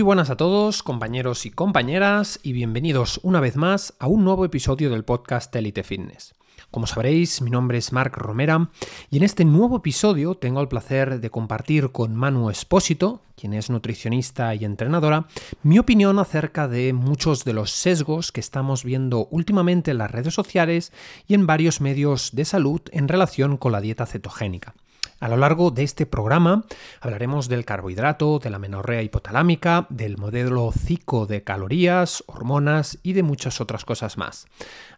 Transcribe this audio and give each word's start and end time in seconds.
Muy 0.00 0.06
buenas 0.06 0.30
a 0.30 0.36
todos, 0.38 0.82
compañeros 0.82 1.44
y 1.44 1.50
compañeras, 1.50 2.40
y 2.42 2.54
bienvenidos 2.54 3.20
una 3.22 3.38
vez 3.38 3.56
más 3.56 3.92
a 3.98 4.06
un 4.06 4.24
nuevo 4.24 4.46
episodio 4.46 4.88
del 4.88 5.04
podcast 5.04 5.54
Elite 5.54 5.82
Fitness. 5.82 6.32
Como 6.70 6.86
sabréis, 6.86 7.42
mi 7.42 7.50
nombre 7.50 7.76
es 7.76 7.92
Marc 7.92 8.16
Romera 8.16 8.70
y 9.10 9.18
en 9.18 9.24
este 9.24 9.44
nuevo 9.44 9.76
episodio 9.76 10.36
tengo 10.36 10.62
el 10.62 10.68
placer 10.68 11.20
de 11.20 11.28
compartir 11.28 11.92
con 11.92 12.16
Manu 12.16 12.48
Espósito, 12.48 13.20
quien 13.36 13.52
es 13.52 13.68
nutricionista 13.68 14.54
y 14.54 14.64
entrenadora, 14.64 15.26
mi 15.62 15.78
opinión 15.78 16.18
acerca 16.18 16.66
de 16.66 16.94
muchos 16.94 17.44
de 17.44 17.52
los 17.52 17.70
sesgos 17.70 18.32
que 18.32 18.40
estamos 18.40 18.84
viendo 18.84 19.28
últimamente 19.30 19.90
en 19.90 19.98
las 19.98 20.10
redes 20.10 20.32
sociales 20.32 20.94
y 21.28 21.34
en 21.34 21.46
varios 21.46 21.82
medios 21.82 22.30
de 22.32 22.46
salud 22.46 22.80
en 22.92 23.06
relación 23.06 23.58
con 23.58 23.72
la 23.72 23.82
dieta 23.82 24.06
cetogénica. 24.06 24.72
A 25.20 25.28
lo 25.28 25.36
largo 25.36 25.70
de 25.70 25.82
este 25.82 26.06
programa 26.06 26.64
hablaremos 27.02 27.48
del 27.48 27.66
carbohidrato, 27.66 28.38
de 28.38 28.48
la 28.48 28.58
menorrea 28.58 29.02
hipotalámica, 29.02 29.86
del 29.90 30.16
modelo 30.16 30.72
CICO 30.72 31.26
de 31.26 31.44
calorías, 31.44 32.24
hormonas 32.26 32.98
y 33.02 33.12
de 33.12 33.22
muchas 33.22 33.60
otras 33.60 33.84
cosas 33.84 34.16
más. 34.16 34.46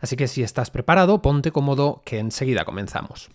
Así 0.00 0.14
que 0.14 0.28
si 0.28 0.44
estás 0.44 0.70
preparado, 0.70 1.22
ponte 1.22 1.50
cómodo 1.50 2.02
que 2.04 2.20
enseguida 2.20 2.64
comenzamos. 2.64 3.30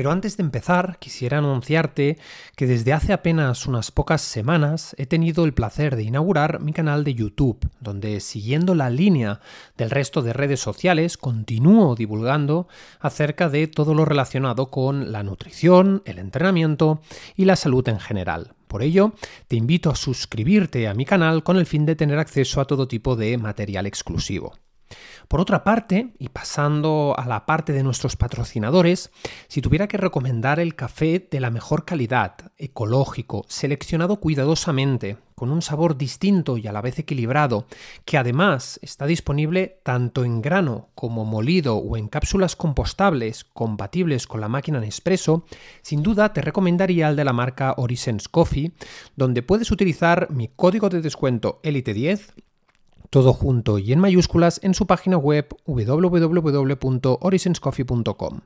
Pero 0.00 0.12
antes 0.12 0.38
de 0.38 0.44
empezar, 0.44 0.96
quisiera 0.98 1.36
anunciarte 1.36 2.16
que 2.56 2.66
desde 2.66 2.94
hace 2.94 3.12
apenas 3.12 3.66
unas 3.66 3.90
pocas 3.90 4.22
semanas 4.22 4.94
he 4.96 5.04
tenido 5.04 5.44
el 5.44 5.52
placer 5.52 5.94
de 5.94 6.04
inaugurar 6.04 6.62
mi 6.62 6.72
canal 6.72 7.04
de 7.04 7.12
YouTube, 7.12 7.68
donde 7.80 8.20
siguiendo 8.20 8.74
la 8.74 8.88
línea 8.88 9.40
del 9.76 9.90
resto 9.90 10.22
de 10.22 10.32
redes 10.32 10.58
sociales 10.58 11.18
continúo 11.18 11.96
divulgando 11.96 12.66
acerca 12.98 13.50
de 13.50 13.66
todo 13.66 13.92
lo 13.92 14.06
relacionado 14.06 14.70
con 14.70 15.12
la 15.12 15.22
nutrición, 15.22 16.00
el 16.06 16.18
entrenamiento 16.18 17.02
y 17.36 17.44
la 17.44 17.56
salud 17.56 17.86
en 17.86 18.00
general. 18.00 18.54
Por 18.68 18.82
ello, 18.82 19.12
te 19.48 19.56
invito 19.56 19.90
a 19.90 19.96
suscribirte 19.96 20.88
a 20.88 20.94
mi 20.94 21.04
canal 21.04 21.42
con 21.42 21.58
el 21.58 21.66
fin 21.66 21.84
de 21.84 21.94
tener 21.94 22.18
acceso 22.18 22.62
a 22.62 22.64
todo 22.64 22.88
tipo 22.88 23.16
de 23.16 23.36
material 23.36 23.84
exclusivo. 23.84 24.54
Por 25.30 25.40
otra 25.40 25.62
parte, 25.62 26.08
y 26.18 26.30
pasando 26.30 27.14
a 27.16 27.24
la 27.24 27.46
parte 27.46 27.72
de 27.72 27.84
nuestros 27.84 28.16
patrocinadores, 28.16 29.12
si 29.46 29.62
tuviera 29.62 29.86
que 29.86 29.96
recomendar 29.96 30.58
el 30.58 30.74
café 30.74 31.24
de 31.30 31.38
la 31.38 31.50
mejor 31.50 31.84
calidad, 31.84 32.34
ecológico, 32.58 33.44
seleccionado 33.46 34.16
cuidadosamente, 34.16 35.18
con 35.36 35.52
un 35.52 35.62
sabor 35.62 35.96
distinto 35.96 36.58
y 36.58 36.66
a 36.66 36.72
la 36.72 36.80
vez 36.80 36.98
equilibrado, 36.98 37.66
que 38.04 38.18
además 38.18 38.80
está 38.82 39.06
disponible 39.06 39.78
tanto 39.84 40.24
en 40.24 40.42
grano 40.42 40.88
como 40.96 41.24
molido 41.24 41.76
o 41.76 41.96
en 41.96 42.08
cápsulas 42.08 42.56
compostables 42.56 43.44
compatibles 43.44 44.26
con 44.26 44.40
la 44.40 44.48
máquina 44.48 44.80
Nespresso, 44.80 45.44
sin 45.82 46.02
duda 46.02 46.32
te 46.32 46.40
recomendaría 46.40 47.08
el 47.08 47.14
de 47.14 47.24
la 47.24 47.32
marca 47.32 47.74
Horizons 47.76 48.28
Coffee, 48.28 48.72
donde 49.14 49.44
puedes 49.44 49.70
utilizar 49.70 50.26
mi 50.32 50.48
código 50.48 50.88
de 50.88 51.00
descuento 51.02 51.60
Elite10 51.62 52.32
todo 53.10 53.32
junto 53.32 53.78
y 53.78 53.92
en 53.92 53.98
mayúsculas 53.98 54.60
en 54.62 54.72
su 54.72 54.86
página 54.86 55.18
web 55.18 55.48
www.horizonscoffee.com. 55.66 58.40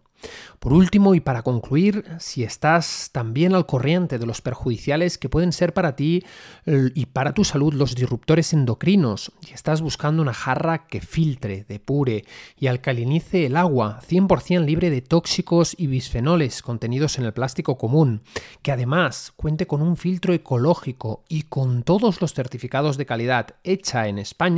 Por 0.59 0.73
último 0.73 1.15
y 1.15 1.21
para 1.21 1.43
concluir, 1.43 2.07
si 2.19 2.45
estás 2.45 3.11
también 3.13 3.55
al 3.55 3.67
corriente 3.67 4.19
de 4.19 4.25
los 4.25 4.41
perjudiciales 4.41 5.19
que 5.19 5.29
pueden 5.29 5.53
ser 5.53 5.75
para 5.75 5.97
ti 5.97 6.25
y 6.67 7.05
para 7.07 7.35
tu 7.35 7.45
salud 7.45 7.75
los 7.75 7.95
disruptores 7.95 8.55
endocrinos, 8.55 9.33
y 9.47 9.53
estás 9.53 9.83
buscando 9.83 10.23
una 10.23 10.33
jarra 10.33 10.87
que 10.87 11.03
filtre, 11.03 11.67
depure 11.69 12.25
y 12.59 12.69
alcalinice 12.69 13.45
el 13.45 13.57
agua 13.57 14.01
100% 14.09 14.65
libre 14.65 14.89
de 14.89 15.03
tóxicos 15.03 15.75
y 15.77 15.89
bisfenoles 15.89 16.63
contenidos 16.63 17.19
en 17.19 17.27
el 17.27 17.35
plástico 17.35 17.77
común, 17.77 18.23
que 18.63 18.73
además 18.73 19.35
cuente 19.37 19.67
con 19.67 19.83
un 19.83 19.99
filtro 19.99 20.33
ecológico 20.33 21.23
y 21.29 21.43
con 21.43 21.83
todos 21.83 22.23
los 22.23 22.33
certificados 22.33 22.97
de 22.97 23.05
calidad 23.05 23.57
hecha 23.63 24.09
en 24.09 24.19
España, 24.19 24.54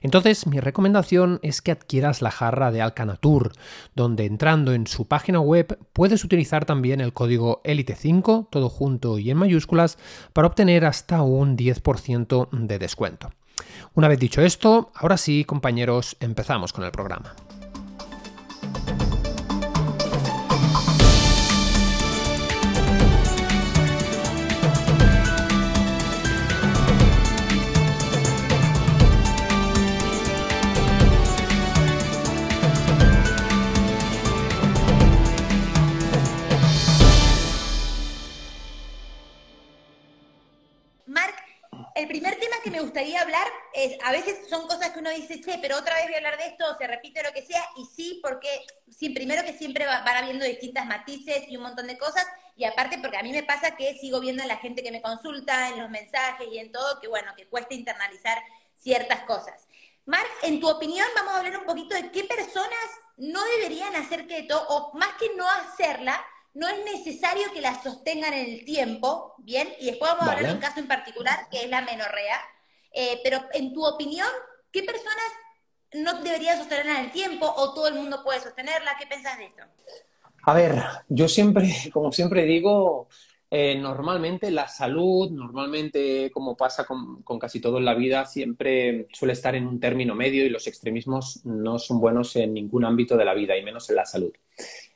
entonces 0.00 0.46
mi 0.46 0.60
recomendación 0.60 1.40
es 1.42 1.62
que 1.62 1.72
adquieras 1.72 2.22
la 2.22 2.30
jarra 2.30 2.70
de 2.70 2.82
Alcanatur, 2.82 3.52
donde 3.94 4.26
entrando 4.26 4.72
en 4.72 4.86
su 4.86 5.06
página 5.06 5.40
web 5.40 5.78
puedes 5.92 6.24
utilizar 6.24 6.64
también 6.64 7.00
el 7.00 7.12
código 7.12 7.60
ELITE5, 7.64 8.48
todo 8.50 8.68
junto 8.68 9.18
y 9.18 9.30
en 9.30 9.38
mayúsculas, 9.38 9.98
para 10.32 10.48
obtener 10.48 10.84
hasta 10.84 11.22
un 11.22 11.56
10% 11.56 12.48
de 12.50 12.78
descuento. 12.78 13.30
Una 13.94 14.08
vez 14.08 14.18
dicho 14.18 14.42
esto, 14.42 14.90
ahora 14.94 15.16
sí, 15.16 15.44
compañeros, 15.44 16.16
empezamos 16.20 16.72
con 16.72 16.84
el 16.84 16.90
programa. 16.90 17.34
Gustaría 42.90 43.22
hablar 43.22 43.46
es, 43.72 43.96
a 44.02 44.10
veces 44.10 44.48
son 44.48 44.66
cosas 44.66 44.90
que 44.90 44.98
uno 44.98 45.10
dice, 45.10 45.40
che, 45.40 45.58
pero 45.62 45.78
otra 45.78 45.94
vez 45.94 46.06
voy 46.06 46.14
a 46.14 46.16
hablar 46.16 46.36
de 46.38 46.46
esto, 46.46 46.64
o 46.68 46.76
se 46.76 46.88
repite 46.88 47.22
lo 47.22 47.32
que 47.32 47.46
sea, 47.46 47.62
y 47.76 47.86
sí, 47.86 48.18
porque 48.20 48.48
sí, 48.90 49.10
primero 49.10 49.44
que 49.44 49.52
siempre 49.52 49.86
van 49.86 50.08
habiendo 50.08 50.44
distintas 50.44 50.86
matices 50.86 51.44
y 51.46 51.56
un 51.56 51.62
montón 51.62 51.86
de 51.86 51.96
cosas, 51.96 52.26
y 52.56 52.64
aparte 52.64 52.98
porque 52.98 53.16
a 53.16 53.22
mí 53.22 53.30
me 53.30 53.44
pasa 53.44 53.76
que 53.76 53.94
sigo 53.94 54.18
viendo 54.18 54.42
en 54.42 54.48
la 54.48 54.56
gente 54.56 54.82
que 54.82 54.90
me 54.90 55.00
consulta, 55.00 55.68
en 55.68 55.78
los 55.78 55.88
mensajes 55.88 56.48
y 56.50 56.58
en 56.58 56.72
todo, 56.72 57.00
que 57.00 57.06
bueno, 57.06 57.32
que 57.36 57.46
cuesta 57.46 57.74
internalizar 57.74 58.42
ciertas 58.74 59.20
cosas. 59.20 59.68
Marc, 60.04 60.28
en 60.42 60.58
tu 60.58 60.68
opinión, 60.68 61.06
vamos 61.14 61.34
a 61.34 61.38
hablar 61.38 61.58
un 61.58 61.66
poquito 61.66 61.94
de 61.94 62.10
qué 62.10 62.24
personas 62.24 62.90
no 63.16 63.40
deberían 63.56 63.94
hacer 63.94 64.26
keto, 64.26 64.60
o 64.68 64.92
más 64.98 65.10
que 65.14 65.32
no 65.36 65.48
hacerla, 65.48 66.20
no 66.54 66.66
es 66.66 66.84
necesario 66.84 67.52
que 67.52 67.60
la 67.60 67.80
sostengan 67.80 68.32
en 68.32 68.50
el 68.50 68.64
tiempo, 68.64 69.36
¿bien? 69.38 69.72
Y 69.78 69.86
después 69.86 70.10
vamos 70.10 70.26
a 70.26 70.32
hablar 70.32 70.46
de 70.48 70.54
un 70.54 70.60
caso 70.60 70.80
en 70.80 70.88
particular, 70.88 71.48
que 71.50 71.62
es 71.62 71.70
la 71.70 71.82
menorrea, 71.82 72.40
eh, 72.92 73.20
pero 73.22 73.40
en 73.52 73.72
tu 73.72 73.84
opinión, 73.84 74.28
¿qué 74.72 74.82
personas 74.82 75.24
no 75.92 76.22
deberían 76.22 76.58
sostenerla 76.58 77.00
en 77.00 77.04
el 77.06 77.12
tiempo 77.12 77.46
o 77.46 77.74
todo 77.74 77.88
el 77.88 77.94
mundo 77.94 78.22
puede 78.24 78.40
sostenerla? 78.40 78.96
¿Qué 78.98 79.06
piensas 79.06 79.38
de 79.38 79.46
esto? 79.46 79.62
A 80.44 80.54
ver, 80.54 80.82
yo 81.08 81.28
siempre, 81.28 81.68
como 81.92 82.12
siempre 82.12 82.44
digo, 82.44 83.08
eh, 83.50 83.76
normalmente 83.76 84.50
la 84.50 84.68
salud, 84.68 85.30
normalmente 85.30 86.30
como 86.32 86.56
pasa 86.56 86.84
con, 86.84 87.22
casi 87.38 87.60
todo 87.60 87.78
en 87.78 87.84
la 87.84 87.94
vida, 87.94 88.24
siempre 88.24 89.08
suele 89.12 89.32
estar 89.32 89.54
en 89.56 89.66
un 89.66 89.80
término 89.80 90.14
medio 90.14 90.46
y 90.46 90.50
los 90.50 90.66
extremismos 90.66 91.44
no 91.44 91.78
son 91.78 92.00
buenos 92.00 92.36
en 92.36 92.54
ningún 92.54 92.84
ámbito 92.84 93.16
de 93.16 93.24
la 93.24 93.34
vida 93.34 93.56
y 93.56 93.64
menos 93.64 93.90
en 93.90 93.96
la 93.96 94.06
salud. 94.06 94.32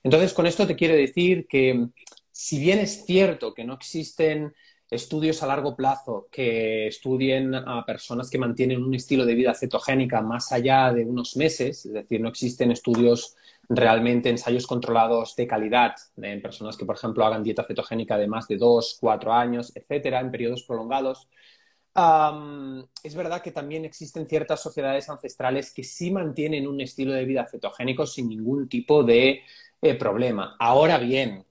Entonces, 0.05 0.32
con 0.32 0.47
esto 0.47 0.66
te 0.66 0.76
quiero 0.76 0.94
decir 0.94 1.47
que 1.49 1.88
si 2.31 2.61
bien 2.61 2.78
es 2.78 3.05
cierto 3.05 3.55
que 3.55 3.65
no 3.65 3.75
existen 3.75 4.55
estudios 4.91 5.43
a 5.43 5.47
largo 5.47 5.75
plazo 5.75 6.28
que 6.31 6.87
estudien 6.87 7.55
a 7.55 7.84
personas 7.84 8.31
que 8.31 8.39
mantienen 8.39 8.83
un 8.83 8.95
estilo 8.95 9.25
de 9.25 9.34
vida 9.34 9.55
cetogénica 9.55 10.21
más 10.21 10.53
allá 10.53 10.93
de 10.93 11.05
unos 11.05 11.37
meses, 11.37 11.87
es 11.87 11.93
decir, 11.93 12.21
no 12.21 12.28
existen 12.28 12.71
estudios 12.71 13.37
realmente, 13.69 14.28
ensayos 14.28 14.67
controlados 14.67 15.34
de 15.37 15.47
calidad 15.47 15.94
en 16.17 16.43
personas 16.43 16.77
que, 16.77 16.84
por 16.84 16.97
ejemplo, 16.97 17.25
hagan 17.25 17.43
dieta 17.43 17.65
cetogénica 17.65 18.17
de 18.19 18.28
más 18.28 18.47
de 18.47 18.56
dos, 18.56 18.97
cuatro 19.00 19.33
años, 19.33 19.73
etcétera, 19.75 20.21
en 20.21 20.31
periodos 20.31 20.62
prolongados. 20.65 21.28
es 23.03 23.15
verdad 23.15 23.43
que 23.43 23.53
también 23.53 23.84
existen 23.84 24.26
ciertas 24.26 24.61
sociedades 24.62 25.09
ancestrales 25.09 25.73
que 25.73 25.85
sí 25.85 26.11
mantienen 26.11 26.67
un 26.67 26.81
estilo 26.81 27.12
de 27.12 27.25
vida 27.25 27.47
cetogénico 27.47 28.06
sin 28.06 28.29
ningún 28.29 28.69
tipo 28.69 29.03
de 29.03 29.43
eh, 29.81 29.94
problema. 29.94 30.56
Ahora 30.59 30.99
bien, 30.99 31.44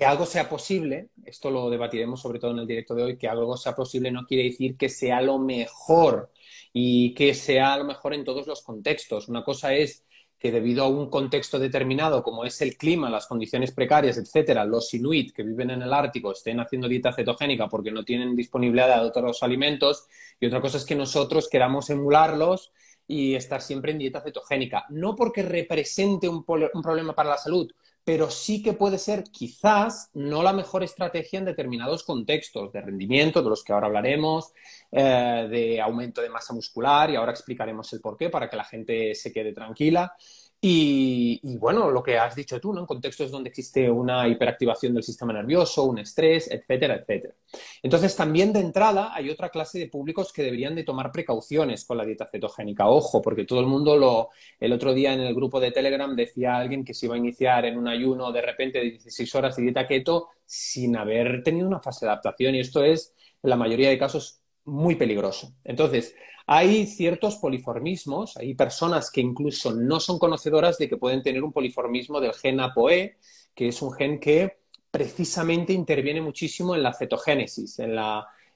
que 0.00 0.06
algo 0.06 0.24
sea 0.24 0.48
posible, 0.48 1.10
esto 1.26 1.50
lo 1.50 1.68
debatiremos 1.68 2.22
sobre 2.22 2.38
todo 2.38 2.52
en 2.52 2.60
el 2.60 2.66
directo 2.66 2.94
de 2.94 3.02
hoy, 3.02 3.18
que 3.18 3.28
algo 3.28 3.54
sea 3.58 3.74
posible 3.74 4.10
no 4.10 4.24
quiere 4.24 4.44
decir 4.44 4.78
que 4.78 4.88
sea 4.88 5.20
lo 5.20 5.38
mejor 5.38 6.32
y 6.72 7.12
que 7.12 7.34
sea 7.34 7.76
lo 7.76 7.84
mejor 7.84 8.14
en 8.14 8.24
todos 8.24 8.46
los 8.46 8.62
contextos. 8.62 9.28
Una 9.28 9.44
cosa 9.44 9.74
es 9.74 10.06
que 10.38 10.50
debido 10.50 10.84
a 10.84 10.88
un 10.88 11.10
contexto 11.10 11.58
determinado, 11.58 12.22
como 12.22 12.46
es 12.46 12.62
el 12.62 12.78
clima, 12.78 13.10
las 13.10 13.26
condiciones 13.26 13.72
precarias, 13.72 14.16
etcétera, 14.16 14.64
los 14.64 14.94
inuit 14.94 15.34
que 15.34 15.42
viven 15.42 15.68
en 15.68 15.82
el 15.82 15.92
Ártico 15.92 16.32
estén 16.32 16.60
haciendo 16.60 16.88
dieta 16.88 17.12
cetogénica 17.12 17.68
porque 17.68 17.92
no 17.92 18.02
tienen 18.02 18.34
disponibilidad 18.34 19.02
de 19.02 19.06
otros 19.06 19.42
alimentos, 19.42 20.06
y 20.40 20.46
otra 20.46 20.62
cosa 20.62 20.78
es 20.78 20.86
que 20.86 20.94
nosotros 20.94 21.46
queramos 21.46 21.90
emularlos 21.90 22.72
y 23.06 23.34
estar 23.34 23.60
siempre 23.60 23.92
en 23.92 23.98
dieta 23.98 24.22
cetogénica. 24.22 24.86
No 24.88 25.14
porque 25.14 25.42
represente 25.42 26.26
un, 26.26 26.42
un 26.46 26.82
problema 26.82 27.14
para 27.14 27.28
la 27.28 27.36
salud, 27.36 27.70
pero 28.04 28.30
sí 28.30 28.62
que 28.62 28.72
puede 28.72 28.98
ser 28.98 29.24
quizás 29.24 30.10
no 30.14 30.42
la 30.42 30.52
mejor 30.52 30.82
estrategia 30.82 31.38
en 31.38 31.44
determinados 31.44 32.04
contextos 32.04 32.72
de 32.72 32.80
rendimiento, 32.80 33.42
de 33.42 33.50
los 33.50 33.62
que 33.62 33.72
ahora 33.72 33.86
hablaremos, 33.86 34.52
eh, 34.90 35.46
de 35.50 35.80
aumento 35.80 36.20
de 36.20 36.30
masa 36.30 36.54
muscular, 36.54 37.10
y 37.10 37.16
ahora 37.16 37.32
explicaremos 37.32 37.92
el 37.92 38.00
por 38.00 38.16
qué 38.16 38.30
para 38.30 38.48
que 38.48 38.56
la 38.56 38.64
gente 38.64 39.14
se 39.14 39.32
quede 39.32 39.52
tranquila. 39.52 40.14
Y, 40.62 41.56
bueno, 41.56 41.90
lo 41.90 42.02
que 42.02 42.18
has 42.18 42.34
dicho 42.34 42.60
tú, 42.60 42.74
¿no? 42.74 42.80
En 42.80 42.86
contextos 42.86 43.30
donde 43.30 43.48
existe 43.48 43.90
una 43.90 44.28
hiperactivación 44.28 44.92
del 44.92 45.02
sistema 45.02 45.32
nervioso, 45.32 45.84
un 45.84 46.00
estrés, 46.00 46.50
etcétera, 46.50 46.96
etcétera. 46.96 47.32
Entonces, 47.82 48.14
también 48.14 48.52
de 48.52 48.60
entrada 48.60 49.14
hay 49.14 49.30
otra 49.30 49.48
clase 49.48 49.78
de 49.78 49.88
públicos 49.88 50.34
que 50.34 50.42
deberían 50.42 50.74
de 50.74 50.84
tomar 50.84 51.12
precauciones 51.12 51.86
con 51.86 51.96
la 51.96 52.04
dieta 52.04 52.26
cetogénica. 52.26 52.88
Ojo, 52.88 53.22
porque 53.22 53.46
todo 53.46 53.60
el 53.60 53.66
mundo 53.66 53.96
lo... 53.96 54.28
El 54.58 54.74
otro 54.74 54.92
día 54.92 55.14
en 55.14 55.20
el 55.20 55.34
grupo 55.34 55.60
de 55.60 55.72
Telegram 55.72 56.14
decía 56.14 56.58
alguien 56.58 56.84
que 56.84 56.92
se 56.92 57.06
iba 57.06 57.14
a 57.14 57.18
iniciar 57.18 57.64
en 57.64 57.78
un 57.78 57.88
ayuno 57.88 58.30
de 58.30 58.42
repente 58.42 58.80
de 58.80 58.90
16 58.90 59.34
horas 59.36 59.56
de 59.56 59.62
dieta 59.62 59.86
keto 59.86 60.28
sin 60.44 60.94
haber 60.94 61.42
tenido 61.42 61.66
una 61.66 61.80
fase 61.80 62.04
de 62.04 62.12
adaptación. 62.12 62.54
Y 62.54 62.60
esto 62.60 62.84
es, 62.84 63.14
en 63.42 63.48
la 63.48 63.56
mayoría 63.56 63.88
de 63.88 63.98
casos, 63.98 64.42
muy 64.66 64.94
peligroso. 64.94 65.54
Entonces, 65.64 66.14
hay 66.52 66.84
ciertos 66.88 67.36
poliformismos, 67.36 68.36
hay 68.36 68.54
personas 68.54 69.12
que 69.12 69.20
incluso 69.20 69.72
no 69.72 70.00
son 70.00 70.18
conocedoras 70.18 70.78
de 70.78 70.88
que 70.88 70.96
pueden 70.96 71.22
tener 71.22 71.44
un 71.44 71.52
poliformismo 71.52 72.20
del 72.20 72.34
gen 72.34 72.58
ApoE, 72.58 73.18
que 73.54 73.68
es 73.68 73.80
un 73.80 73.92
gen 73.92 74.18
que 74.18 74.58
precisamente 74.90 75.72
interviene 75.72 76.20
muchísimo 76.20 76.74
en 76.74 76.82
la 76.82 76.92
cetogénesis, 76.92 77.78
en, 77.78 77.94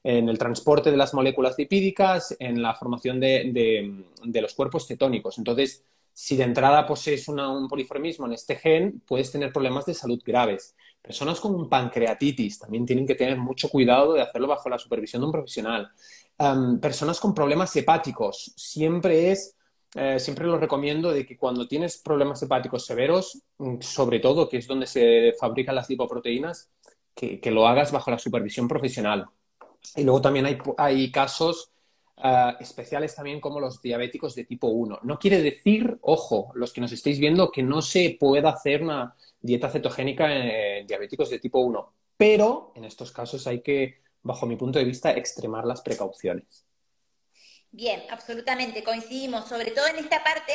el 0.03 0.39
transporte 0.39 0.91
de 0.91 0.97
las 0.97 1.15
moléculas 1.15 1.55
lipídicas, 1.57 2.35
en 2.41 2.61
la 2.61 2.75
formación 2.75 3.21
de, 3.21 4.03
los 4.25 4.55
cuerpos 4.55 4.89
cetónicos. 4.89 5.39
Entonces, 5.39 5.85
si 6.13 6.37
de 6.37 6.43
entrada 6.43 6.89
posees 6.89 7.29
un 7.29 7.69
poliformismo 7.69 8.27
en 8.27 8.33
este 8.33 8.57
gen, 8.57 9.03
puedes 9.07 9.31
tener 9.31 9.53
problemas 9.53 9.87
de 9.87 9.95
salud 9.95 10.21
graves. 10.27 10.75
Personas 11.01 11.39
con 11.39 11.69
pancreatitis 11.69 12.59
también 12.59 12.87
tienen 12.87 13.07
que 13.07 13.15
tener 13.15 13.37
mucho 13.37 13.69
cuidado 13.69 14.15
de 14.15 14.23
hacerlo 14.23 14.49
bajo 14.49 14.69
la 14.69 14.81
supervisión 14.81 15.23
de 15.23 15.27
un 15.27 15.33
profesional 15.33 15.93
personas 16.81 17.21
con 17.21 17.35
problemas 17.35 17.75
hepáticos. 17.77 18.53
Siempre 18.57 19.31
es, 19.31 19.57
eh, 19.95 20.19
siempre 20.19 20.47
lo 20.47 20.59
recomiendo 20.59 21.13
de 21.13 21.25
que 21.25 21.37
cuando 21.37 21.69
tienes 21.69 21.99
problemas 21.99 22.43
hepáticos 22.43 22.85
severos, 22.85 23.43
mm, 23.59 23.81
sobre 23.81 24.21
todo, 24.21 24.49
que 24.49 24.59
es 24.59 24.67
donde 24.67 24.87
se 24.87 25.35
fabrican 25.39 25.75
las 25.75 25.89
lipoproteínas, 25.89 26.71
que, 27.15 27.51
lo 27.53 27.67
hagas 27.69 27.93
bajo 27.93 28.11
la 28.11 28.19
supervisión 28.19 28.67
profesional. 28.67 29.27
Y 29.95 30.03
luego 30.03 30.21
también 30.21 30.47
hay, 30.79 31.11
casos 31.13 31.71
ah, 32.17 32.57
especiales 32.59 33.15
también 33.15 33.41
como 33.41 33.61
los 33.61 33.81
diabéticos 33.81 34.35
de 34.35 34.45
tipo 34.45 34.67
1. 34.67 35.01
No 35.03 35.19
quiere 35.19 35.41
decir, 35.41 35.97
ojo, 36.03 36.51
los 36.55 36.73
que 36.73 36.81
nos 36.81 36.91
estéis 36.91 37.21
viendo, 37.21 37.53
que 37.53 37.63
no 37.63 37.83
se 37.83 38.17
pueda 38.19 38.51
hacer 38.51 38.83
una 38.83 39.15
dieta 39.41 39.71
cetogénica 39.71 40.33
en 40.33 40.87
diabéticos 40.87 41.31
de 41.31 41.39
tipo 41.39 41.61
1, 41.61 41.93
pero 42.17 42.73
en 42.75 42.85
estos 42.85 43.13
casos 43.13 43.47
hay 43.47 43.61
que 43.61 44.04
bajo 44.25 44.47
mi 44.47 44.57
punto 44.57 44.81
de 44.81 44.85
vista, 44.85 45.13
extremar 45.13 45.65
las 45.65 45.83
precauciones. 45.83 46.67
Bien, 47.71 48.03
absolutamente, 48.11 48.85
coincidimos, 48.85 49.49
sobre 49.49 49.73
todo 49.73 49.87
en 49.89 49.97
esta 49.97 50.23
parte 50.23 50.53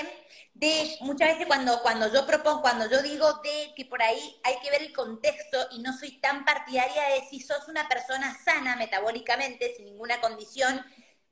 de 0.54 0.96
muchas 1.02 1.30
veces 1.30 1.48
cuando, 1.48 1.82
cuando 1.82 2.12
yo 2.14 2.26
propongo, 2.26 2.62
cuando 2.62 2.90
yo 2.90 3.02
digo 3.02 3.42
de 3.44 3.74
que 3.76 3.86
por 3.86 4.02
ahí 4.02 4.40
hay 4.44 4.56
que 4.64 4.72
ver 4.72 4.82
el 4.82 4.94
contexto 4.94 5.58
y 5.72 5.82
no 5.82 5.92
soy 5.98 6.20
tan 6.22 6.46
partidaria 6.46 7.04
de 7.14 7.28
si 7.30 7.42
sos 7.42 7.68
una 7.68 7.88
persona 7.90 8.38
sana 8.44 8.78
metabólicamente, 8.78 9.76
sin 9.76 9.86
ninguna 9.86 10.22
condición, 10.22 10.82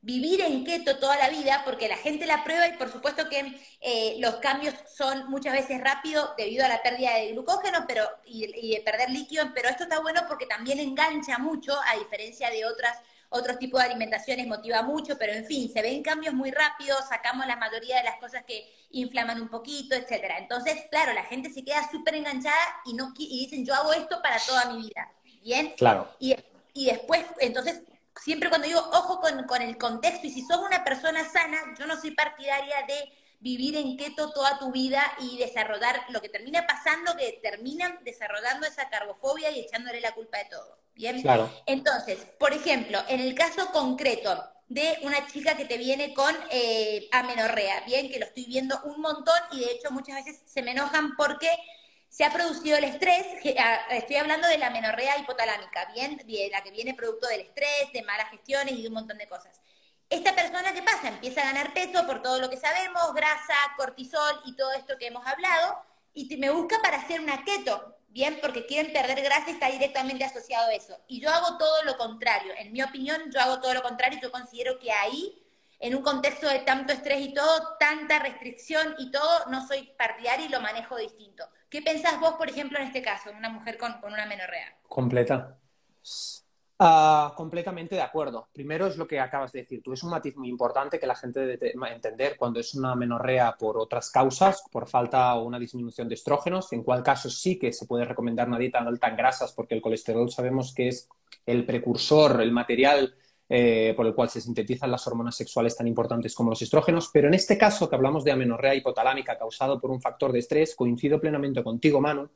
vivir 0.07 0.39
en 0.39 0.63
keto 0.63 0.99
toda 0.99 1.17
la 1.17 1.27
vida, 1.27 1.63
porque 1.65 1.89
la 1.89 1.97
gente 1.97 2.25
la 2.25 2.41
prueba 2.45 2.65
y 2.65 2.77
por 2.77 2.89
supuesto 2.89 3.27
que 3.27 3.59
eh, 3.81 4.15
los 4.19 4.37
cambios 4.37 4.73
son 4.95 5.29
muchas 5.29 5.51
veces 5.51 5.81
rápidos 5.81 6.29
debido 6.37 6.63
a 6.63 6.69
la 6.69 6.81
pérdida 6.81 7.15
de 7.15 7.33
glucógeno 7.33 7.83
pero, 7.85 8.07
y, 8.25 8.71
de 8.73 8.81
perder 8.85 9.09
líquido, 9.09 9.43
pero 9.53 9.67
esto 9.67 9.83
está 9.83 9.99
bueno 9.99 10.21
porque 10.29 10.45
también 10.45 10.79
engancha 10.79 11.37
mucho, 11.39 11.73
a 11.91 11.97
diferencia 11.97 12.49
de 12.49 12.65
otras 12.65 12.97
otros 13.29 13.59
tipos 13.59 13.81
de 13.81 13.87
alimentaciones 13.87 14.47
motiva 14.47 14.81
mucho, 14.81 15.17
pero 15.17 15.33
en 15.33 15.43
fin, 15.45 15.69
se 15.69 15.81
ven 15.81 16.01
cambios 16.01 16.33
muy 16.33 16.51
rápidos, 16.51 17.09
sacamos 17.09 17.45
la 17.45 17.57
mayoría 17.57 17.97
de 17.97 18.05
las 18.05 18.17
cosas 18.19 18.45
que 18.45 18.65
inflaman 18.91 19.41
un 19.41 19.49
poquito, 19.49 19.93
etcétera. 19.93 20.37
Entonces, 20.37 20.85
claro, 20.89 21.11
la 21.11 21.25
gente 21.25 21.49
se 21.49 21.65
queda 21.65 21.85
súper 21.91 22.15
enganchada 22.15 22.55
y 22.85 22.93
no 22.93 23.13
y 23.17 23.45
dicen, 23.45 23.65
yo 23.65 23.73
hago 23.73 23.91
esto 23.91 24.21
para 24.21 24.39
toda 24.39 24.71
mi 24.71 24.83
vida. 24.83 25.11
¿Bien? 25.43 25.73
Claro. 25.75 26.07
Y, 26.19 26.37
y 26.73 26.85
después, 26.85 27.25
entonces, 27.41 27.81
siempre 28.27 28.49
cuando 28.49 28.67
digo 28.67 28.81
ojo 28.91 29.21
con, 29.21 29.61
el 29.61 29.77
contexto 29.77 30.27
y 30.27 30.31
si 30.31 30.41
sos 30.41 30.57
una 30.57 30.83
persona 30.83 31.23
sana, 31.23 31.57
yo 31.79 31.87
no 31.87 31.95
soy 31.95 32.11
partidaria 32.11 32.75
de 32.85 33.09
vivir 33.39 33.77
en 33.77 33.95
keto 33.95 34.33
toda 34.33 34.59
tu 34.59 34.69
vida 34.69 35.01
y 35.21 35.37
desarrollar 35.37 36.03
lo 36.09 36.19
que 36.19 36.27
termina 36.27 36.67
pasando, 36.67 37.15
que 37.15 37.39
terminan 37.41 37.99
desarrollando 38.03 38.67
esa 38.67 38.89
carbofobia 38.89 39.49
y 39.51 39.61
echándole 39.61 40.01
la 40.01 40.11
culpa 40.11 40.39
de 40.39 40.45
todo. 40.45 40.77
¿Bien? 40.93 41.21
Claro. 41.21 41.49
Entonces, 41.67 42.17
por 42.37 42.51
ejemplo, 42.51 42.99
en 43.07 43.21
el 43.21 43.33
caso 43.33 43.71
concreto 43.71 44.43
de 44.67 44.99
una 45.03 45.25
chica 45.27 45.55
que 45.55 45.63
te 45.63 45.77
viene 45.77 46.13
con 46.13 46.35
eh, 46.51 47.07
amenorrea, 47.13 47.79
bien, 47.85 48.09
que 48.09 48.19
lo 48.19 48.25
estoy 48.25 48.43
viendo 48.43 48.77
un 48.83 48.99
montón 48.99 49.39
y 49.53 49.61
de 49.61 49.71
hecho 49.71 49.89
muchas 49.91 50.25
veces 50.25 50.41
se 50.45 50.61
me 50.63 50.71
enojan 50.71 51.15
porque 51.15 51.49
se 52.17 52.25
ha 52.25 52.33
producido 52.33 52.77
el 52.77 52.85
estrés, 52.85 53.27
ah, 53.59 53.79
estoy 53.91 54.15
hablando 54.15 54.47
de 54.47 54.57
la 54.57 54.71
menorrea 54.71 55.19
hipotalámica, 55.19 55.85
¿bien? 55.93 56.19
La 56.51 56.63
que 56.63 56.71
viene 56.71 56.95
producto 56.95 57.27
del 57.27 57.41
estrés, 57.41 57.93
de 57.93 58.01
malas 58.01 58.31
gestiones 58.31 58.73
y 58.73 58.81
de 58.81 58.87
un 58.87 58.95
montón 58.95 59.19
de 59.19 59.27
cosas. 59.27 59.61
Esta 60.09 60.33
persona, 60.33 60.73
¿qué 60.73 60.81
pasa? 60.81 61.09
Empieza 61.09 61.41
a 61.41 61.53
ganar 61.53 61.75
peso 61.75 62.07
por 62.07 62.23
todo 62.23 62.39
lo 62.41 62.49
que 62.49 62.57
sabemos, 62.57 63.13
grasa, 63.13 63.53
cortisol 63.77 64.41
y 64.45 64.55
todo 64.55 64.71
esto 64.71 64.97
que 64.97 65.05
hemos 65.05 65.27
hablado, 65.27 65.79
y 66.15 66.35
me 66.37 66.49
busca 66.49 66.81
para 66.81 66.97
hacer 66.97 67.21
una 67.21 67.45
keto, 67.45 67.99
¿bien? 68.07 68.39
Porque 68.41 68.65
quieren 68.65 68.91
perder 68.91 69.21
grasa 69.21 69.51
está 69.51 69.69
directamente 69.69 70.23
asociado 70.23 70.69
a 70.69 70.73
eso. 70.73 70.99
Y 71.07 71.21
yo 71.21 71.29
hago 71.29 71.59
todo 71.59 71.83
lo 71.83 71.97
contrario. 71.97 72.51
En 72.57 72.71
mi 72.71 72.81
opinión, 72.81 73.29
yo 73.31 73.39
hago 73.39 73.59
todo 73.59 73.75
lo 73.75 73.83
contrario. 73.83 74.17
Yo 74.19 74.31
considero 74.31 74.79
que 74.79 74.91
ahí 74.91 75.46
en 75.79 75.95
un 75.95 76.01
contexto 76.01 76.47
de 76.47 76.59
tanto 76.59 76.93
estrés 76.93 77.21
y 77.21 77.33
todo, 77.33 77.75
tanta 77.79 78.19
restricción 78.19 78.95
y 78.97 79.11
todo, 79.11 79.45
no 79.49 79.67
soy 79.67 79.89
partidaria 79.97 80.45
y 80.45 80.49
lo 80.49 80.61
manejo 80.61 80.97
distinto. 80.97 81.43
¿Qué 81.69 81.81
pensás 81.81 82.19
vos, 82.19 82.33
por 82.33 82.49
ejemplo, 82.49 82.79
en 82.79 82.85
este 82.85 83.01
caso, 83.01 83.29
en 83.29 83.37
una 83.37 83.49
mujer 83.49 83.77
con, 83.77 83.93
una 84.03 84.25
menorrea? 84.25 84.77
Completa. 84.87 85.57
Ah, 86.79 87.33
completamente 87.35 87.95
de 87.95 88.01
acuerdo. 88.01 88.47
Primero 88.53 88.87
es 88.87 88.97
lo 88.97 89.07
que 89.07 89.19
acabas 89.19 89.51
de 89.51 89.61
decir 89.61 89.81
tú. 89.83 89.93
Es 89.93 90.03
un 90.03 90.11
matiz 90.11 90.35
muy 90.37 90.47
importante 90.47 90.99
que 90.99 91.07
la 91.07 91.15
gente 91.15 91.39
debe 91.39 91.73
entender 91.91 92.37
cuando 92.37 92.59
es 92.59 92.73
una 92.75 92.95
menorrea 92.95 93.55
por 93.57 93.77
otras 93.77 94.11
causas, 94.11 94.63
por 94.71 94.87
falta 94.87 95.35
o 95.35 95.43
una 95.43 95.59
disminución 95.59 96.07
de 96.07 96.15
estrógenos, 96.15 96.71
en 96.73 96.83
cual 96.83 97.03
caso 97.03 97.29
sí 97.29 97.57
que 97.57 97.73
se 97.73 97.87
puede 97.87 98.05
recomendar 98.05 98.47
una 98.47 98.59
dieta 98.59 98.79
alta 98.79 99.07
en 99.07 99.17
grasas 99.17 99.53
porque 99.53 99.75
el 99.75 99.81
colesterol 99.81 100.29
sabemos 100.29 100.73
que 100.73 100.89
es 100.89 101.09
el 101.45 101.65
precursor, 101.65 102.41
el 102.41 102.51
material 102.51 103.15
eh, 103.49 103.93
por 103.95 104.05
el 104.05 104.13
cual 104.13 104.29
se 104.29 104.41
sintetizan 104.41 104.91
las 104.91 105.07
hormonas 105.07 105.35
sexuales 105.35 105.75
tan 105.75 105.87
importantes 105.87 106.35
como 106.35 106.49
los 106.49 106.61
estrógenos, 106.61 107.09
pero 107.13 107.27
en 107.27 107.33
este 107.33 107.57
caso 107.57 107.89
que 107.89 107.95
hablamos 107.95 108.23
de 108.23 108.31
amenorrea 108.31 108.75
hipotalámica 108.75 109.37
causado 109.37 109.79
por 109.79 109.91
un 109.91 110.01
factor 110.01 110.31
de 110.31 110.39
estrés, 110.39 110.75
coincido 110.75 111.19
plenamente 111.19 111.63
contigo, 111.63 112.01
Manu, 112.01 112.29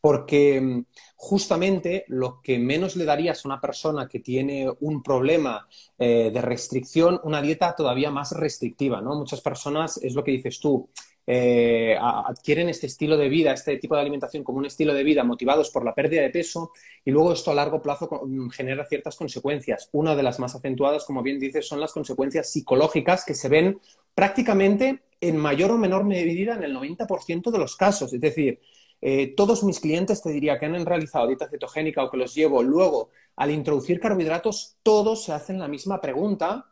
porque 0.00 0.60
mm, 0.60 0.84
justamente 1.16 2.04
lo 2.08 2.40
que 2.42 2.58
menos 2.58 2.96
le 2.96 3.04
darías 3.04 3.44
a 3.44 3.48
una 3.48 3.60
persona 3.60 4.08
que 4.08 4.20
tiene 4.20 4.70
un 4.80 5.02
problema 5.02 5.66
eh, 5.98 6.30
de 6.32 6.40
restricción, 6.40 7.20
una 7.24 7.42
dieta 7.42 7.74
todavía 7.74 8.10
más 8.10 8.32
restrictiva, 8.32 9.00
¿no? 9.00 9.14
Muchas 9.14 9.40
personas, 9.40 9.96
es 9.98 10.14
lo 10.14 10.22
que 10.22 10.32
dices 10.32 10.60
tú, 10.60 10.88
eh, 11.26 11.96
adquieren 12.00 12.68
este 12.68 12.86
estilo 12.86 13.16
de 13.16 13.28
vida, 13.28 13.52
este 13.52 13.76
tipo 13.76 13.94
de 13.94 14.00
alimentación 14.00 14.42
como 14.42 14.58
un 14.58 14.66
estilo 14.66 14.92
de 14.92 15.04
vida 15.04 15.22
motivados 15.22 15.70
por 15.70 15.84
la 15.84 15.94
pérdida 15.94 16.22
de 16.22 16.30
peso 16.30 16.72
y 17.04 17.10
luego 17.10 17.32
esto 17.32 17.50
a 17.50 17.54
largo 17.54 17.80
plazo 17.80 18.08
mm, 18.26 18.48
genera 18.50 18.84
ciertas 18.86 19.16
consecuencias. 19.16 19.88
Una 19.92 20.16
de 20.16 20.22
las 20.22 20.40
más 20.40 20.54
acentuadas, 20.54 21.04
como 21.04 21.22
bien 21.22 21.38
dices, 21.38 21.66
son 21.66 21.80
las 21.80 21.92
consecuencias 21.92 22.50
psicológicas 22.50 23.24
que 23.24 23.34
se 23.34 23.48
ven 23.48 23.80
prácticamente 24.14 25.02
en 25.20 25.36
mayor 25.36 25.70
o 25.70 25.78
menor 25.78 26.04
medida 26.04 26.54
en 26.54 26.64
el 26.64 26.74
90% 26.76 27.50
de 27.50 27.58
los 27.58 27.76
casos. 27.76 28.12
Es 28.12 28.20
decir, 28.20 28.60
eh, 29.00 29.34
todos 29.36 29.62
mis 29.64 29.80
clientes 29.80 30.22
te 30.22 30.30
diría 30.30 30.58
que 30.58 30.66
han 30.66 30.84
realizado 30.84 31.28
dieta 31.28 31.48
cetogénica 31.48 32.02
o 32.04 32.10
que 32.10 32.16
los 32.16 32.34
llevo 32.34 32.62
luego 32.62 33.10
al 33.36 33.50
introducir 33.50 34.00
carbohidratos, 34.00 34.76
todos 34.82 35.24
se 35.24 35.32
hacen 35.32 35.58
la 35.58 35.68
misma 35.68 36.00
pregunta 36.00 36.71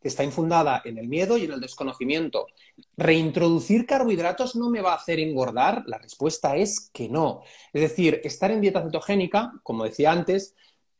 que 0.00 0.08
está 0.08 0.24
infundada 0.24 0.82
en 0.84 0.98
el 0.98 1.08
miedo 1.08 1.36
y 1.36 1.44
en 1.44 1.52
el 1.52 1.60
desconocimiento. 1.60 2.46
¿Reintroducir 2.96 3.86
carbohidratos 3.86 4.56
no 4.56 4.70
me 4.70 4.80
va 4.80 4.92
a 4.92 4.96
hacer 4.96 5.20
engordar? 5.20 5.84
La 5.86 5.98
respuesta 5.98 6.56
es 6.56 6.90
que 6.92 7.08
no. 7.08 7.42
Es 7.72 7.82
decir, 7.82 8.20
estar 8.24 8.50
en 8.50 8.60
dieta 8.60 8.82
cetogénica, 8.82 9.52
como 9.62 9.84
decía 9.84 10.12
antes, 10.12 10.54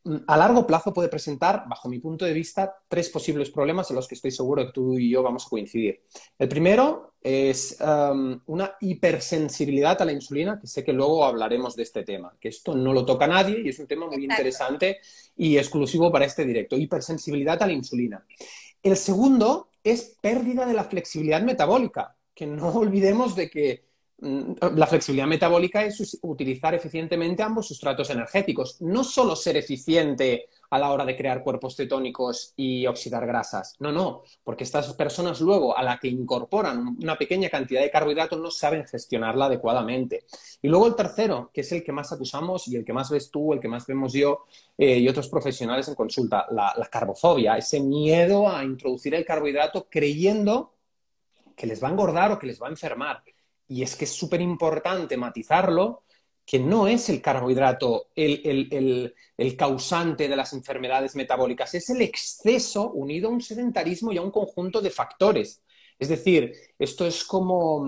mm, 0.04 0.16
a 0.26 0.36
largo 0.36 0.66
plazo 0.66 0.92
puede 0.92 1.08
presentar, 1.08 1.64
bajo 1.68 1.88
mi 1.88 2.00
punto 2.00 2.24
de 2.24 2.32
vista, 2.32 2.74
tres 2.88 3.08
posibles 3.10 3.50
problemas 3.50 3.90
en 3.90 3.96
los 3.96 4.08
que 4.08 4.16
estoy 4.16 4.30
seguro 4.30 4.66
que 4.66 4.72
tú 4.72 4.98
y 4.98 5.10
yo 5.10 5.22
vamos 5.22 5.46
a 5.46 5.48
coincidir. 5.48 6.02
El 6.38 6.48
primero 6.48 7.14
es 7.20 7.76
um, 7.80 8.40
una 8.46 8.74
hipersensibilidad 8.80 10.00
a 10.00 10.04
la 10.04 10.12
insulina, 10.12 10.58
que 10.60 10.66
sé 10.66 10.84
que 10.84 10.92
luego 10.92 11.24
hablaremos 11.24 11.74
de 11.74 11.82
este 11.82 12.04
tema, 12.04 12.32
que 12.40 12.48
esto 12.48 12.74
no 12.74 12.92
lo 12.92 13.04
toca 13.04 13.26
nadie 13.26 13.60
y 13.64 13.68
es 13.68 13.78
un 13.78 13.86
tema 13.86 14.06
muy 14.06 14.24
interesante 14.24 14.98
y 15.36 15.58
exclusivo 15.58 16.12
para 16.12 16.26
este 16.26 16.44
directo, 16.44 16.76
hipersensibilidad 16.76 17.60
a 17.62 17.66
la 17.66 17.72
insulina. 17.72 18.24
El 18.82 18.96
segundo 18.96 19.70
es 19.82 20.16
pérdida 20.20 20.66
de 20.66 20.74
la 20.74 20.84
flexibilidad 20.84 21.42
metabólica, 21.42 22.16
que 22.34 22.46
no 22.46 22.68
olvidemos 22.74 23.34
de 23.34 23.50
que 23.50 23.84
mm, 24.18 24.52
la 24.74 24.86
flexibilidad 24.86 25.26
metabólica 25.26 25.84
es 25.84 26.18
utilizar 26.22 26.74
eficientemente 26.74 27.42
ambos 27.42 27.68
sustratos 27.68 28.10
energéticos, 28.10 28.80
no 28.80 29.04
solo 29.04 29.36
ser 29.36 29.56
eficiente 29.56 30.48
a 30.70 30.78
la 30.78 30.90
hora 30.90 31.04
de 31.04 31.16
crear 31.16 31.42
cuerpos 31.42 31.76
cetónicos 31.76 32.52
y 32.56 32.86
oxidar 32.86 33.26
grasas. 33.26 33.76
No, 33.78 33.92
no, 33.92 34.22
porque 34.44 34.64
estas 34.64 34.92
personas 34.94 35.40
luego 35.40 35.76
a 35.76 35.82
la 35.82 35.98
que 35.98 36.08
incorporan 36.08 36.96
una 37.00 37.16
pequeña 37.16 37.48
cantidad 37.48 37.80
de 37.80 37.90
carbohidratos 37.90 38.38
no 38.38 38.50
saben 38.50 38.84
gestionarla 38.84 39.46
adecuadamente. 39.46 40.24
Y 40.60 40.68
luego 40.68 40.86
el 40.86 40.94
tercero, 40.94 41.50
que 41.52 41.62
es 41.62 41.72
el 41.72 41.82
que 41.82 41.92
más 41.92 42.12
acusamos 42.12 42.68
y 42.68 42.76
el 42.76 42.84
que 42.84 42.92
más 42.92 43.10
ves 43.10 43.30
tú, 43.30 43.52
el 43.52 43.60
que 43.60 43.68
más 43.68 43.86
vemos 43.86 44.12
yo 44.12 44.44
eh, 44.76 44.98
y 44.98 45.08
otros 45.08 45.28
profesionales 45.28 45.88
en 45.88 45.94
consulta, 45.94 46.46
la, 46.50 46.74
la 46.76 46.86
carbofobia, 46.86 47.56
ese 47.56 47.80
miedo 47.80 48.48
a 48.48 48.64
introducir 48.64 49.14
el 49.14 49.24
carbohidrato 49.24 49.86
creyendo 49.88 50.74
que 51.56 51.66
les 51.66 51.82
va 51.82 51.88
a 51.88 51.90
engordar 51.90 52.32
o 52.32 52.38
que 52.38 52.46
les 52.46 52.60
va 52.60 52.66
a 52.66 52.70
enfermar. 52.70 53.22
Y 53.66 53.82
es 53.82 53.96
que 53.96 54.04
es 54.04 54.12
súper 54.12 54.40
importante 54.40 55.16
matizarlo 55.16 56.04
que 56.48 56.58
no 56.58 56.88
es 56.88 57.10
el 57.10 57.20
carbohidrato 57.20 58.06
el, 58.16 59.14
causante 59.58 60.28
de 60.28 60.34
las 60.34 60.54
enfermedades 60.54 61.14
metabólicas, 61.14 61.74
es 61.74 61.90
el 61.90 62.00
exceso 62.00 62.90
unido 62.92 63.28
a 63.28 63.32
un 63.32 63.42
sedentarismo 63.42 64.12
y 64.12 64.16
a 64.16 64.22
un 64.22 64.30
conjunto 64.30 64.80
de 64.80 64.88
factores. 64.88 65.62
Es 65.98 66.08
decir, 66.08 66.54
esto 66.78 67.06
es 67.06 67.22
como, 67.24 67.86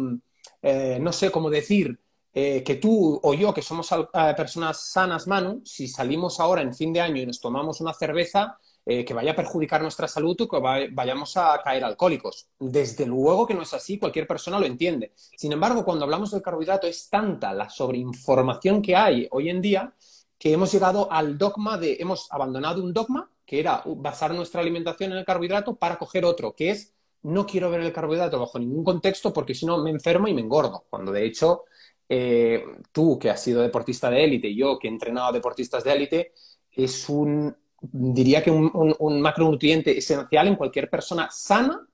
eh, 0.61 0.99
no 1.01 1.11
sé, 1.11 1.31
cómo 1.31 1.49
decir 1.49 1.99
eh, 2.35 2.63
que 2.63 2.75
tú 2.75 3.19
o 3.23 3.33
yo, 3.33 3.55
que 3.55 3.63
somos 3.63 3.91
eh, 3.93 4.35
personas 4.37 4.91
sanas, 4.93 5.27
Manu, 5.27 5.63
si 5.65 5.89
salimos 5.89 6.39
ahora 6.39 6.61
en 6.61 6.75
fin 6.75 6.93
de 6.93 7.01
año 7.01 7.23
y 7.23 7.27
nos 7.27 7.41
tomamos 7.41 7.81
una 7.81 7.95
cerveza, 7.95 8.59
eh, 8.93 9.05
que 9.05 9.15
vaya 9.15 9.31
a 9.31 9.37
perjudicar 9.37 9.81
nuestra 9.83 10.09
salud 10.09 10.37
o 10.41 10.49
que 10.49 10.59
vayamos 10.91 11.37
a 11.37 11.61
caer 11.63 11.85
alcohólicos. 11.85 12.49
Desde 12.59 13.07
luego 13.07 13.47
que 13.47 13.55
no 13.55 13.63
es 13.63 13.73
así, 13.73 14.01
cualquier 14.01 14.27
persona 14.27 14.59
lo 14.59 14.67
entiende. 14.67 15.13
Sin 15.15 15.53
embargo, 15.53 15.85
cuando 15.85 16.05
hablamos 16.05 16.33
del 16.33 16.43
carbohidrato 16.43 16.89
es 16.89 17.09
tanta 17.09 17.55
la 17.55 17.71
sobreinformación 17.71 18.83
que 18.83 18.97
hay 18.97 19.29
hoy 19.31 19.49
en 19.49 19.61
día 19.61 19.95
que 20.37 20.53
hemos 20.53 20.73
llegado 20.73 21.07
al 21.13 21.39
dogma 21.39 21.79
de, 21.79 21.99
hemos 22.01 22.27
abandonado 22.33 22.83
un 22.83 22.93
dogma 22.93 23.31
que 23.47 23.61
era 23.61 23.81
basar 23.87 24.35
nuestra 24.35 24.61
alimentación 24.61 25.13
en 25.13 25.19
el 25.19 25.25
carbohidrato 25.25 25.77
para 25.77 25.97
coger 25.97 26.25
otro, 26.25 26.53
que 26.57 26.71
es 26.71 26.93
no 27.23 27.47
quiero 27.47 27.71
ver 27.71 27.83
el 27.83 27.93
carbohidrato 27.93 28.41
bajo 28.41 28.59
ningún 28.59 28.83
contexto 28.83 29.33
porque 29.33 29.55
si 29.55 29.67
no 29.67 29.79
me 29.79 29.91
enfermo 29.91 30.27
y 30.27 30.35
me 30.35 30.41
engordo. 30.41 30.87
Cuando 30.91 31.13
de 31.13 31.27
hecho 31.27 31.63
eh, 32.09 32.65
tú 32.91 33.21
que 33.21 33.31
has 33.31 33.41
sido 33.41 33.63
deportista 33.63 34.11
de 34.11 34.25
élite 34.25 34.49
y 34.49 34.57
yo 34.57 34.81
que 34.81 34.89
he 34.89 34.91
entrenado 34.91 35.29
a 35.29 35.33
deportistas 35.33 35.85
de 35.85 35.93
élite, 35.93 36.33
es 36.73 37.09
un 37.09 37.55
diría 37.81 38.43
que 38.43 38.51
un, 38.51 39.21
macronutriente 39.21 39.97
esencial 39.97 40.49
en 40.49 40.57
cualquier 40.57 40.91
persona 40.91 41.29
sana 41.31 41.87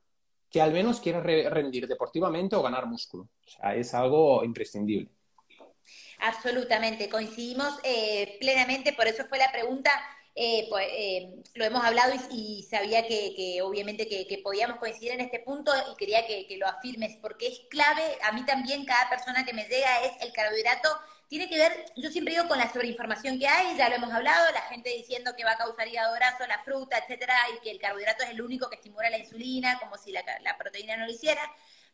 que 0.50 0.60
al 0.60 0.72
menos 0.72 1.00
quiera 1.00 1.20
rendir 1.20 1.86
deportivamente 1.86 2.56
o 2.56 2.62
ganar 2.62 2.86
músculo. 2.86 3.24
O 3.24 3.48
sea, 3.48 3.74
es 3.74 3.92
algo 3.94 4.44
imprescindible. 4.44 5.10
Absolutamente, 6.18 7.08
coincidimos 7.08 7.78
eh, 7.82 8.36
plenamente, 8.40 8.92
por 8.92 9.06
eso 9.06 9.24
fue 9.26 9.38
la 9.38 9.52
pregunta. 9.52 9.90
Eh, 10.38 10.66
pues, 10.68 10.86
eh, 10.90 11.34
lo 11.54 11.64
hemos 11.64 11.82
hablado 11.82 12.12
y, 12.30 12.62
sabía 12.68 13.06
que, 13.06 13.60
obviamente 13.62 14.06
que, 14.06 14.40
podíamos 14.42 14.78
coincidir 14.78 15.12
en 15.12 15.20
este 15.20 15.40
punto 15.40 15.72
y 15.90 15.96
quería 15.96 16.26
que, 16.26 16.46
lo 16.58 16.66
afirmes 16.66 17.16
porque 17.22 17.48
es 17.48 17.60
clave, 17.70 18.02
a 18.22 18.32
mí 18.32 18.44
también 18.44 18.84
cada 18.84 19.08
persona 19.08 19.46
que 19.46 19.54
me 19.54 19.64
llega 19.64 20.04
es 20.04 20.12
el 20.20 20.32
carbohidrato 20.32 20.90
tiene 21.28 21.48
que 21.48 21.58
ver, 21.58 21.92
yo 21.96 22.10
siempre 22.10 22.34
digo, 22.34 22.46
con 22.46 22.58
la 22.58 22.72
sobreinformación 22.72 23.38
que 23.38 23.48
hay, 23.48 23.76
ya 23.76 23.88
lo 23.88 23.96
hemos 23.96 24.12
hablado, 24.12 24.52
la 24.52 24.62
gente 24.62 24.90
diciendo 24.90 25.32
que 25.36 25.44
va 25.44 25.52
a 25.52 25.56
causar 25.56 25.88
hígado 25.88 26.14
graso 26.14 26.46
la 26.46 26.60
fruta, 26.60 26.98
etcétera, 26.98 27.34
y 27.54 27.60
que 27.62 27.70
el 27.70 27.80
carbohidrato 27.80 28.22
es 28.24 28.30
el 28.30 28.42
único 28.42 28.68
que 28.68 28.76
estimula 28.76 29.10
la 29.10 29.18
insulina, 29.18 29.78
como 29.80 29.96
si 29.98 30.12
la, 30.12 30.22
proteína 30.58 30.96
no 30.96 31.06
lo 31.06 31.12
hiciera. 31.12 31.42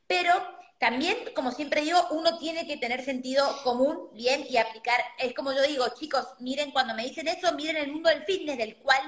Pero 0.07 0.35
también, 0.79 1.17
como 1.35 1.51
siempre 1.51 1.81
digo, 1.81 1.99
uno 2.11 2.39
tiene 2.39 2.67
que 2.67 2.77
tener 2.77 3.05
sentido 3.05 3.63
común, 3.63 4.11
bien, 4.13 4.45
y 4.49 4.59
aplicar. 4.59 5.01
Es 5.19 5.33
como 5.35 5.53
yo 5.53 5.63
digo, 5.63 5.87
chicos, 5.99 6.27
miren, 6.41 6.71
cuando 6.71 6.95
me 6.95 7.05
dicen 7.05 7.29
eso, 7.29 7.53
miren 7.55 7.77
el 7.77 7.93
mundo 7.93 8.11
del 8.11 8.25
fitness, 8.25 8.59
del 8.59 8.77
cual 8.77 9.01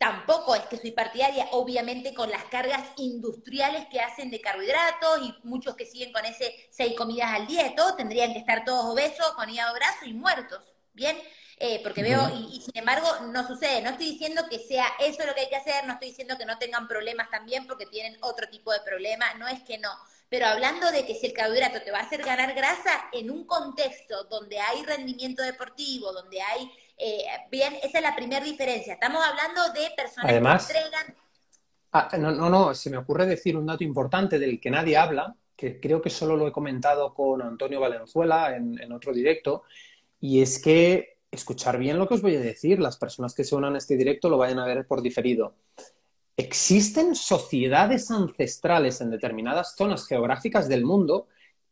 Tampoco 0.00 0.54
es 0.54 0.62
que 0.62 0.78
soy 0.78 0.92
partidaria, 0.92 1.46
obviamente, 1.52 2.14
con 2.14 2.30
las 2.30 2.44
cargas 2.44 2.88
industriales 2.96 3.86
que 3.90 4.00
hacen 4.00 4.30
de 4.30 4.40
carbohidratos 4.40 5.20
y 5.20 5.34
muchos 5.46 5.76
que 5.76 5.84
siguen 5.84 6.10
con 6.10 6.24
ese 6.24 6.54
seis 6.70 6.94
comidas 6.96 7.30
al 7.34 7.46
día, 7.46 7.74
todo 7.76 7.96
tendrían 7.96 8.32
que 8.32 8.38
estar 8.38 8.64
todos 8.64 8.86
obesos, 8.86 9.32
con 9.32 9.50
hígado 9.50 9.74
graso 9.74 10.06
y 10.06 10.14
muertos, 10.14 10.64
¿bien? 10.94 11.18
Eh, 11.58 11.80
porque 11.82 12.02
veo, 12.02 12.30
y, 12.34 12.62
sin 12.62 12.78
embargo 12.78 13.06
no 13.26 13.46
sucede. 13.46 13.82
No 13.82 13.90
estoy 13.90 14.12
diciendo 14.12 14.42
que 14.48 14.58
sea 14.58 14.86
eso 15.00 15.26
lo 15.26 15.34
que 15.34 15.42
hay 15.42 15.50
que 15.50 15.56
hacer, 15.56 15.84
no 15.84 15.92
estoy 15.92 16.08
diciendo 16.08 16.38
que 16.38 16.46
no 16.46 16.56
tengan 16.56 16.88
problemas 16.88 17.28
también 17.28 17.66
porque 17.66 17.84
tienen 17.84 18.16
otro 18.22 18.48
tipo 18.48 18.72
de 18.72 18.80
problema, 18.80 19.34
no 19.34 19.48
es 19.48 19.60
que 19.64 19.76
no. 19.76 19.90
Pero 20.30 20.46
hablando 20.46 20.90
de 20.92 21.04
que 21.04 21.14
si 21.14 21.26
el 21.26 21.34
carbohidrato 21.34 21.82
te 21.82 21.90
va 21.90 21.98
a 21.98 22.04
hacer 22.04 22.22
ganar 22.22 22.54
grasa 22.54 23.10
en 23.12 23.30
un 23.30 23.44
contexto 23.44 24.24
donde 24.24 24.58
hay 24.60 24.82
rendimiento 24.82 25.42
deportivo, 25.42 26.10
donde 26.14 26.40
hay 26.40 26.72
eh, 27.00 27.24
bien, 27.50 27.74
esa 27.82 27.98
es 27.98 28.04
la 28.04 28.14
primera 28.14 28.44
diferencia. 28.44 28.94
Estamos 28.94 29.22
hablando 29.24 29.72
de 29.72 29.88
personas 29.96 30.30
que 30.30 30.76
entregan... 30.76 31.14
Ah, 31.92 32.08
no, 32.18 32.30
no, 32.30 32.48
no, 32.48 32.74
se 32.74 32.90
me 32.90 32.98
ocurre 32.98 33.26
decir 33.26 33.56
un 33.56 33.66
dato 33.66 33.82
importante 33.82 34.38
del 34.38 34.60
que 34.60 34.70
nadie 34.70 34.96
habla, 34.96 35.34
que 35.56 35.80
creo 35.80 36.00
que 36.00 36.10
solo 36.10 36.36
lo 36.36 36.46
he 36.46 36.52
comentado 36.52 37.12
con 37.12 37.42
Antonio 37.42 37.80
Valenzuela 37.80 38.54
en, 38.54 38.92
otro 38.92 39.12
directo, 39.12 39.64
y 40.20 40.40
es 40.40 40.62
que 40.62 41.18
escuchar 41.30 41.78
bien 41.78 41.98
lo 41.98 42.06
que 42.06 42.14
os 42.14 42.22
voy 42.22 42.36
a 42.36 42.40
decir, 42.40 42.78
las 42.78 42.96
personas 42.96 43.34
que 43.34 43.44
se 43.44 43.54
unan 43.54 43.74
a 43.74 43.78
este 43.78 43.96
directo 43.96 44.28
lo 44.28 44.38
vayan 44.38 44.58
a 44.58 44.66
ver 44.66 44.86
por 44.86 45.02
diferido. 45.02 45.54
Existen 46.36 47.14
sociedades 47.14 48.10
ancestrales 48.10 49.00
en 49.00 49.10
determinadas 49.10 49.74
zonas 49.74 50.06
geográficas 50.06 50.68
del 50.68 50.84
mundo 50.84 51.26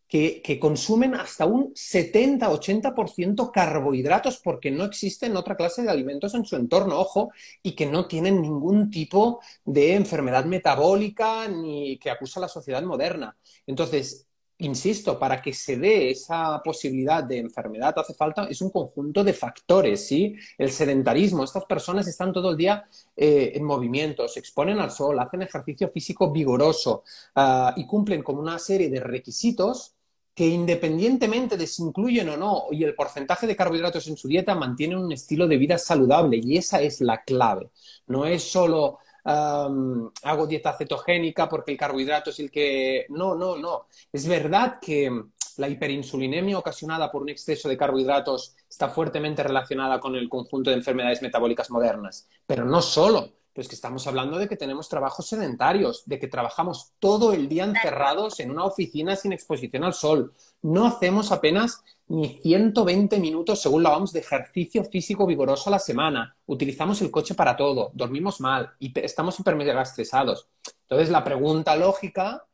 que, 0.08 0.58
consumen 0.58 1.14
hasta 1.14 1.44
un 1.44 1.74
70-80% 1.74 3.52
carbohidratos 3.52 4.38
porque 4.38 4.70
no 4.70 4.84
existen 4.84 5.36
otra 5.36 5.56
clase 5.56 5.82
de 5.82 5.90
alimentos 5.90 6.34
en 6.34 6.44
su 6.46 6.56
entorno, 6.56 6.98
ojo, 6.98 7.30
y 7.62 7.72
que 7.72 7.86
no 7.86 8.06
tienen 8.08 8.40
ningún 8.40 8.90
tipo 8.90 9.40
de 9.64 9.94
enfermedad 9.94 10.46
metabólica 10.46 11.46
ni 11.48 11.98
que 11.98 12.10
acusa 12.10 12.40
a 12.40 12.42
la 12.42 12.48
sociedad 12.48 12.82
moderna. 12.82 13.36
Entonces, 13.66 14.26
insisto, 14.60 15.18
para 15.18 15.40
que 15.42 15.52
se 15.52 15.76
dé 15.76 16.10
esa 16.10 16.60
posibilidad 16.64 17.22
de 17.22 17.38
enfermedad 17.38 17.94
hace 17.98 18.14
falta, 18.14 18.44
es 18.44 18.60
un 18.62 18.70
conjunto 18.70 19.22
de 19.22 19.32
factores, 19.32 20.06
¿sí? 20.06 20.34
El 20.56 20.70
sedentarismo, 20.72 21.44
estas 21.44 21.64
personas 21.66 22.08
están 22.08 22.32
todo 22.32 22.50
el 22.50 22.56
día 22.56 22.88
eh, 23.14 23.52
en 23.54 23.64
movimiento, 23.64 24.26
se 24.26 24.40
exponen 24.40 24.80
al 24.80 24.90
sol, 24.90 25.18
hacen 25.20 25.42
ejercicio 25.42 25.88
físico 25.90 26.32
vigoroso 26.32 27.04
ah, 27.36 27.74
y 27.76 27.86
cumplen 27.86 28.22
con 28.22 28.38
una 28.38 28.58
serie 28.58 28.88
de 28.88 29.00
requisitos 29.00 29.94
que 30.38 30.46
independientemente 30.46 31.56
de 31.56 31.66
si 31.66 31.82
incluyen 31.82 32.28
o 32.28 32.36
no 32.36 32.66
y 32.70 32.84
el 32.84 32.94
porcentaje 32.94 33.44
de 33.48 33.56
carbohidratos 33.56 34.06
en 34.06 34.16
su 34.16 34.28
dieta, 34.28 34.54
mantienen 34.54 34.98
un 34.98 35.10
estilo 35.10 35.48
de 35.48 35.56
vida 35.56 35.76
saludable 35.78 36.38
y 36.40 36.56
esa 36.56 36.80
es 36.80 37.00
la 37.00 37.24
clave. 37.24 37.70
No 38.06 38.24
es 38.24 38.44
solo 38.44 39.00
hago 39.24 40.46
dieta 40.46 40.74
cetogénica 40.74 41.48
porque 41.48 41.72
el 41.72 41.76
carbohidrato 41.76 42.30
es 42.30 42.38
el 42.38 42.52
que... 42.52 43.06
No, 43.08 43.34
no, 43.34 43.56
no. 43.56 43.86
Es 44.12 44.28
verdad 44.28 44.78
que 44.80 45.10
la 45.56 45.68
hiperinsulinemia 45.68 46.56
ocasionada 46.56 47.10
por 47.10 47.22
un 47.22 47.30
exceso 47.30 47.68
de 47.68 47.76
carbohidratos 47.76 48.54
está 48.70 48.90
fuertemente 48.90 49.42
relacionada 49.42 49.98
con 49.98 50.14
el 50.14 50.28
conjunto 50.28 50.70
de 50.70 50.76
enfermedades 50.76 51.20
metabólicas 51.20 51.68
modernas, 51.68 52.28
pero 52.46 52.64
no 52.64 52.80
solo 52.80 53.37
pero 53.58 53.64
es 53.64 53.70
que 53.70 53.74
estamos 53.74 54.06
hablando 54.06 54.38
de 54.38 54.48
que 54.48 54.56
tenemos 54.56 54.88
trabajos 54.88 55.26
sedentarios, 55.26 56.04
de 56.06 56.20
que 56.20 56.28
trabajamos 56.28 56.92
todo 57.00 57.32
el 57.32 57.48
día 57.48 57.64
encerrados 57.64 58.38
en 58.38 58.52
una 58.52 58.64
oficina 58.64 59.16
sin 59.16 59.32
exposición 59.32 59.82
al 59.82 59.94
sol. 59.94 60.32
No 60.62 60.86
hacemos 60.86 61.32
apenas 61.32 61.82
ni 62.06 62.38
120 62.38 63.18
minutos, 63.18 63.60
según 63.60 63.82
la 63.82 63.90
vamos, 63.90 64.12
de 64.12 64.20
ejercicio 64.20 64.84
físico 64.84 65.26
vigoroso 65.26 65.70
a 65.70 65.72
la 65.72 65.80
semana. 65.80 66.36
Utilizamos 66.46 67.02
el 67.02 67.10
coche 67.10 67.34
para 67.34 67.56
todo, 67.56 67.90
dormimos 67.94 68.40
mal 68.40 68.74
y 68.78 68.96
estamos 69.00 69.40
hiper 69.40 69.56
mega 69.56 69.82
estresados. 69.82 70.46
Entonces, 70.82 71.10
la 71.10 71.24
pregunta 71.24 71.74
lógica 71.74 72.46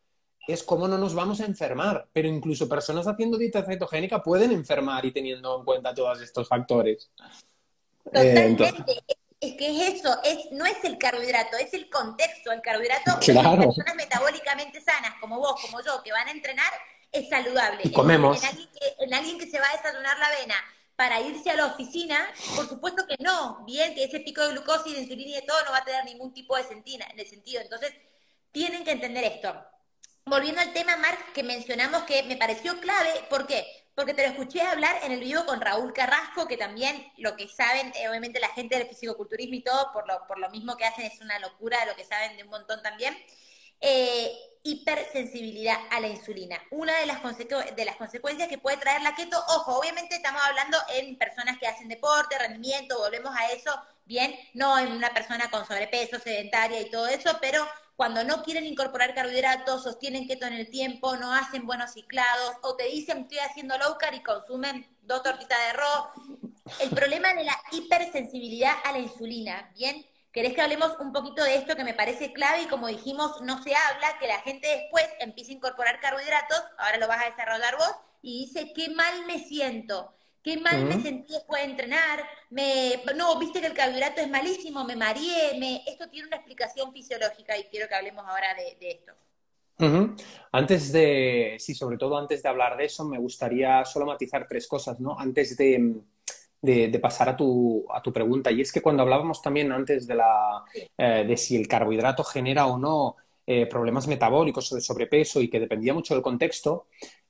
es 0.49 0.63
cómo 0.63 0.89
no 0.89 0.97
nos 0.97 1.15
vamos 1.15 1.39
a 1.43 1.45
enfermar. 1.45 2.09
Pero 2.15 2.29
incluso 2.29 2.67
personas 2.67 3.07
haciendo 3.07 3.37
dieta 3.37 3.63
cetogénica 3.63 4.23
pueden 4.23 4.53
enfermar 4.53 5.05
y 5.05 5.13
teniendo 5.13 5.59
en 5.59 5.67
cuenta 5.67 5.95
todos 5.95 6.23
estos 6.23 6.49
factores. 6.49 7.11
Totalmente. 8.05 8.65
Eh, 8.65 9.24
es 9.49 9.57
que 9.57 9.69
es 9.69 9.95
eso, 9.95 10.21
es, 10.23 10.51
no 10.53 10.67
es 10.67 10.83
el 10.85 10.99
carbohidrato, 10.99 11.57
es 11.57 11.73
el 11.75 11.89
contexto. 11.91 12.53
El 12.53 12.63
carbohidrato 12.63 13.19
claro. 13.21 13.55
en 13.55 13.63
personas 13.63 13.95
metabólicamente 13.97 14.81
sanas, 14.81 15.15
como 15.21 15.39
vos, 15.39 15.61
como 15.61 15.83
yo, 15.83 16.03
que 16.03 16.13
van 16.13 16.29
a 16.29 16.31
entrenar, 16.31 16.73
es 17.13 17.29
saludable. 17.29 17.83
Y 17.85 17.93
comemos. 17.93 18.43
En, 18.43 18.49
alguien 18.49 18.69
que, 18.69 19.05
en 19.05 19.15
alguien 19.15 19.39
que 19.39 19.51
se 19.51 19.61
va 19.61 19.69
a 19.69 19.77
desayunar 19.77 20.19
la 20.19 20.27
avena 20.27 20.57
para 20.97 21.21
irse 21.21 21.51
a 21.51 21.55
la 21.55 21.67
oficina, 21.67 22.27
por 22.57 22.69
supuesto 22.69 23.07
que 23.07 23.17
no. 23.19 23.65
Bien, 23.65 23.95
que 23.95 24.05
ese 24.05 24.21
pico 24.21 24.43
de 24.43 24.53
glucosa 24.53 24.89
y 24.89 24.93
de 24.93 25.01
insulina 25.01 25.31
y 25.31 25.35
de 25.35 25.43
todo 25.43 25.63
no 25.65 25.73
va 25.73 25.79
a 25.79 25.85
tener 25.85 26.05
ningún 26.05 26.33
tipo 26.33 26.57
de, 26.57 26.65
sentina, 26.65 27.07
de 27.17 27.25
sentido. 27.25 27.61
Entonces, 27.61 27.93
tienen 28.53 28.85
que 28.85 28.93
entender 28.93 29.25
esto. 29.25 29.55
Volviendo 30.27 30.61
al 30.61 30.73
tema, 30.73 30.97
Marc, 30.97 31.33
que 31.33 31.43
mencionamos 31.43 32.05
que 32.05 32.23
me 32.23 32.37
pareció 32.37 32.81
clave, 32.81 33.11
¿por 33.29 33.47
qué? 33.47 33.84
Porque 33.95 34.15
te 34.15 34.23
lo 34.23 34.29
escuché 34.33 34.63
hablar 34.63 34.97
en 35.05 35.13
el 35.13 35.21
video 35.21 35.47
con 35.47 35.61
Raúl 35.61 35.93
Carrasco, 35.93 36.47
que 36.49 36.57
también 36.57 37.13
lo 37.17 37.37
que 37.37 37.49
saben, 37.49 37.93
eh, 37.95 38.09
obviamente 38.09 38.41
la 38.41 38.49
gente 38.49 38.77
del 38.77 38.89
fisicoculturismo 38.89 39.55
y 39.55 39.63
todo, 39.63 39.93
por 39.93 40.07
lo, 40.09 40.27
por 40.27 40.39
lo 40.39 40.51
mismo 40.51 40.77
que 40.77 40.85
hacen, 40.85 41.05
es 41.07 41.21
una 41.21 41.39
locura 41.39 41.85
lo 41.85 41.95
que 41.95 42.05
saben 42.05 42.37
de 42.37 42.43
un 42.43 42.51
montón 42.51 42.83
también. 42.83 43.17
Eh, 43.81 44.33
hipersensibilidad 44.65 45.79
a 45.91 46.01
la 46.01 46.09
insulina. 46.09 46.59
Una 46.71 46.99
de 46.99 47.07
las, 47.07 47.21
de 47.77 47.85
las 47.85 47.97
consecuencias 47.97 48.49
que 48.49 48.57
puede 48.57 48.79
traer 48.79 49.03
la 49.03 49.15
keto, 49.15 49.39
ojo, 49.49 49.79
obviamente 49.79 50.17
estamos 50.17 50.41
hablando 50.43 50.79
en 50.95 51.19
personas 51.19 51.59
que 51.59 51.67
hacen 51.67 51.89
deporte, 51.89 52.39
rendimiento, 52.39 52.99
volvemos 52.99 53.37
a 53.37 53.53
eso, 53.53 53.79
bien, 54.07 54.35
no 54.55 54.79
en 54.79 54.91
una 54.91 55.13
persona 55.13 55.51
con 55.51 55.67
sobrepeso, 55.67 56.19
sedentaria 56.19 56.81
y 56.81 56.91
todo 56.91 57.07
eso, 57.09 57.37
pero 57.43 57.69
cuando 57.97 58.25
no 58.25 58.43
quieren 58.43 58.67
incorporar 58.67 59.15
carbohidratos, 59.15 59.85
sostienen 59.85 60.27
keto 60.27 60.47
en 60.47 60.55
el 60.55 60.69
tiempo, 60.69 61.17
no 61.17 61.33
hacen 61.33 61.67
buenos 61.67 61.93
ciclados, 61.93 62.57
o 62.63 62.75
te 62.77 62.85
dicen 62.85 63.19
estoy 63.19 63.39
haciendo 63.39 63.79
low 63.79 63.97
carb 63.99 64.15
y 64.15 64.23
consumen 64.23 64.87
dos 65.03 65.23
tortitas 65.23 65.59
de 65.59 65.65
arroz. 65.67 66.09
El 66.81 66.91
problema 66.91 67.33
de 67.35 67.45
la 67.45 67.57
hipersensibilidad 67.71 68.75
a 68.85 68.93
la 68.93 68.99
insulina, 68.99 69.71
¿bien? 69.75 70.05
¿Querés 70.33 70.55
que 70.55 70.63
hablemos 70.63 70.99
un 70.99 71.13
poquito 71.13 71.45
de 71.45 71.55
esto 71.55 71.77
que 71.77 71.85
me 71.85 71.95
parece 71.95 72.33
clave 72.33 72.63
y 72.63 72.67
como 72.67 72.89
dijimos, 72.89 73.41
no 73.43 73.63
se 73.63 73.77
habla, 73.77 74.19
que 74.19 74.27
la 74.27 74.41
gente 74.41 74.67
después 74.67 75.07
empiece 75.21 75.53
a 75.53 75.55
incorporar 75.55 76.01
carbohidratos, 76.01 76.61
ahora 76.79 76.99
lo 76.99 77.07
vas 77.07 77.23
a 77.23 77.31
desarrollar 77.31 77.77
vos, 77.77 77.93
y 78.21 78.47
dice, 78.47 78.73
qué 78.75 78.89
mal 78.89 79.27
me 79.27 79.39
siento, 79.39 80.13
qué 80.45 80.59
mal 80.59 80.85
me 80.85 81.01
sentí 81.01 81.33
después 81.33 81.63
de 81.63 81.71
entrenar, 81.71 82.21
me, 82.51 83.03
no, 83.17 83.39
viste 83.39 83.63
que 83.63 83.67
el 83.67 83.73
carbohidrato 83.73 84.21
es 84.21 84.29
malísimo, 84.29 84.85
me 84.85 84.95
mareé, 84.95 85.59
me, 85.59 85.83
esto 85.87 86.09
tiene 86.11 86.29
una 86.29 86.37
explicación 86.37 86.93
fisiológica 86.93 87.57
y 87.57 87.65
quiero 87.65 87.89
que 87.89 87.95
hablemos 87.95 88.25
ahora 88.27 88.55
de, 88.55 88.91
esto. 88.91 89.13
Antes 90.53 90.93
de, 90.93 91.57
sí, 91.59 91.75
sobre 91.75 91.97
todo 91.97 92.19
antes 92.19 92.43
de 92.43 92.49
hablar 92.51 92.77
de 92.77 92.85
eso, 92.85 93.05
me 93.07 93.19
gustaría 93.19 93.85
solo 93.87 94.05
matizar 94.05 94.47
tres 94.47 94.69
cosas, 94.69 95.01
¿no? 95.01 95.19
Antes 95.19 95.57
de, 95.57 95.95
de, 96.61 96.99
pasar 96.99 97.31
a 97.31 97.37
tu, 97.37 97.87
a 97.91 98.03
tu, 98.03 98.13
pregunta. 98.13 98.51
Y 98.53 98.61
es 98.61 98.71
que 98.71 98.83
cuando 98.83 99.03
hablábamos 99.03 99.41
también 99.41 99.73
antes 99.73 100.07
de, 100.07 100.15
la, 100.15 100.63
eh, 100.97 101.25
de 101.27 101.37
si 101.39 101.57
el 101.57 101.67
carbohidrato 101.67 102.23
genera 102.23 102.67
o 102.67 102.79
no 102.79 103.17
eh, 103.47 103.67
problemas 103.67 104.07
metabólicos 104.07 104.73
o 104.73 104.75
de 104.77 104.81
sobrepeso 104.81 105.41
y 105.41 105.49
que 105.49 105.61
dependía 105.61 105.93
mucho 105.93 106.15
del 106.15 106.23
contexto, 106.23 106.87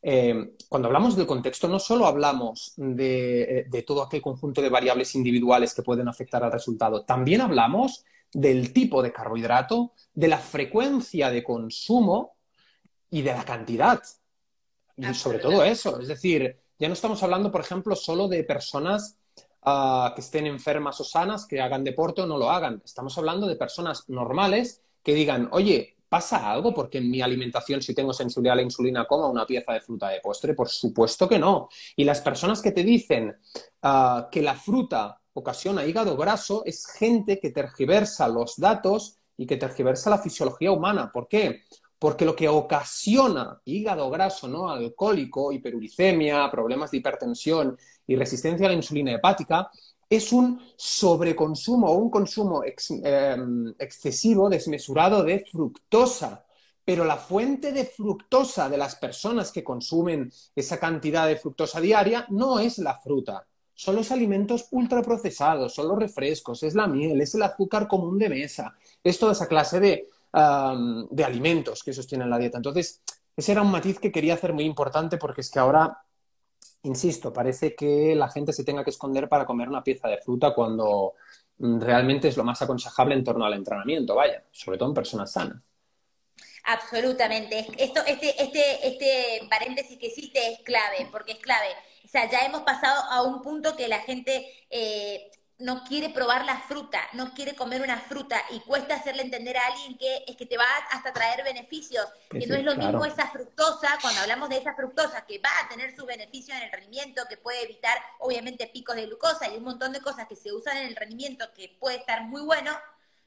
eh, 0.07 0.55
cuando 0.69 0.89
hablamos 0.89 1.17
del 1.17 1.27
contexto 1.27 1.67
no 1.67 1.79
solo 1.79 2.07
hablamos 2.07 2.75
de, 2.77 3.65
de, 3.71 3.83
todo 3.83 4.03
aquel 4.03 4.21
conjunto 4.21 4.61
de 4.61 4.69
variables 4.69 5.15
individuales 5.15 5.73
que 5.73 5.83
pueden 5.83 6.09
afectar 6.09 6.45
al 6.45 6.53
resultado, 6.53 7.05
también 7.05 7.41
hablamos 7.41 8.05
del 8.31 8.75
tipo 8.75 9.03
de 9.03 9.13
carbohidrato, 9.13 9.93
de 10.13 10.29
la 10.29 10.37
frecuencia 10.37 11.31
de 11.31 11.43
consumo 11.43 12.37
y 13.09 13.23
de 13.23 13.33
la 13.33 13.45
cantidad. 13.45 14.03
Y 14.97 15.15
sobre 15.15 15.39
todo 15.39 15.65
eso, 15.65 15.99
es 15.99 16.09
decir, 16.09 16.61
ya 16.79 16.89
no 16.89 16.95
estamos 16.95 17.23
hablando, 17.23 17.51
por 17.51 17.63
ejemplo, 17.63 17.97
solo 17.97 18.29
de 18.29 18.45
personas 18.45 19.17
que 19.65 20.21
estén 20.21 20.47
enfermas 20.47 21.01
o 21.01 21.05
sanas, 21.05 21.47
que 21.47 21.63
hagan 21.63 21.83
deporte 21.83 22.21
o 22.21 22.27
no 22.27 22.37
lo 22.37 22.51
hagan. 22.51 22.83
Estamos 22.85 23.17
hablando 23.17 23.47
de 23.47 23.57
personas 23.57 24.07
normales 24.09 24.83
que 25.03 25.15
digan, 25.15 25.49
oye, 25.53 25.94
¿pasa 26.15 26.49
algo 26.49 26.73
porque 26.73 26.99
en 26.99 27.11
mi 27.11 27.21
alimentación, 27.21 27.83
si 27.83 27.93
tengo 27.93 28.13
sensibilidad 28.13 28.53
a 28.53 28.57
la 28.59 28.63
insulina, 28.63 29.05
coma 29.05 29.27
una 29.27 29.45
pieza 29.45 29.73
de 29.73 29.81
fruta 29.81 30.11
de 30.11 30.21
postre? 30.21 30.55
Por 30.55 30.69
supuesto 30.69 31.29
que 31.29 31.41
no. 31.41 31.69
Y 31.97 32.05
las 32.05 32.21
personas 32.21 32.63
que 32.63 32.71
te 32.71 32.85
dicen 32.85 33.37
ah, 33.83 34.29
que 34.31 34.41
la 34.41 34.55
fruta 34.55 35.21
ocasiona 35.33 35.85
hígado 35.85 36.17
graso 36.17 36.63
es 36.67 36.87
gente 36.87 37.41
que 37.41 37.51
tergiversa 37.51 38.29
los 38.29 38.55
datos 38.59 39.19
y 39.37 39.45
que 39.45 39.57
tergiversa 39.57 40.09
la 40.09 40.19
fisiología 40.19 40.71
humana. 40.71 41.11
¿Por 41.13 41.27
qué? 41.27 41.63
Porque 41.99 42.25
lo 42.25 42.37
que 42.37 42.47
ocasiona 42.49 43.61
hígado 43.65 44.09
graso 44.09 44.47
no 44.47 44.71
alcohólico, 44.71 45.51
hiperuricemia, 45.51 46.49
problemas 46.49 46.93
de 46.93 46.99
hipertensión 46.99 47.77
y 48.07 48.15
resistencia 48.15 48.67
a 48.67 48.69
la 48.69 48.77
insulina 48.77 49.11
hepática 49.11 49.69
es 50.09 50.33
un 50.33 50.61
sobreconsumo 50.77 51.89
o 51.89 51.95
un 51.95 52.11
consumo 52.11 52.63
em, 52.65 53.75
excesivo, 53.79 54.49
desmesurado 54.49 55.23
de 55.23 55.45
fructosa. 55.51 56.45
Pero 56.85 57.05
la 57.05 57.17
fuente 57.17 57.73
de 57.73 57.87
fructosa 57.87 58.69
de 58.69 58.77
las 58.77 58.97
personas 58.97 59.51
que 59.51 59.65
consumen 59.65 60.31
esa 60.55 60.79
cantidad 60.79 61.27
de 61.27 61.37
fructosa 61.37 61.81
diaria 61.81 62.27
no 62.29 62.59
es 62.59 62.79
la 62.79 62.99
fruta, 62.99 63.47
son 63.73 63.97
los 63.97 64.13
alimentos 64.13 64.69
ultraprocesados, 64.71 65.75
son 65.75 65.89
los 65.89 65.99
refrescos, 65.99 66.63
es 66.63 66.75
la 66.75 66.87
miel, 66.87 67.21
es 67.23 67.35
el 67.35 67.43
azúcar 67.43 67.89
común 67.89 68.19
de 68.19 68.29
mesa, 68.29 68.77
es 69.03 69.19
toda 69.19 69.33
esa 69.33 69.49
clase 69.49 69.81
de 69.81 70.09
de 71.11 71.25
alimentos 71.25 71.83
que 71.83 71.93
sostienen 71.93 72.31
la 72.31 72.39
dieta. 72.39 72.59
Entonces, 72.59 73.03
ese 73.37 73.53
era 73.53 73.63
un 73.63 73.71
matiz 73.71 74.01
que 74.01 74.11
quería 74.11 74.35
hacer 74.35 74.53
muy 74.53 74.65
importante 74.65 75.17
porque 75.17 75.43
es 75.43 75.51
que 75.51 75.59
ahora, 75.59 75.99
insisto, 76.85 77.33
parece 77.33 77.75
que 77.75 78.15
la 78.15 78.29
gente 78.29 78.53
se 78.53 78.65
tenga 78.65 78.85
que 78.85 78.91
esconder 78.91 79.29
para 79.29 79.45
comer 79.45 79.69
una 79.69 79.83
pieza 79.83 80.09
de 80.09 80.19
fruta 80.19 80.55
cuando 80.55 81.15
mm, 81.59 81.81
realmente 81.81 82.29
es 82.29 82.37
lo 82.37 82.45
más 82.45 82.63
aconsejable 82.63 83.15
en 83.15 83.25
torno 83.25 83.45
al 83.45 83.55
entrenamiento, 83.55 84.15
vaya, 84.15 84.45
sobre 84.53 84.79
todo 84.79 84.89
en 84.89 84.95
personas 84.95 85.33
sanas. 85.33 85.63
Absolutamente. 86.65 87.67
Esto, 87.77 88.01
este, 88.07 88.43
este, 88.43 88.89
este 88.89 89.47
paréntesis 89.51 89.99
que 89.99 90.07
hiciste 90.07 90.53
es 90.53 90.61
clave, 90.61 91.09
porque 91.13 91.33
es 91.33 91.39
clave. 91.39 91.69
O 92.05 92.09
sea, 92.09 92.31
ya 92.31 92.41
hemos 92.47 92.63
pasado 92.63 93.03
a 93.11 93.23
un 93.23 93.43
punto 93.43 93.77
que 93.77 93.89
la 93.89 94.01
gente 94.01 94.47
eh, 94.71 95.31
no 95.65 95.83
quiere 95.83 96.11
probar 96.11 96.45
la 96.45 96.59
fruta, 96.59 97.01
no 97.15 97.33
quiere 97.33 97.57
comer 97.57 97.81
una 97.81 97.99
fruta 97.99 98.39
y 98.51 98.61
cuesta 98.61 98.97
hacerle 98.97 99.23
entender 99.23 99.57
a 99.57 99.67
alguien 99.69 99.97
que 99.97 100.23
es 100.27 100.37
que 100.37 100.45
te 100.45 100.59
va 100.59 100.67
hasta 100.91 101.11
traer 101.15 101.43
beneficios, 101.43 102.07
que 102.29 102.47
no 102.47 102.55
es 102.55 102.63
lo 102.63 102.77
mismo 102.77 103.03
esa 103.07 103.31
fructosa, 103.31 103.97
cuando 104.03 104.21
hablamos 104.21 104.51
de 104.51 104.59
esa 104.59 104.75
fructosa, 104.75 105.25
que 105.25 105.39
va 105.39 105.49
a 105.65 105.69
tener 105.71 105.97
sus 105.97 106.05
beneficios 106.05 106.59
en 106.59 106.65
el 106.65 106.71
rendimiento, 106.71 107.23
que 107.31 107.39
puede 107.39 107.63
evitar 107.63 107.97
obviamente 108.19 108.67
picos 108.67 108.95
de 108.95 109.07
glucosa 109.07 109.49
y 109.49 109.57
un 109.57 109.65
montón 109.65 109.93
de 109.93 110.03
cosas 110.03 110.29
que 110.29 110.37
se 110.37 110.53
usan 110.53 110.77
en 110.77 110.89
el 110.89 110.97
rendimiento 110.97 111.47
que 111.55 111.75
puede 111.81 111.97
estar 111.97 112.25
muy 112.25 112.43
bueno, 112.43 112.79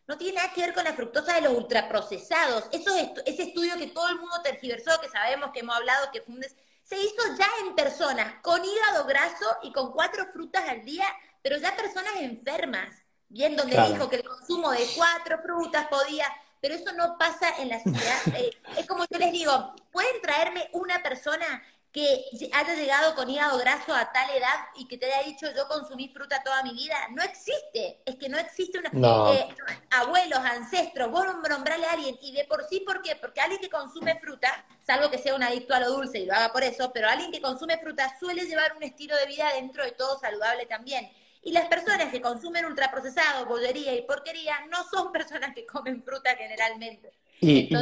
no 0.05 0.15
tiene 0.15 0.35
nada 0.35 0.53
que 0.53 0.61
ver 0.61 0.75
con 0.75 0.83
la 0.83 0.93
fructosa 0.93 1.33
de 1.33 1.41
los 1.41 1.53
ultraprocesados. 1.53 2.65
Eso 2.71 2.95
ese 3.25 3.43
estudio 3.43 3.77
que 3.77 3.87
todo 3.87 4.09
el 4.09 4.19
mundo 4.19 4.39
tergiversó, 4.43 5.01
que 5.01 5.09
sabemos 5.09 5.49
que 5.51 5.61
hemos 5.61 5.75
hablado, 5.75 6.11
que 6.11 6.21
fundes, 6.21 6.55
se 6.83 6.97
hizo 6.97 7.35
ya 7.37 7.49
en 7.65 7.75
personas 7.75 8.35
con 8.41 8.63
hígado 8.63 9.05
graso 9.05 9.57
y 9.63 9.73
con 9.73 9.91
cuatro 9.91 10.27
frutas 10.31 10.69
al 10.69 10.85
día 10.85 11.05
pero 11.47 11.61
ya 11.61 11.73
personas 11.77 12.11
enfermas, 12.19 12.89
bien, 13.29 13.55
donde 13.55 13.81
dijo 13.87 14.09
que 14.09 14.17
el 14.17 14.23
consumo 14.25 14.69
de 14.71 14.85
cuatro 14.97 15.39
frutas 15.41 15.87
podía, 15.87 16.25
pero 16.59 16.75
eso 16.75 16.91
no 16.91 17.17
pasa 17.17 17.47
en 17.59 17.69
la 17.69 17.81
sociedad. 17.81 18.17
Eh, 18.37 18.51
es 18.77 18.85
como 18.85 19.05
yo 19.09 19.17
les 19.17 19.31
digo, 19.31 19.73
¿pueden 19.89 20.21
traerme 20.21 20.67
una 20.73 21.01
persona 21.01 21.63
que 21.93 22.25
haya 22.51 22.75
llegado 22.75 23.15
con 23.15 23.29
hígado 23.29 23.57
graso 23.59 23.95
a 23.95 24.11
tal 24.11 24.29
edad 24.31 24.55
y 24.75 24.89
que 24.89 24.97
te 24.97 25.05
haya 25.05 25.25
dicho 25.25 25.47
yo 25.55 25.69
consumí 25.69 26.09
fruta 26.09 26.43
toda 26.43 26.61
mi 26.63 26.73
vida, 26.73 26.95
no 27.11 27.23
existe. 27.23 28.01
Es 28.05 28.17
que 28.17 28.27
no 28.27 28.37
existe 28.37 28.77
una... 28.77 28.91
Eh, 29.31 29.47
abuelos, 29.91 30.39
ancestros, 30.39 31.09
vos 31.09 31.25
nombrarle 31.49 31.85
a 31.85 31.93
alguien 31.93 32.17
y 32.21 32.33
de 32.33 32.43
por 32.43 32.65
sí, 32.65 32.81
¿por 32.81 33.01
qué? 33.01 33.15
Porque 33.15 33.39
alguien 33.39 33.61
que 33.61 33.69
consume 33.69 34.19
fruta, 34.19 34.65
salvo 34.85 35.09
que 35.09 35.17
sea 35.17 35.33
un 35.33 35.43
adicto 35.43 35.73
a 35.73 35.79
lo 35.79 35.91
dulce 35.91 36.19
y 36.19 36.25
lo 36.25 36.33
haga 36.33 36.51
por 36.51 36.63
eso, 36.63 36.91
pero 36.93 37.07
alguien 37.07 37.31
que 37.31 37.39
consume 37.39 37.77
fruta 37.77 38.13
suele 38.19 38.45
llevar 38.45 38.75
un 38.75 38.83
estilo 38.83 39.15
de 39.15 39.25
vida 39.27 39.53
dentro 39.53 39.85
de 39.85 39.93
todo 39.93 40.19
saludable 40.19 40.65
también. 40.65 41.09
Y 41.47 41.51
las 41.53 41.69
personas 41.69 42.11
que 42.11 42.19
consumen 42.19 42.65
ultraprocesado, 42.65 43.45
bollería 43.45 43.95
y 43.95 44.01
porquería 44.01 44.55
no 44.69 44.79
son 44.91 45.11
personas 45.13 45.55
que 45.55 45.65
comen 45.65 46.03
fruta 46.03 46.35
generalmente. 46.35 47.13
Y, 47.39 47.73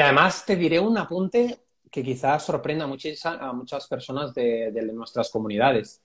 además 0.00 0.46
te 0.46 0.56
diré 0.56 0.80
un 0.80 0.96
apunte 0.96 1.58
que 1.90 2.02
quizás 2.02 2.42
sorprenda 2.42 2.84
a 2.84 2.88
muchas, 2.88 3.26
a 3.26 3.52
muchas 3.52 3.86
personas 3.88 4.32
de, 4.32 4.72
nuestras 4.94 5.28
comunidades. 5.28 6.00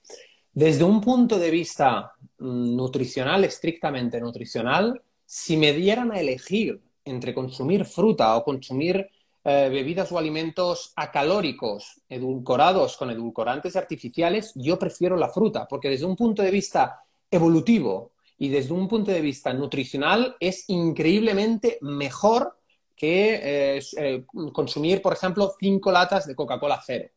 Desde 0.51 0.83
un 0.83 0.99
punto 0.99 1.39
de 1.39 1.51
vista 1.51 2.11
mm, 2.37 2.75
nutricional, 2.75 3.45
estrictamente 3.45 4.19
nutricional, 4.19 5.01
si 5.25 5.55
me 5.55 5.71
dieran 5.71 6.11
a 6.11 6.19
elegir 6.19 6.81
entre 7.05 7.33
consumir 7.33 7.85
fruta 7.85 8.35
o 8.35 8.43
consumir 8.43 9.09
eh, 9.45 9.69
bebidas 9.71 10.11
o 10.11 10.17
alimentos 10.17 10.91
acalóricos, 10.97 12.01
edulcorados 12.09 12.97
con 12.97 13.09
edulcorantes 13.09 13.77
artificiales, 13.77 14.51
yo 14.55 14.77
prefiero 14.77 15.15
la 15.15 15.29
fruta, 15.29 15.65
porque 15.65 15.87
desde 15.89 16.05
un 16.05 16.17
punto 16.17 16.41
de 16.41 16.51
vista 16.51 17.04
evolutivo 17.35 18.11
y 18.37 18.49
desde 18.49 18.73
un 18.73 18.87
punto 18.87 19.11
de 19.11 19.21
vista 19.21 19.53
nutricional 19.53 20.35
es 20.39 20.69
increíblemente 20.69 21.77
mejor 21.81 22.57
que 22.95 23.39
eh, 23.77 23.83
eh, 23.97 24.25
consumir, 24.53 25.01
por 25.01 25.13
ejemplo, 25.13 25.53
cinco 25.59 25.91
latas 25.91 26.27
de 26.27 26.35
Coca-Cola 26.35 26.81
cero. 26.85 27.09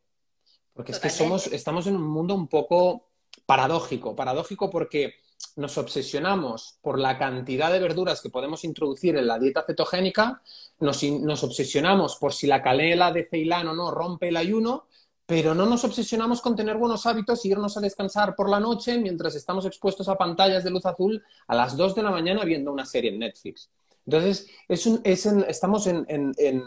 Porque 0.73 0.93
es 0.93 0.99
que 0.99 1.11
somos, 1.11 1.49
estamos 1.49 1.87
en 1.87 1.97
un 1.97 2.09
mundo 2.09 2.35
un 2.35 2.49
poco 2.49 3.09
paradójico, 3.47 4.15
paradójico 4.15 4.71
porque 4.71 5.15
nos 5.57 5.79
obsesionamos 5.79 6.79
por 6.83 6.99
la 6.99 7.19
cantidad 7.19 7.73
de 7.73 7.81
verduras 7.81 8.21
que 8.21 8.31
podemos 8.31 8.65
introducir 8.65 9.17
en 9.17 9.27
la 9.27 9.39
dieta 9.39 9.65
cetogénica, 9.67 10.43
nos, 10.81 11.03
nos 11.03 11.43
obsesionamos 11.45 12.17
por 12.17 12.33
si 12.33 12.47
la 12.47 12.63
canela 12.63 13.13
de 13.13 13.25
Ceilán 13.25 13.69
o 13.69 13.75
no 13.75 13.91
rompe 13.91 14.29
el 14.29 14.37
ayuno, 14.37 14.87
pero 15.29 15.55
no 15.55 15.67
nos 15.67 15.85
obsesionamos 15.85 16.41
con 16.41 16.57
tener 16.57 16.79
buenos 16.79 17.05
hábitos 17.05 17.45
y 17.45 17.51
irnos 17.51 17.77
a 17.77 17.83
descansar 17.83 18.35
por 18.35 18.49
la 18.49 18.59
noche 18.59 18.97
mientras 18.97 19.35
estamos 19.35 19.67
expuestos 19.67 20.09
a 20.09 20.17
pantallas 20.17 20.65
de 20.65 20.71
luz 20.71 20.87
azul 20.87 21.23
a 21.47 21.55
las 21.55 21.77
2 21.77 21.97
de 21.97 22.03
la 22.03 22.11
mañana 22.11 22.45
viendo 22.45 22.73
una 22.73 22.87
serie 22.87 23.11
en 23.11 23.19
Netflix. 23.19 23.69
Entonces, 24.07 24.49
estamos 25.05 25.87
en, 25.87 26.63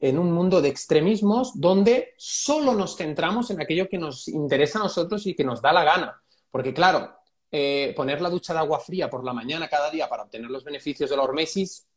un 0.00 0.32
mundo 0.32 0.62
de 0.62 0.68
extremismos 0.68 1.60
donde 1.60 2.14
solo 2.16 2.72
nos 2.72 2.96
centramos 2.96 3.50
en 3.50 3.60
aquello 3.60 3.88
que 3.88 3.98
nos 3.98 4.28
interesa 4.28 4.78
a 4.78 4.84
nosotros 4.84 5.26
y 5.26 5.34
que 5.34 5.42
nos 5.42 5.60
da 5.60 5.72
la 5.72 5.82
gana. 5.82 6.22
Porque, 6.52 6.72
claro, 6.72 7.16
eh, 7.50 7.92
poner 7.96 8.20
la 8.20 8.30
ducha 8.30 8.52
de 8.52 8.60
agua 8.60 8.78
fría 8.78 9.10
por 9.10 9.24
la 9.24 9.32
mañana 9.32 9.66
cada 9.66 9.90
día 9.90 10.08
para 10.08 10.22
obtener 10.22 10.48
los 10.48 10.62
beneficios 10.62 11.10
de 11.10 11.16
la 11.16 11.24
hormesis 11.24 11.87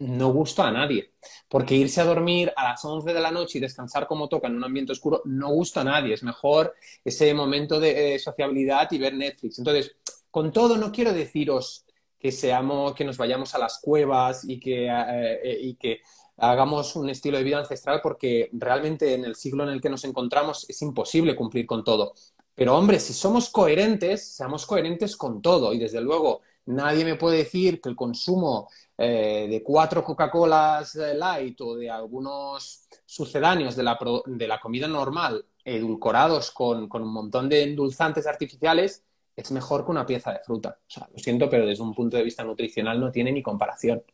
no 0.00 0.32
gusta 0.32 0.66
a 0.66 0.72
nadie. 0.72 1.12
Porque 1.48 1.74
irse 1.74 2.00
a 2.00 2.04
dormir 2.04 2.52
a 2.56 2.64
las 2.64 2.84
11 2.84 3.12
de 3.12 3.20
la 3.20 3.30
noche 3.30 3.58
y 3.58 3.60
descansar 3.60 4.06
como 4.06 4.28
toca 4.28 4.48
en 4.48 4.56
un 4.56 4.64
ambiente 4.64 4.92
oscuro 4.92 5.22
no 5.24 5.50
gusta 5.50 5.82
a 5.82 5.84
nadie. 5.84 6.14
Es 6.14 6.22
mejor 6.22 6.74
ese 7.04 7.32
momento 7.34 7.78
de 7.78 8.14
eh, 8.14 8.18
sociabilidad 8.18 8.90
y 8.90 8.98
ver 8.98 9.14
Netflix. 9.14 9.58
Entonces, 9.58 9.96
con 10.30 10.52
todo, 10.52 10.76
no 10.76 10.90
quiero 10.90 11.12
deciros 11.12 11.84
que 12.18 12.32
seamos, 12.32 12.94
que 12.94 13.04
nos 13.04 13.16
vayamos 13.16 13.54
a 13.54 13.58
las 13.58 13.78
cuevas 13.80 14.44
y 14.46 14.60
que, 14.60 14.86
eh, 14.86 15.40
eh, 15.42 15.58
y 15.60 15.74
que 15.74 16.00
hagamos 16.36 16.96
un 16.96 17.08
estilo 17.10 17.38
de 17.38 17.44
vida 17.44 17.58
ancestral 17.58 18.00
porque 18.02 18.48
realmente 18.52 19.14
en 19.14 19.24
el 19.24 19.36
siglo 19.36 19.64
en 19.64 19.70
el 19.70 19.80
que 19.80 19.90
nos 19.90 20.04
encontramos 20.04 20.66
es 20.68 20.80
imposible 20.82 21.36
cumplir 21.36 21.66
con 21.66 21.84
todo. 21.84 22.14
Pero 22.54 22.76
hombre, 22.76 23.00
si 23.00 23.12
somos 23.12 23.50
coherentes, 23.50 24.34
seamos 24.34 24.66
coherentes 24.66 25.16
con 25.16 25.40
todo 25.40 25.72
y 25.72 25.78
desde 25.78 26.00
luego 26.00 26.42
nadie 26.66 27.04
me 27.04 27.16
puede 27.16 27.38
decir 27.38 27.80
que 27.80 27.88
el 27.88 27.96
consumo 27.96 28.68
eh, 29.02 29.46
de 29.48 29.62
cuatro 29.62 30.04
Coca-Colas 30.04 30.94
light 30.94 31.58
o 31.62 31.74
de 31.74 31.88
algunos 31.88 32.86
sucedáneos 33.06 33.74
de 33.74 33.82
la, 33.82 33.98
de 34.26 34.46
la 34.46 34.60
comida 34.60 34.86
normal 34.86 35.46
edulcorados 35.64 36.50
con, 36.50 36.86
con, 36.86 37.04
un 37.04 37.10
montón 37.10 37.48
de 37.48 37.62
endulzantes 37.62 38.26
artificiales 38.26 39.02
es 39.34 39.50
mejor 39.52 39.86
que 39.86 39.90
una 39.92 40.04
pieza 40.04 40.32
de 40.32 40.40
fruta. 40.40 40.78
O 40.86 40.90
sea, 40.90 41.08
lo 41.10 41.18
siento, 41.18 41.48
pero 41.48 41.64
desde 41.64 41.82
un 41.82 41.94
punto 41.94 42.18
de 42.18 42.24
vista 42.24 42.44
nutricional 42.44 43.00
no 43.00 43.10
tiene 43.10 43.32
ni 43.32 43.42
comparación. 43.42 44.04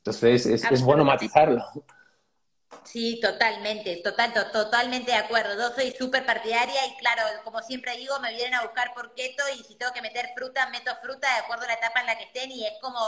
Entonces 0.00 0.44
es, 0.44 0.82
bueno 0.82 1.02
matizarlo. 1.02 1.64
Sí, 2.84 3.20
totalmente, 3.22 4.02
total, 4.04 4.34
totalmente 4.52 5.12
de 5.12 5.16
acuerdo. 5.16 5.54
Yo 5.56 5.74
soy 5.74 5.92
súper 5.92 6.26
partidaria 6.26 6.86
y 6.88 6.96
claro, 6.98 7.22
como 7.42 7.62
siempre 7.62 7.96
digo, 7.96 8.20
me 8.20 8.34
vienen 8.34 8.56
a 8.56 8.64
buscar 8.64 8.92
por 8.92 9.14
keto 9.14 9.44
y 9.58 9.64
si 9.64 9.76
tengo 9.76 9.94
que 9.94 10.02
meter 10.02 10.28
fruta, 10.36 10.68
meto 10.68 10.90
fruta 11.02 11.26
de 11.32 11.40
acuerdo 11.40 11.64
a 11.64 11.68
la 11.68 11.74
etapa 11.74 12.00
en 12.00 12.06
la 12.06 12.18
que 12.18 12.24
estén 12.24 12.50
y 12.50 12.66
es 12.66 12.74
como 12.82 13.00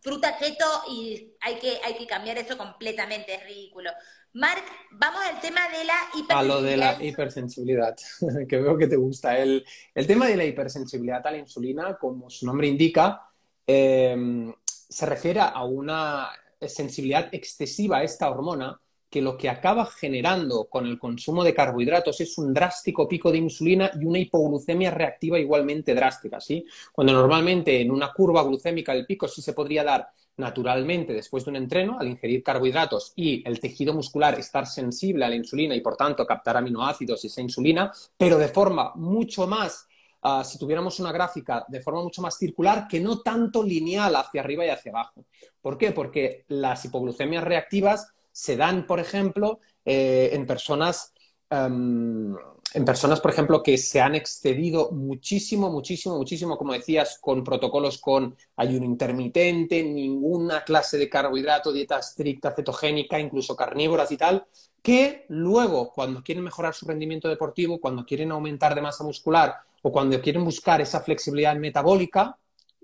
fruta 0.00 0.36
keto 0.38 0.64
y 0.90 1.34
hay 1.40 1.58
que, 1.58 1.78
hay 1.84 1.94
que 1.94 2.06
cambiar 2.06 2.38
eso 2.38 2.56
completamente, 2.56 3.34
es 3.34 3.44
ridículo. 3.44 3.90
Marc, 4.32 4.64
vamos 4.92 5.20
al 5.24 5.40
tema 5.40 5.60
de 5.68 5.84
la 5.84 5.94
hipersensibilidad. 6.14 6.38
A 6.38 6.42
lo 6.42 6.62
de 6.62 6.76
la 6.76 7.04
hipersensibilidad, 7.04 7.96
que 8.48 8.56
veo 8.58 8.76
que 8.76 8.86
te 8.86 8.96
gusta. 8.96 9.36
El, 9.36 9.64
el 9.94 10.06
tema 10.06 10.26
de 10.26 10.36
la 10.36 10.44
hipersensibilidad 10.44 11.26
a 11.26 11.30
la 11.32 11.38
insulina, 11.38 11.96
como 11.98 12.30
su 12.30 12.46
nombre 12.46 12.68
indica, 12.68 13.28
eh, 13.66 14.52
se 14.66 15.06
refiere 15.06 15.40
a 15.40 15.64
una 15.64 16.30
sensibilidad 16.60 17.28
excesiva 17.32 17.98
a 17.98 18.02
esta 18.02 18.30
hormona 18.30 18.78
que 19.10 19.20
lo 19.20 19.36
que 19.36 19.48
acaba 19.48 19.86
generando 19.86 20.66
con 20.66 20.86
el 20.86 20.98
consumo 20.98 21.42
de 21.42 21.52
carbohidratos 21.52 22.20
es 22.20 22.38
un 22.38 22.54
drástico 22.54 23.08
pico 23.08 23.32
de 23.32 23.38
insulina 23.38 23.90
y 24.00 24.04
una 24.04 24.18
hipoglucemia 24.18 24.90
reactiva 24.90 25.38
igualmente 25.38 25.94
drástica, 25.94 26.40
¿sí? 26.40 26.64
Cuando 26.92 27.12
normalmente 27.12 27.80
en 27.80 27.90
una 27.90 28.12
curva 28.12 28.44
glucémica 28.44 28.92
el 28.92 29.06
pico 29.06 29.26
sí 29.26 29.42
se 29.42 29.52
podría 29.52 29.82
dar 29.82 30.08
naturalmente 30.36 31.12
después 31.12 31.44
de 31.44 31.50
un 31.50 31.56
entreno 31.56 31.98
al 31.98 32.08
ingerir 32.08 32.42
carbohidratos 32.42 33.12
y 33.16 33.46
el 33.46 33.60
tejido 33.60 33.92
muscular 33.92 34.38
estar 34.38 34.66
sensible 34.66 35.24
a 35.24 35.28
la 35.28 35.34
insulina 35.34 35.74
y 35.74 35.80
por 35.80 35.96
tanto 35.96 36.24
captar 36.24 36.56
aminoácidos 36.56 37.24
y 37.24 37.26
esa 37.26 37.42
insulina, 37.42 37.92
pero 38.16 38.38
de 38.38 38.48
forma 38.48 38.92
mucho 38.94 39.46
más 39.46 39.86
Ah, 40.22 40.44
si 40.44 40.58
tuviéramos 40.58 41.00
una 41.00 41.12
gráfica 41.12 41.64
de 41.66 41.80
forma 41.80 42.02
mucho 42.02 42.20
más 42.20 42.36
circular 42.36 42.86
que 42.86 43.00
no 43.00 43.20
tanto 43.20 43.62
lineal 43.62 44.14
hacia 44.16 44.42
arriba 44.42 44.66
y 44.66 44.68
hacia 44.68 44.92
abajo. 44.92 45.24
¿Por 45.62 45.78
qué? 45.78 45.92
Porque 45.92 46.44
las 46.48 46.84
hipoglucemias 46.84 47.42
reactivas 47.42 48.12
se 48.32 48.56
dan, 48.56 48.86
por 48.86 49.00
ejemplo, 49.00 49.60
eh, 49.84 50.30
en 50.32 50.46
personas 50.46 51.12
em, 51.50 52.34
en 52.72 52.84
personas, 52.84 53.20
por 53.20 53.32
ejemplo, 53.32 53.62
que 53.62 53.76
se 53.76 54.00
han 54.00 54.14
excedido 54.14 54.92
muchísimo, 54.92 55.70
muchísimo, 55.70 56.16
muchísimo, 56.16 56.56
como 56.56 56.72
decías, 56.72 57.18
con 57.20 57.42
protocolos 57.42 57.98
con 57.98 58.36
ayuno 58.56 58.84
intermitente, 58.84 59.82
ninguna 59.82 60.62
clase 60.62 60.96
de 60.96 61.08
carbohidrato, 61.08 61.72
dieta 61.72 61.98
estricta, 61.98 62.52
cetogénica, 62.54 63.18
incluso 63.18 63.56
carnívoras 63.56 64.12
y 64.12 64.16
tal, 64.16 64.46
que 64.82 65.26
luego, 65.28 65.92
cuando 65.92 66.22
quieren 66.22 66.44
mejorar 66.44 66.74
su 66.74 66.86
rendimiento 66.86 67.28
deportivo, 67.28 67.80
cuando 67.80 68.04
quieren 68.04 68.30
aumentar 68.30 68.74
de 68.74 68.82
masa 68.82 69.02
muscular 69.02 69.56
o 69.82 69.90
cuando 69.90 70.20
quieren 70.20 70.44
buscar 70.44 70.80
esa 70.80 71.00
flexibilidad 71.00 71.56
metabólica, 71.56 72.38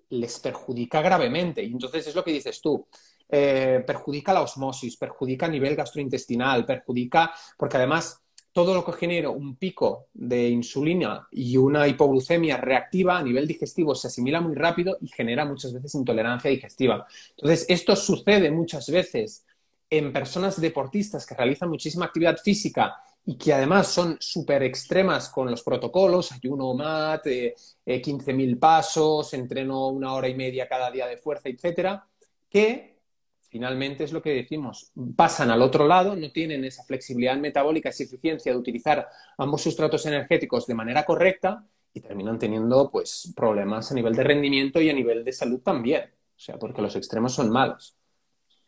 les 0.08 0.38
perjudica 0.40 1.00
gravemente. 1.00 1.62
Y 1.62 1.72
entonces 1.72 2.06
es 2.08 2.14
lo 2.14 2.24
que 2.24 2.32
dices 2.32 2.60
tú. 2.60 2.86
Eh, 3.28 3.82
perjudica 3.84 4.32
la 4.32 4.42
osmosis, 4.42 4.96
perjudica 4.96 5.46
a 5.46 5.48
nivel 5.48 5.74
gastrointestinal, 5.74 6.64
perjudica, 6.64 7.32
porque 7.56 7.76
además 7.76 8.22
todo 8.52 8.72
lo 8.72 8.84
que 8.84 8.92
genera 8.92 9.28
un 9.28 9.56
pico 9.56 10.06
de 10.14 10.48
insulina 10.48 11.28
y 11.30 11.58
una 11.58 11.86
hipoglucemia 11.86 12.56
reactiva 12.56 13.18
a 13.18 13.22
nivel 13.22 13.46
digestivo 13.46 13.94
se 13.94 14.06
asimila 14.06 14.40
muy 14.40 14.54
rápido 14.54 14.96
y 15.02 15.08
genera 15.08 15.44
muchas 15.44 15.74
veces 15.74 15.94
intolerancia 15.94 16.50
digestiva. 16.50 17.06
Entonces, 17.30 17.66
esto 17.68 17.94
sucede 17.94 18.50
muchas 18.50 18.88
veces 18.88 19.44
en 19.90 20.10
personas 20.12 20.58
deportistas 20.58 21.26
que 21.26 21.34
realizan 21.34 21.68
muchísima 21.68 22.06
actividad 22.06 22.38
física 22.38 22.96
y 23.26 23.36
que 23.36 23.52
además 23.52 23.88
son 23.88 24.16
súper 24.20 24.62
extremas 24.62 25.28
con 25.28 25.50
los 25.50 25.62
protocolos, 25.62 26.32
ayuno 26.32 26.72
MAT, 26.72 27.26
eh, 27.26 27.54
15.000 27.84 28.52
eh, 28.52 28.56
pasos, 28.56 29.34
entreno 29.34 29.88
una 29.88 30.14
hora 30.14 30.28
y 30.28 30.34
media 30.34 30.66
cada 30.66 30.90
día 30.90 31.06
de 31.06 31.18
fuerza, 31.18 31.50
etcétera, 31.50 32.06
que 32.48 32.95
finalmente 33.56 34.04
es 34.04 34.12
lo 34.12 34.20
que 34.20 34.34
decimos, 34.34 34.92
pasan 35.16 35.50
al 35.50 35.62
otro 35.62 35.88
lado, 35.88 36.14
no 36.14 36.30
tienen 36.30 36.62
esa 36.66 36.84
flexibilidad 36.84 37.38
metabólica, 37.38 37.88
esa 37.88 38.04
eficiencia 38.04 38.52
de 38.52 38.58
utilizar 38.58 39.08
ambos 39.38 39.62
sustratos 39.62 40.04
energéticos 40.04 40.66
de 40.66 40.74
manera 40.74 41.06
correcta 41.06 41.64
y 41.94 42.00
terminan 42.02 42.38
teniendo 42.38 42.90
pues 42.90 43.32
problemas 43.34 43.90
a 43.90 43.94
nivel 43.94 44.14
de 44.14 44.24
rendimiento 44.24 44.78
y 44.78 44.90
a 44.90 44.92
nivel 44.92 45.24
de 45.24 45.32
salud 45.32 45.60
también, 45.60 46.02
o 46.04 46.38
sea, 46.38 46.58
porque 46.58 46.82
los 46.82 46.96
extremos 46.96 47.32
son 47.32 47.48
malos. 47.48 47.96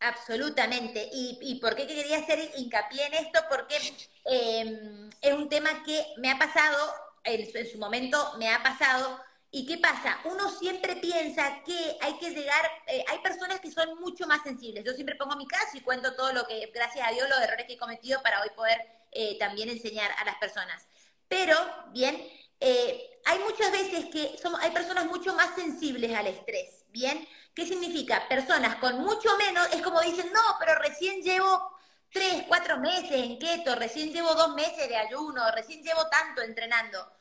Absolutamente. 0.01 1.07
¿Y, 1.13 1.39
y 1.43 1.61
por 1.61 1.77
qué 1.77 1.87
quería 1.87 2.21
hacer 2.21 2.39
hincapié 2.57 3.09
en 3.09 3.15
esto? 3.27 3.41
Porque 3.51 3.77
em, 4.25 5.11
es 5.21 5.35
un 5.35 5.51
tema 5.51 5.83
que 5.85 6.03
me 6.17 6.31
ha 6.31 6.39
pasado, 6.39 6.79
en, 7.25 7.47
su 7.71 7.79
momento 7.79 8.17
me 8.39 8.49
ha 8.49 8.63
pasado. 8.63 9.21
¿Y 9.51 9.65
qué 9.65 9.79
pasa? 9.79 10.19
Uno 10.25 10.51
siempre 10.51 10.97
piensa 10.97 11.63
que 11.65 11.97
hay 12.03 12.19
que 12.19 12.31
llegar, 12.31 12.71
eh, 12.87 13.03
hay 13.09 13.19
personas 13.21 13.61
que 13.61 13.71
son 13.71 13.99
mucho 13.99 14.27
más 14.27 14.43
sensibles. 14.43 14.85
Yo 14.85 14.93
siempre 14.93 15.15
pongo 15.15 15.37
mi 15.37 15.47
caso 15.47 15.77
y 15.77 15.81
cuento 15.81 16.15
todo 16.15 16.33
lo 16.35 16.47
que, 16.47 16.71
gracias 16.75 17.09
a 17.09 17.13
Dios, 17.13 17.29
los 17.29 17.41
errores 17.41 17.67
que 17.67 17.73
he 17.75 17.79
cometido 17.79 18.23
para 18.23 18.43
hoy 18.43 18.51
poder 18.55 18.79
eh, 19.11 19.39
también 19.39 19.71
enseñar 19.71 20.11
a 20.19 20.25
las 20.27 20.37
personas. 20.37 20.87
Pero, 21.29 21.57
bien, 21.93 22.15
eh, 22.61 23.21
hay 23.25 23.39
muchas 23.39 23.73
veces 23.73 24.07
que 24.07 24.37
somos, 24.41 24.61
hay 24.61 24.71
personas 24.71 25.07
mucho 25.07 25.35
más 25.35 25.55
sensibles 25.55 26.15
al 26.15 26.27
estrés, 26.27 26.85
¿bien? 26.89 27.27
¿Qué 27.55 27.67
significa? 27.67 28.29
Personas 28.29 28.77
con 28.77 28.99
mucho 28.99 29.35
menos, 29.39 29.67
es 29.73 29.81
como 29.81 30.01
dicen, 30.03 30.31
no, 30.33 30.41
pero 30.61 30.75
recién 30.79 31.23
llevo 31.23 31.73
tres, 32.13 32.45
cuatro 32.49 32.79
meses 32.79 33.13
en 33.13 33.39
keto, 33.39 33.75
recién 33.77 34.13
llevo 34.13 34.35
dos 34.35 34.55
meses 34.55 34.89
de 34.89 34.97
ayuno, 34.97 35.43
recién 35.53 35.83
llevo 35.83 36.07
tanto 36.09 36.43
entrenando. 36.43 37.18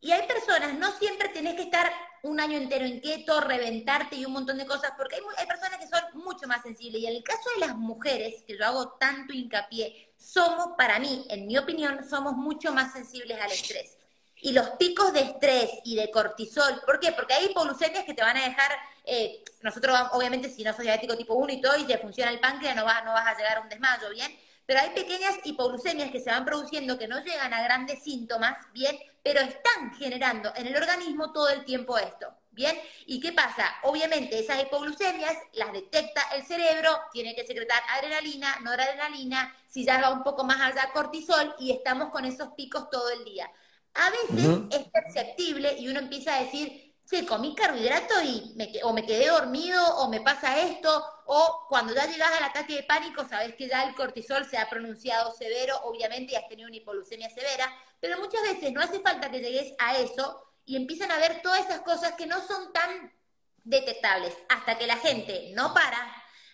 Y 0.00 0.12
hay 0.12 0.26
personas, 0.26 0.74
no 0.74 0.92
siempre 0.92 1.28
tenés 1.30 1.54
que 1.54 1.62
estar 1.62 1.90
un 2.22 2.40
año 2.40 2.58
entero 2.58 2.84
en 2.84 3.00
keto, 3.00 3.40
reventarte 3.40 4.16
y 4.16 4.24
un 4.24 4.32
montón 4.32 4.58
de 4.58 4.66
cosas, 4.66 4.92
porque 4.96 5.16
hay, 5.16 5.22
hay 5.38 5.46
personas 5.46 5.78
que 5.78 5.86
son 5.86 6.22
mucho 6.22 6.46
más 6.46 6.62
sensibles. 6.62 7.00
Y 7.02 7.06
en 7.06 7.16
el 7.16 7.22
caso 7.22 7.48
de 7.54 7.66
las 7.66 7.76
mujeres, 7.76 8.42
que 8.46 8.58
yo 8.58 8.64
hago 8.64 8.90
tanto 9.00 9.32
hincapié, 9.32 10.12
somos, 10.16 10.70
para 10.76 10.98
mí, 10.98 11.24
en 11.28 11.46
mi 11.46 11.56
opinión, 11.56 12.08
somos 12.08 12.34
mucho 12.34 12.72
más 12.72 12.92
sensibles 12.92 13.40
al 13.40 13.52
estrés. 13.52 13.96
Y 14.38 14.52
los 14.52 14.70
picos 14.70 15.12
de 15.12 15.20
estrés 15.20 15.70
y 15.84 15.96
de 15.96 16.10
cortisol, 16.10 16.82
¿por 16.84 17.00
qué? 17.00 17.12
Porque 17.12 17.34
hay 17.34 17.46
hipoglucemias 17.46 18.04
que 18.04 18.14
te 18.14 18.22
van 18.22 18.36
a 18.36 18.44
dejar 18.44 18.70
eh, 19.04 19.42
nosotros, 19.62 19.98
obviamente, 20.12 20.50
si 20.50 20.62
no 20.62 20.72
sos 20.72 20.82
diabético 20.82 21.16
tipo 21.16 21.34
1 21.34 21.52
y 21.52 21.60
todo, 21.60 21.76
y 21.78 21.84
te 21.84 21.98
funciona 21.98 22.30
el 22.30 22.40
páncreas, 22.40 22.76
no 22.76 22.84
vas, 22.84 23.04
no 23.04 23.12
vas 23.12 23.26
a 23.26 23.36
llegar 23.36 23.58
a 23.58 23.60
un 23.60 23.68
desmayo, 23.68 24.10
¿bien? 24.10 24.36
Pero 24.66 24.80
hay 24.80 24.90
pequeñas 24.90 25.36
hipoglucemias 25.44 26.10
que 26.10 26.20
se 26.20 26.30
van 26.30 26.44
produciendo 26.44 26.98
que 26.98 27.06
no 27.06 27.22
llegan 27.22 27.54
a 27.54 27.62
grandes 27.62 28.02
síntomas, 28.02 28.58
¿bien? 28.72 28.98
Pero 29.26 29.40
están 29.40 29.92
generando 29.98 30.52
en 30.54 30.68
el 30.68 30.76
organismo 30.76 31.32
todo 31.32 31.48
el 31.48 31.64
tiempo 31.64 31.98
esto, 31.98 32.32
¿bien? 32.52 32.78
¿Y 33.06 33.18
qué 33.18 33.32
pasa? 33.32 33.74
Obviamente 33.82 34.38
esas 34.38 34.62
hipoglucemias 34.62 35.36
las 35.54 35.72
detecta 35.72 36.22
el 36.36 36.44
cerebro, 36.44 36.96
tiene 37.12 37.34
que 37.34 37.44
secretar 37.44 37.82
adrenalina, 37.88 38.60
noradrenalina, 38.60 39.52
si 39.66 39.84
ya 39.84 40.00
va 40.00 40.10
un 40.10 40.22
poco 40.22 40.44
más 40.44 40.60
allá 40.60 40.92
cortisol 40.92 41.56
y 41.58 41.72
estamos 41.72 42.10
con 42.10 42.24
esos 42.24 42.50
picos 42.50 42.88
todo 42.88 43.10
el 43.10 43.24
día. 43.24 43.50
A 43.94 44.10
veces 44.10 44.60
es 44.70 44.84
perceptible 44.92 45.74
y 45.76 45.88
uno 45.88 45.98
empieza 45.98 46.36
a 46.36 46.44
decir, 46.44 46.94
sí, 47.04 47.26
comí 47.26 47.56
carbohidrato 47.56 48.22
y 48.22 48.52
me, 48.54 48.70
o 48.84 48.92
me 48.92 49.04
quedé 49.04 49.26
dormido 49.26 49.84
o 49.96 50.08
me 50.08 50.20
pasa 50.20 50.60
esto, 50.60 51.04
o 51.24 51.66
cuando 51.68 51.92
ya 51.92 52.06
llegas 52.06 52.30
al 52.38 52.44
ataque 52.44 52.76
de 52.76 52.82
pánico, 52.84 53.26
sabes 53.28 53.56
que 53.56 53.68
ya 53.68 53.82
el 53.82 53.96
cortisol 53.96 54.44
se 54.44 54.56
ha 54.56 54.70
pronunciado 54.70 55.32
severo, 55.32 55.80
obviamente, 55.82 56.34
y 56.34 56.36
has 56.36 56.48
tenido 56.48 56.68
una 56.68 56.76
hipoglucemia 56.76 57.28
severa, 57.30 57.72
pero 58.00 58.18
muchas 58.18 58.42
veces 58.42 58.72
no 58.72 58.80
hace 58.80 59.00
falta 59.00 59.30
que 59.30 59.40
llegues 59.40 59.72
a 59.78 59.96
eso 59.98 60.52
y 60.64 60.76
empiezan 60.76 61.10
a 61.10 61.18
ver 61.18 61.42
todas 61.42 61.60
esas 61.60 61.80
cosas 61.80 62.12
que 62.12 62.26
no 62.26 62.40
son 62.46 62.72
tan 62.72 63.12
detectables 63.64 64.36
hasta 64.48 64.78
que 64.78 64.86
la 64.86 64.96
gente 64.96 65.52
no 65.54 65.72
para. 65.74 66.12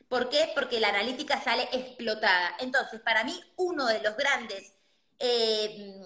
¿Por 0.09 0.29
qué? 0.29 0.53
Porque 0.55 0.81
la 0.81 0.89
analítica 0.89 1.41
sale 1.41 1.69
explotada. 1.73 2.57
Entonces, 2.59 3.01
para 3.01 3.25
mí, 3.25 3.43
uno 3.57 3.87
de 3.87 4.03
los 4.03 4.17
grandes 4.17 4.75
eh, 5.19 6.03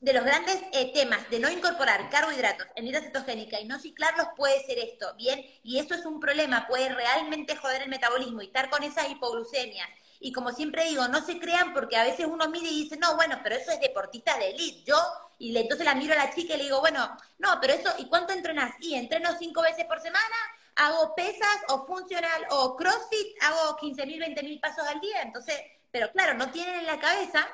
de 0.00 0.14
los 0.14 0.24
grandes 0.24 0.58
eh, 0.72 0.92
temas 0.94 1.28
de 1.28 1.38
no 1.38 1.50
incorporar 1.50 2.08
carbohidratos 2.08 2.66
en 2.74 2.84
dieta 2.84 3.02
cetogénica 3.02 3.60
y 3.60 3.66
no 3.66 3.78
ciclarlos 3.78 4.28
puede 4.34 4.64
ser 4.64 4.78
esto, 4.78 5.14
¿bien? 5.16 5.44
Y 5.62 5.78
eso 5.78 5.94
es 5.94 6.06
un 6.06 6.20
problema, 6.20 6.66
puede 6.66 6.88
realmente 6.88 7.54
joder 7.54 7.82
el 7.82 7.90
metabolismo 7.90 8.40
y 8.40 8.46
estar 8.46 8.70
con 8.70 8.82
esas 8.82 9.10
hipoglucemias. 9.10 9.88
Y 10.20 10.32
como 10.32 10.52
siempre 10.52 10.84
digo, 10.84 11.08
no 11.08 11.24
se 11.24 11.40
crean 11.40 11.72
porque 11.72 11.96
a 11.96 12.04
veces 12.04 12.26
uno 12.26 12.48
mide 12.48 12.68
y 12.68 12.82
dice, 12.82 12.98
no, 12.98 13.16
bueno, 13.16 13.40
pero 13.42 13.56
eso 13.56 13.72
es 13.72 13.80
deportista 13.80 14.36
de 14.38 14.50
elite. 14.50 14.84
Yo, 14.84 14.96
y 15.38 15.56
entonces 15.56 15.86
la 15.86 15.94
miro 15.94 16.12
a 16.12 16.16
la 16.16 16.34
chica 16.34 16.54
y 16.54 16.58
le 16.58 16.64
digo, 16.64 16.80
bueno, 16.80 17.16
no, 17.38 17.58
pero 17.60 17.72
eso, 17.72 17.90
¿y 17.98 18.06
cuánto 18.06 18.34
entrenas? 18.34 18.74
Y 18.80 18.94
entreno 18.94 19.30
cinco 19.38 19.62
veces 19.62 19.86
por 19.86 20.00
semana, 20.00 20.36
hago 20.76 21.14
pesas 21.14 21.56
o 21.68 21.86
funcional 21.86 22.46
o 22.50 22.76
crossfit, 22.76 23.42
hago 23.42 23.76
15 23.76 24.06
mil, 24.06 24.20
20 24.20 24.42
mil 24.42 24.60
pasos 24.60 24.86
al 24.86 25.00
día. 25.00 25.22
Entonces, 25.22 25.58
pero 25.90 26.12
claro, 26.12 26.34
no 26.34 26.50
tienen 26.50 26.74
en 26.74 26.86
la 26.86 27.00
cabeza 27.00 27.48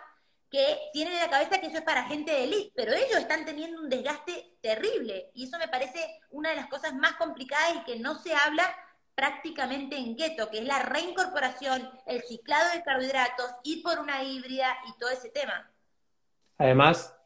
que 0.50 0.78
tienen 0.92 1.14
en 1.14 1.20
la 1.20 1.30
cabeza 1.30 1.60
que 1.60 1.66
eso 1.66 1.78
es 1.78 1.84
para 1.84 2.04
gente 2.04 2.32
de 2.32 2.44
elite, 2.44 2.72
pero 2.74 2.92
ellos 2.92 3.18
están 3.18 3.44
teniendo 3.44 3.80
un 3.80 3.88
desgaste 3.88 4.56
terrible 4.60 5.30
y 5.34 5.44
eso 5.44 5.58
me 5.58 5.68
parece 5.68 6.20
una 6.30 6.50
de 6.50 6.56
las 6.56 6.68
cosas 6.68 6.94
más 6.94 7.14
complicadas 7.14 7.76
y 7.76 7.84
que 7.84 7.98
no 7.98 8.18
se 8.20 8.34
habla 8.34 8.72
prácticamente 9.16 9.96
en 9.96 10.14
keto, 10.14 10.50
que 10.50 10.58
es 10.58 10.64
la 10.64 10.82
reincorporación, 10.82 11.88
el 12.06 12.22
ciclado 12.22 12.70
de 12.74 12.82
carbohidratos, 12.82 13.50
ir 13.64 13.82
por 13.82 13.98
una 13.98 14.22
híbrida 14.22 14.76
y 14.88 14.98
todo 15.00 15.10
ese 15.10 15.30
tema. 15.30 15.68
Además, 16.58 17.16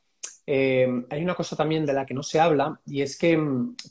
eh, 0.47 1.05
hay 1.11 1.23
una 1.23 1.35
cosa 1.35 1.57
también 1.57 1.85
de 1.85 1.93
la 1.93 2.07
que 2.07 2.15
no 2.15 2.23
se 2.23 2.41
habla 2.41 2.81
y 2.87 3.03
es 3.03 3.19
que, 3.19 3.39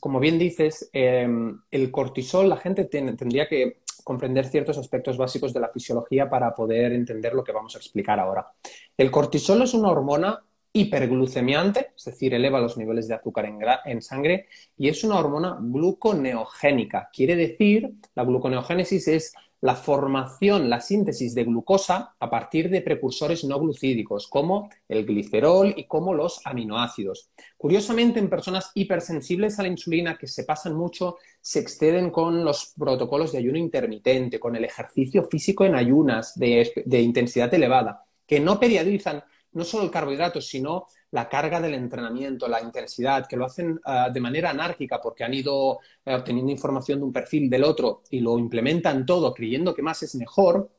como 0.00 0.18
bien 0.18 0.38
dices, 0.38 0.90
eh, 0.92 1.28
el 1.70 1.90
cortisol, 1.90 2.48
la 2.48 2.56
gente 2.56 2.86
tendría 2.86 3.46
que 3.46 3.82
comprender 4.02 4.46
ciertos 4.46 4.78
aspectos 4.78 5.16
básicos 5.16 5.52
de 5.52 5.60
la 5.60 5.68
fisiología 5.68 6.28
para 6.28 6.54
poder 6.54 6.92
entender 6.92 7.34
lo 7.34 7.44
que 7.44 7.52
vamos 7.52 7.74
a 7.76 7.78
explicar 7.78 8.18
ahora. 8.18 8.50
El 8.96 9.10
cortisol 9.10 9.62
es 9.62 9.74
una 9.74 9.90
hormona 9.90 10.42
hiperglucemiante, 10.72 11.90
es 11.96 12.04
decir, 12.04 12.34
eleva 12.34 12.60
los 12.60 12.76
niveles 12.76 13.08
de 13.08 13.14
azúcar 13.14 13.52
en, 13.84 14.02
sangre, 14.02 14.46
y 14.76 14.88
es 14.88 15.02
una 15.04 15.18
hormona 15.18 15.58
gluconeogénica. 15.60 17.10
Quiere 17.12 17.36
decir, 17.36 17.92
la 18.14 18.24
gluconeogénesis 18.24 19.08
es 19.08 19.34
la 19.62 19.74
formación, 19.74 20.70
la 20.70 20.80
síntesis 20.80 21.34
de 21.34 21.44
glucosa 21.44 22.14
a 22.18 22.30
partir 22.30 22.70
de 22.70 22.80
precursores 22.80 23.44
no 23.44 23.60
glucídicos, 23.60 24.26
como 24.26 24.70
el 24.88 25.04
glicerol 25.04 25.74
y 25.76 25.84
como 25.84 26.14
los 26.14 26.40
aminoácidos. 26.46 27.30
Curiosamente, 27.58 28.20
en 28.20 28.30
personas 28.30 28.70
hipersensibles 28.74 29.58
a 29.58 29.62
la 29.62 29.68
insulina 29.68 30.16
que 30.16 30.28
se 30.28 30.44
pasan 30.44 30.74
mucho, 30.74 31.18
se 31.42 31.58
exceden 31.58 32.10
con 32.10 32.42
los 32.42 32.72
protocolos 32.78 33.32
de 33.32 33.38
ayuno 33.38 33.58
intermitente, 33.58 34.40
con 34.40 34.56
el 34.56 34.64
ejercicio 34.64 35.24
físico 35.24 35.66
en 35.66 35.74
ayunas 35.74 36.38
de, 36.38 36.72
de 36.86 37.02
intensidad 37.02 37.52
elevada, 37.52 38.04
que 38.26 38.40
no 38.40 38.58
periodizan 38.58 39.22
no 39.52 39.64
solo 39.64 39.84
el 39.84 39.90
carbohidrato, 39.90 40.40
sino 40.40 40.86
la 41.12 41.28
carga 41.28 41.60
del 41.60 41.74
entrenamiento, 41.74 42.46
la 42.46 42.62
intensidad, 42.62 43.26
que 43.26 43.36
lo 43.36 43.46
hacen 43.46 43.80
ah, 43.84 44.10
de 44.12 44.20
manera 44.20 44.50
anárquica 44.50 45.00
porque 45.00 45.24
han 45.24 45.34
ido 45.34 45.80
eh, 46.04 46.14
obteniendo 46.14 46.52
información 46.52 47.00
de 47.00 47.04
un 47.04 47.12
perfil 47.12 47.50
del 47.50 47.64
otro 47.64 48.02
y 48.10 48.20
lo 48.20 48.38
implementan 48.38 49.04
todo 49.04 49.34
creyendo 49.34 49.74
que 49.74 49.82
más 49.82 50.02
es 50.02 50.14
mejor, 50.14 50.70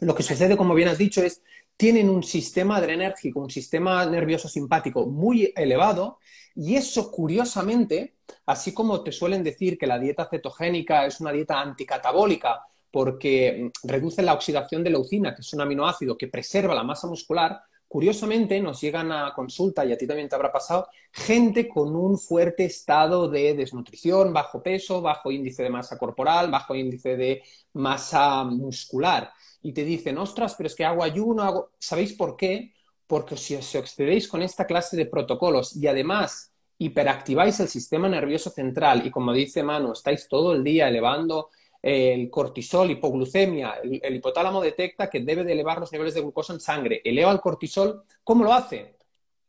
lo 0.00 0.14
que 0.14 0.22
sucede, 0.22 0.56
como 0.56 0.74
bien 0.74 0.88
has 0.88 0.98
dicho, 0.98 1.22
es 1.22 1.42
tienen 1.76 2.10
un 2.10 2.22
sistema 2.22 2.76
adrenérgico, 2.76 3.40
un 3.40 3.50
sistema 3.50 4.04
nervioso 4.04 4.48
simpático 4.48 5.06
muy 5.06 5.50
elevado 5.56 6.18
y 6.54 6.76
eso, 6.76 7.10
curiosamente, 7.10 8.16
así 8.46 8.74
como 8.74 9.02
te 9.02 9.12
suelen 9.12 9.42
decir 9.42 9.78
que 9.78 9.86
la 9.86 9.98
dieta 9.98 10.28
cetogénica 10.30 11.06
es 11.06 11.20
una 11.20 11.32
dieta 11.32 11.58
anticatabólica 11.58 12.60
porque 12.90 13.70
mm, 13.72 13.88
reduce 13.88 14.22
la 14.22 14.34
oxidación 14.34 14.84
de 14.84 14.90
leucina, 14.90 15.34
que 15.34 15.40
es 15.40 15.52
un 15.54 15.62
aminoácido 15.62 16.18
que 16.18 16.28
preserva 16.28 16.74
la 16.74 16.84
masa 16.84 17.06
muscular, 17.06 17.62
Curiosamente, 17.90 18.60
nos 18.60 18.80
llegan 18.80 19.10
a 19.10 19.32
consulta, 19.34 19.84
y 19.84 19.92
a 19.92 19.98
ti 19.98 20.06
también 20.06 20.28
te 20.28 20.36
habrá 20.36 20.52
pasado, 20.52 20.86
gente 21.10 21.68
con 21.68 21.96
un 21.96 22.20
fuerte 22.20 22.64
estado 22.64 23.28
de 23.28 23.52
desnutrición, 23.54 24.32
bajo 24.32 24.62
peso, 24.62 25.02
bajo 25.02 25.32
índice 25.32 25.64
de 25.64 25.70
masa 25.70 25.98
corporal, 25.98 26.52
bajo 26.52 26.76
índice 26.76 27.16
de 27.16 27.42
masa 27.72 28.44
muscular. 28.44 29.32
Y 29.60 29.72
te 29.72 29.82
dicen, 29.82 30.18
ostras, 30.18 30.54
pero 30.54 30.68
es 30.68 30.76
que 30.76 30.84
hago 30.84 31.02
ayuno, 31.02 31.42
hago... 31.42 31.72
¿Sabéis 31.80 32.12
por 32.12 32.36
qué? 32.36 32.72
Porque 33.08 33.36
si 33.36 33.56
os 33.56 33.74
excedéis 33.74 34.28
con 34.28 34.40
esta 34.40 34.68
clase 34.68 34.96
de 34.96 35.06
protocolos 35.06 35.74
y 35.74 35.88
además 35.88 36.52
hiperactiváis 36.78 37.58
el 37.58 37.66
sistema 37.66 38.08
nervioso 38.08 38.50
central 38.50 39.04
y 39.04 39.10
como 39.10 39.32
dice 39.32 39.64
Manu, 39.64 39.94
estáis 39.94 40.28
todo 40.28 40.52
el 40.52 40.62
día 40.62 40.86
elevando 40.86 41.48
el 41.82 42.28
cortisol, 42.28 42.90
hipoglucemia, 42.90 43.80
el, 43.82 44.14
hipotálamo 44.14 44.60
detecta 44.60 45.08
que 45.08 45.20
debe 45.20 45.44
de 45.44 45.52
elevar 45.52 45.80
los 45.80 45.92
niveles 45.92 46.14
de 46.14 46.20
glucosa 46.20 46.52
en 46.52 46.60
sangre, 46.60 47.00
eleva 47.04 47.32
el 47.32 47.40
cortisol, 47.40 48.04
¿cómo 48.22 48.44
lo 48.44 48.52
hace? 48.52 48.96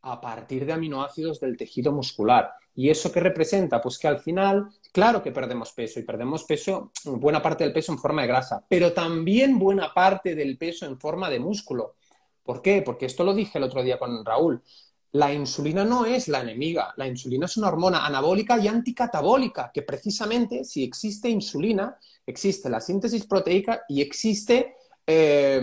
A 0.02 0.20
partir 0.20 0.64
de 0.64 0.72
aminoácidos 0.72 1.40
del 1.40 1.56
tejido 1.56 1.92
muscular. 1.92 2.52
¿Y 2.74 2.88
eso 2.88 3.12
qué 3.12 3.20
representa? 3.20 3.82
Pues 3.82 3.98
que 3.98 4.08
al 4.08 4.18
final, 4.18 4.68
claro 4.92 5.22
que 5.22 5.30
perdemos 5.30 5.72
peso 5.72 6.00
y 6.00 6.04
perdemos 6.04 6.44
peso, 6.44 6.90
buena 7.04 7.42
parte 7.42 7.64
del 7.64 7.72
peso 7.72 7.92
en 7.92 7.98
forma 7.98 8.22
de 8.22 8.28
grasa, 8.28 8.64
pero 8.66 8.92
también 8.92 9.58
buena 9.58 9.92
parte 9.92 10.34
del 10.34 10.56
peso 10.56 10.86
en 10.86 10.98
forma 10.98 11.28
de 11.28 11.38
músculo. 11.38 11.96
¿Por 12.42 12.62
qué? 12.62 12.82
Porque 12.82 13.06
esto 13.06 13.24
lo 13.24 13.34
dije 13.34 13.58
el 13.58 13.64
otro 13.64 13.82
día 13.82 13.98
con 13.98 14.24
Raúl. 14.24 14.62
La 15.12 15.32
insulina 15.32 15.84
no 15.84 16.06
es 16.06 16.28
la 16.28 16.40
enemiga, 16.40 16.94
la 16.96 17.06
insulina 17.06 17.44
es 17.44 17.58
una 17.58 17.68
hormona 17.68 18.06
anabólica 18.06 18.58
y 18.58 18.66
anticatabólica, 18.66 19.70
que 19.72 19.82
precisamente 19.82 20.64
si 20.64 20.82
existe 20.84 21.28
insulina, 21.28 21.98
existe 22.24 22.70
la 22.70 22.80
síntesis 22.80 23.26
proteica 23.26 23.82
y 23.88 24.00
existe 24.00 24.74
eh, 25.06 25.60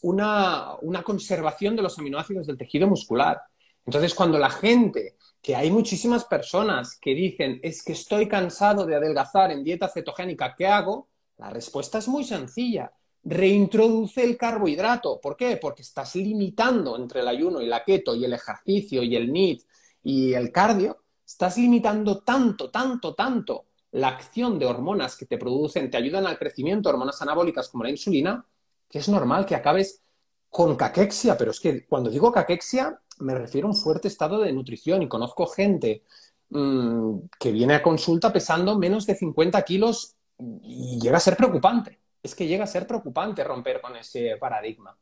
una, 0.00 0.78
conservación 1.04 1.76
de 1.76 1.82
los 1.82 1.98
aminoácidos 1.98 2.46
del 2.46 2.56
tejido 2.56 2.88
muscular. 2.88 3.42
Entonces, 3.84 4.14
cuando 4.14 4.38
la 4.38 4.50
gente, 4.50 5.16
que 5.42 5.54
hay 5.54 5.70
muchísimas 5.70 6.24
personas 6.24 6.98
que 6.98 7.14
dicen, 7.14 7.60
es 7.62 7.82
que 7.82 7.92
estoy 7.92 8.26
cansado 8.26 8.86
de 8.86 8.96
adelgazar 8.96 9.50
en 9.50 9.62
dieta 9.62 9.88
cetogénica, 9.88 10.54
¿qué 10.56 10.66
hago? 10.66 11.08
La 11.36 11.50
respuesta 11.50 11.98
es 11.98 12.08
muy 12.08 12.24
sencilla 12.24 12.90
reintroduce 13.26 14.22
el 14.22 14.36
carbohidrato. 14.36 15.20
¿Por 15.20 15.36
qué? 15.36 15.56
Porque 15.56 15.82
estás 15.82 16.14
limitando 16.14 16.96
entre 16.96 17.20
el 17.20 17.28
ayuno 17.28 17.60
y 17.60 17.66
la 17.66 17.82
keto 17.84 18.14
y 18.14 18.24
el 18.24 18.32
ejercicio 18.32 19.02
y 19.02 19.16
el 19.16 19.32
NIT 19.32 19.62
y 20.04 20.32
el 20.34 20.52
cardio, 20.52 21.02
estás 21.26 21.58
limitando 21.58 22.20
tanto, 22.20 22.70
tanto, 22.70 23.14
tanto 23.14 23.66
la 23.90 24.08
acción 24.08 24.58
de 24.60 24.66
hormonas 24.66 25.16
que 25.16 25.26
te 25.26 25.38
producen, 25.38 25.90
te 25.90 25.96
ayudan 25.96 26.26
al 26.26 26.38
crecimiento, 26.38 26.88
hormonas 26.88 27.20
anabólicas 27.20 27.68
como 27.68 27.82
la 27.82 27.90
insulina, 27.90 28.46
que 28.88 29.00
es 29.00 29.08
normal 29.08 29.44
que 29.44 29.56
acabes 29.56 30.02
con 30.48 30.76
caquexia, 30.76 31.36
pero 31.36 31.50
es 31.50 31.58
que 31.58 31.84
cuando 31.86 32.10
digo 32.10 32.30
caquexia 32.30 33.00
me 33.18 33.34
refiero 33.34 33.66
a 33.66 33.70
un 33.70 33.76
fuerte 33.76 34.06
estado 34.06 34.38
de 34.38 34.52
nutrición 34.52 35.02
y 35.02 35.08
conozco 35.08 35.46
gente 35.46 36.04
mm, 36.50 37.18
que 37.40 37.50
viene 37.50 37.74
a 37.74 37.82
consulta 37.82 38.32
pesando 38.32 38.78
menos 38.78 39.04
de 39.06 39.16
50 39.16 39.60
kilos 39.62 40.14
y 40.62 41.00
llega 41.00 41.16
a 41.16 41.20
ser 41.20 41.36
preocupante 41.36 42.05
es 42.26 42.34
que 42.34 42.46
llega 42.46 42.64
a 42.64 42.68
ser 42.68 42.86
preocupante 42.86 43.42
romper 43.42 43.80
con 43.80 43.96
ese 43.96 44.36
paradigma. 44.36 44.96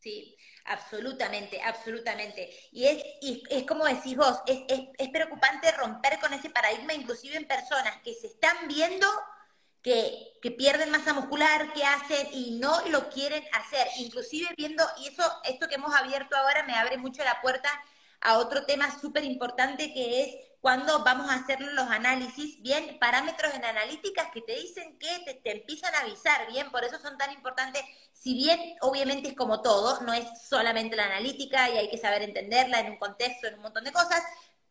Sí, 0.00 0.36
absolutamente, 0.64 1.62
absolutamente. 1.62 2.50
Y 2.72 2.86
es, 2.86 3.04
es 3.50 3.64
como 3.64 3.84
decís 3.84 4.16
vos, 4.16 4.40
es, 4.46 5.08
preocupante 5.10 5.70
romper 5.72 6.18
con 6.20 6.32
ese 6.32 6.50
paradigma, 6.50 6.94
inclusive 6.94 7.36
en 7.36 7.46
personas 7.46 7.96
que 8.02 8.14
se 8.14 8.28
están 8.28 8.68
viendo 8.68 9.06
que, 9.82 10.32
que, 10.42 10.50
pierden 10.50 10.90
masa 10.90 11.12
muscular, 11.12 11.72
que 11.72 11.84
hacen 11.84 12.28
y 12.32 12.58
no 12.58 12.80
lo 12.88 13.08
quieren 13.10 13.44
hacer. 13.52 13.86
Inclusive 13.98 14.48
viendo, 14.56 14.84
y 14.98 15.08
eso, 15.08 15.22
esto 15.44 15.68
que 15.68 15.76
hemos 15.76 15.94
abierto 15.94 16.36
ahora 16.36 16.64
me 16.64 16.74
abre 16.74 16.98
mucho 16.98 17.22
la 17.24 17.40
puerta 17.40 17.70
a 18.20 18.38
otro 18.38 18.66
tema 18.66 18.98
súper 19.00 19.24
importante 19.24 19.92
que 19.92 20.22
es 20.22 20.47
cuando 20.60 21.04
vamos 21.04 21.30
a 21.30 21.34
hacer 21.34 21.60
los 21.60 21.88
análisis, 21.88 22.60
bien, 22.60 22.98
parámetros 22.98 23.54
en 23.54 23.64
analíticas 23.64 24.30
que 24.32 24.40
te 24.40 24.56
dicen 24.56 24.98
que 24.98 25.40
te, 25.42 25.52
empiezan 25.52 25.94
a 25.94 26.00
avisar, 26.00 26.48
bien, 26.50 26.70
por 26.70 26.84
eso 26.84 26.98
son 26.98 27.16
tan 27.16 27.32
importantes, 27.32 27.82
si 28.12 28.34
bien 28.34 28.76
obviamente 28.80 29.28
es 29.28 29.34
como 29.34 29.62
todo, 29.62 30.00
no 30.00 30.12
es 30.12 30.26
solamente 30.48 30.96
la 30.96 31.04
analítica 31.04 31.70
y 31.70 31.78
hay 31.78 31.88
que 31.88 31.98
saber 31.98 32.22
entenderla 32.22 32.80
en 32.80 32.92
un 32.92 32.98
contexto, 32.98 33.46
en 33.46 33.54
un 33.54 33.62
montón 33.62 33.84
de 33.84 33.92
cosas, 33.92 34.22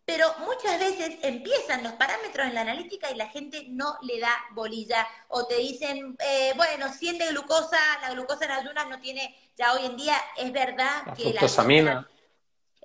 pero 0.04 0.28
muchas 0.40 0.80
veces 0.80 1.18
empiezan 1.22 1.84
los 1.84 1.94
parámetros 1.94 2.48
en 2.48 2.56
la 2.56 2.62
analítica 2.62 3.12
y 3.12 3.16
la 3.16 3.28
gente 3.28 3.66
no 3.70 3.98
le 4.02 4.20
da 4.20 4.34
bolilla 4.52 5.08
o 5.30 5.46
te 5.48 5.56
dicen, 5.56 6.16
eh, 6.20 6.54
bueno, 6.56 6.92
100 6.92 7.18
de 7.18 7.28
glucosa, 7.28 7.78
la 8.02 8.12
glucosa 8.12 8.46
en 8.46 8.52
ayunas 8.52 8.88
no 8.88 9.00
tiene, 9.00 9.36
ya 9.58 9.74
hoy 9.74 9.86
en 9.86 9.98
día 9.98 10.16
es 10.38 10.52
verdad 10.52 11.14
que 11.16 11.34
la... 11.34 11.42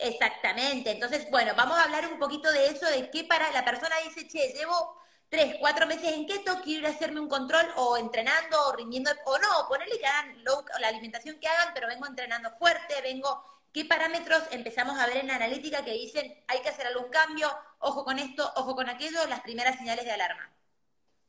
Exactamente. 0.02 0.90
Entonces, 0.90 1.30
bueno, 1.30 1.52
vamos 1.56 1.78
a 1.78 1.84
hablar 1.84 2.12
un 2.12 2.18
poquito 2.18 2.50
de 2.50 2.66
eso, 2.66 2.86
de 2.86 3.10
qué 3.10 3.24
para 3.24 3.50
la 3.52 3.64
persona 3.64 3.94
dice, 4.04 4.26
che, 4.26 4.52
llevo 4.52 4.96
tres, 5.28 5.56
cuatro 5.60 5.86
meses 5.86 6.12
en 6.12 6.26
keto, 6.26 6.60
quiero 6.62 6.88
hacerme 6.88 7.20
un 7.20 7.28
control 7.28 7.64
o 7.76 7.96
entrenando 7.96 8.56
o 8.66 8.76
rindiendo, 8.76 9.10
o 9.24 9.38
no, 9.38 9.68
ponerle 9.68 9.98
que 9.98 10.06
hagan 10.06 10.44
la 10.44 10.88
alimentación 10.88 11.38
que 11.40 11.48
hagan, 11.48 11.72
pero 11.72 11.86
vengo 11.86 12.06
entrenando 12.06 12.50
fuerte, 12.58 12.94
vengo, 13.02 13.42
¿qué 13.72 13.84
parámetros 13.84 14.42
empezamos 14.50 14.98
a 14.98 15.06
ver 15.06 15.18
en 15.18 15.28
la 15.28 15.36
analítica 15.36 15.84
que 15.84 15.92
dicen 15.92 16.34
hay 16.48 16.60
que 16.60 16.68
hacer 16.68 16.86
algún 16.86 17.08
cambio, 17.10 17.48
ojo 17.78 18.04
con 18.04 18.18
esto, 18.18 18.50
ojo 18.56 18.74
con 18.74 18.90
aquello, 18.90 19.26
las 19.28 19.40
primeras 19.40 19.78
señales 19.78 20.04
de 20.04 20.12
alarma? 20.12 20.52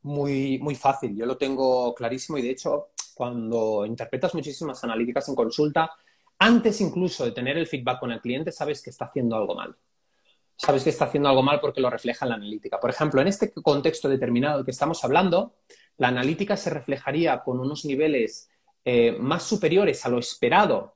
Muy, 0.02 0.60
muy 0.60 0.76
fácil, 0.76 1.16
yo 1.16 1.26
lo 1.26 1.38
tengo 1.38 1.96
clarísimo 1.96 2.38
y 2.38 2.42
de 2.42 2.52
hecho 2.52 2.90
cuando 3.14 3.86
interpretas 3.86 4.34
muchísimas 4.36 4.84
analíticas 4.84 5.30
en 5.30 5.36
consulta, 5.36 5.90
antes 6.44 6.82
incluso 6.82 7.24
de 7.24 7.32
tener 7.32 7.58
el 7.58 7.68
feedback 7.68 8.02
con 8.02 8.12
el 8.12 8.20
cliente, 8.20 8.52
sabes 8.52 8.82
que 8.82 8.90
está 8.90 9.06
haciendo 9.06 9.38
algo 9.38 9.56
mal. 9.56 9.78
Sabes 10.58 10.84
que 10.84 10.90
está 10.90 11.06
haciendo 11.06 11.30
algo 11.30 11.42
mal 11.42 11.62
porque 11.62 11.80
lo 11.80 11.90
refleja 11.90 12.26
en 12.26 12.30
la 12.30 12.36
analítica. 12.36 12.82
Por 12.82 12.90
ejemplo, 12.90 13.22
en 13.22 13.28
este 13.28 13.54
contexto 13.54 14.10
determinado 14.10 14.58
del 14.58 14.66
que 14.66 14.72
estamos 14.72 15.02
hablando, 15.06 15.56
la 15.98 16.10
analítica 16.10 16.58
se 16.58 16.70
reflejaría 16.70 17.42
con 17.44 17.62
unos 17.62 17.86
niveles 17.86 18.50
eh, 18.84 19.16
más 19.18 19.44
superiores 19.44 20.06
a 20.06 20.10
lo 20.10 20.20
esperado 20.20 20.96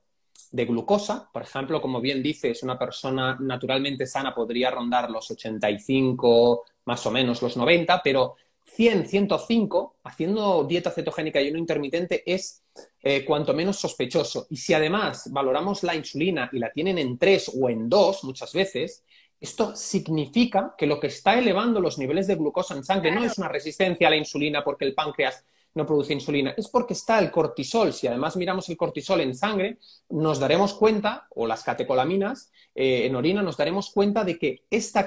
de 0.50 0.66
glucosa. 0.66 1.30
Por 1.32 1.42
ejemplo, 1.42 1.80
como 1.80 2.02
bien 2.02 2.22
dices, 2.22 2.62
una 2.62 2.78
persona 2.78 3.38
naturalmente 3.40 4.06
sana 4.06 4.34
podría 4.34 4.70
rondar 4.70 5.10
los 5.10 5.30
85, 5.30 6.64
más 6.84 7.06
o 7.06 7.10
menos 7.10 7.40
los 7.40 7.56
90, 7.56 8.02
pero 8.04 8.36
100, 8.64 9.08
105, 9.08 9.96
haciendo 10.04 10.64
dieta 10.64 10.90
cetogénica 10.90 11.40
y 11.40 11.48
uno 11.48 11.58
intermitente 11.58 12.22
es 12.30 12.62
eh, 13.02 13.24
cuanto 13.24 13.54
menos 13.54 13.78
sospechoso. 13.78 14.46
Y 14.50 14.56
si 14.56 14.74
además 14.74 15.30
valoramos 15.30 15.82
la 15.82 15.94
insulina 15.94 16.48
y 16.52 16.58
la 16.58 16.72
tienen 16.72 16.98
en 16.98 17.18
3 17.18 17.52
o 17.60 17.68
en 17.70 17.88
2 17.88 18.24
muchas 18.24 18.52
veces, 18.52 19.04
esto 19.40 19.76
significa 19.76 20.74
que 20.76 20.86
lo 20.86 20.98
que 20.98 21.06
está 21.06 21.38
elevando 21.38 21.80
los 21.80 21.98
niveles 21.98 22.26
de 22.26 22.34
glucosa 22.34 22.74
en 22.74 22.84
sangre 22.84 23.12
no 23.12 23.24
es 23.24 23.38
una 23.38 23.48
resistencia 23.48 24.08
a 24.08 24.10
la 24.10 24.16
insulina 24.16 24.64
porque 24.64 24.84
el 24.84 24.94
páncreas 24.94 25.44
no 25.74 25.86
produce 25.86 26.12
insulina, 26.12 26.54
es 26.56 26.68
porque 26.68 26.94
está 26.94 27.18
el 27.20 27.30
cortisol. 27.30 27.92
Si 27.92 28.06
además 28.06 28.36
miramos 28.36 28.68
el 28.68 28.76
cortisol 28.76 29.20
en 29.20 29.34
sangre, 29.34 29.78
nos 30.08 30.40
daremos 30.40 30.74
cuenta, 30.74 31.28
o 31.30 31.46
las 31.46 31.62
catecolaminas 31.62 32.50
eh, 32.74 33.06
en 33.06 33.14
orina, 33.14 33.42
nos 33.42 33.56
daremos 33.56 33.90
cuenta 33.90 34.24
de 34.24 34.38
que 34.38 34.64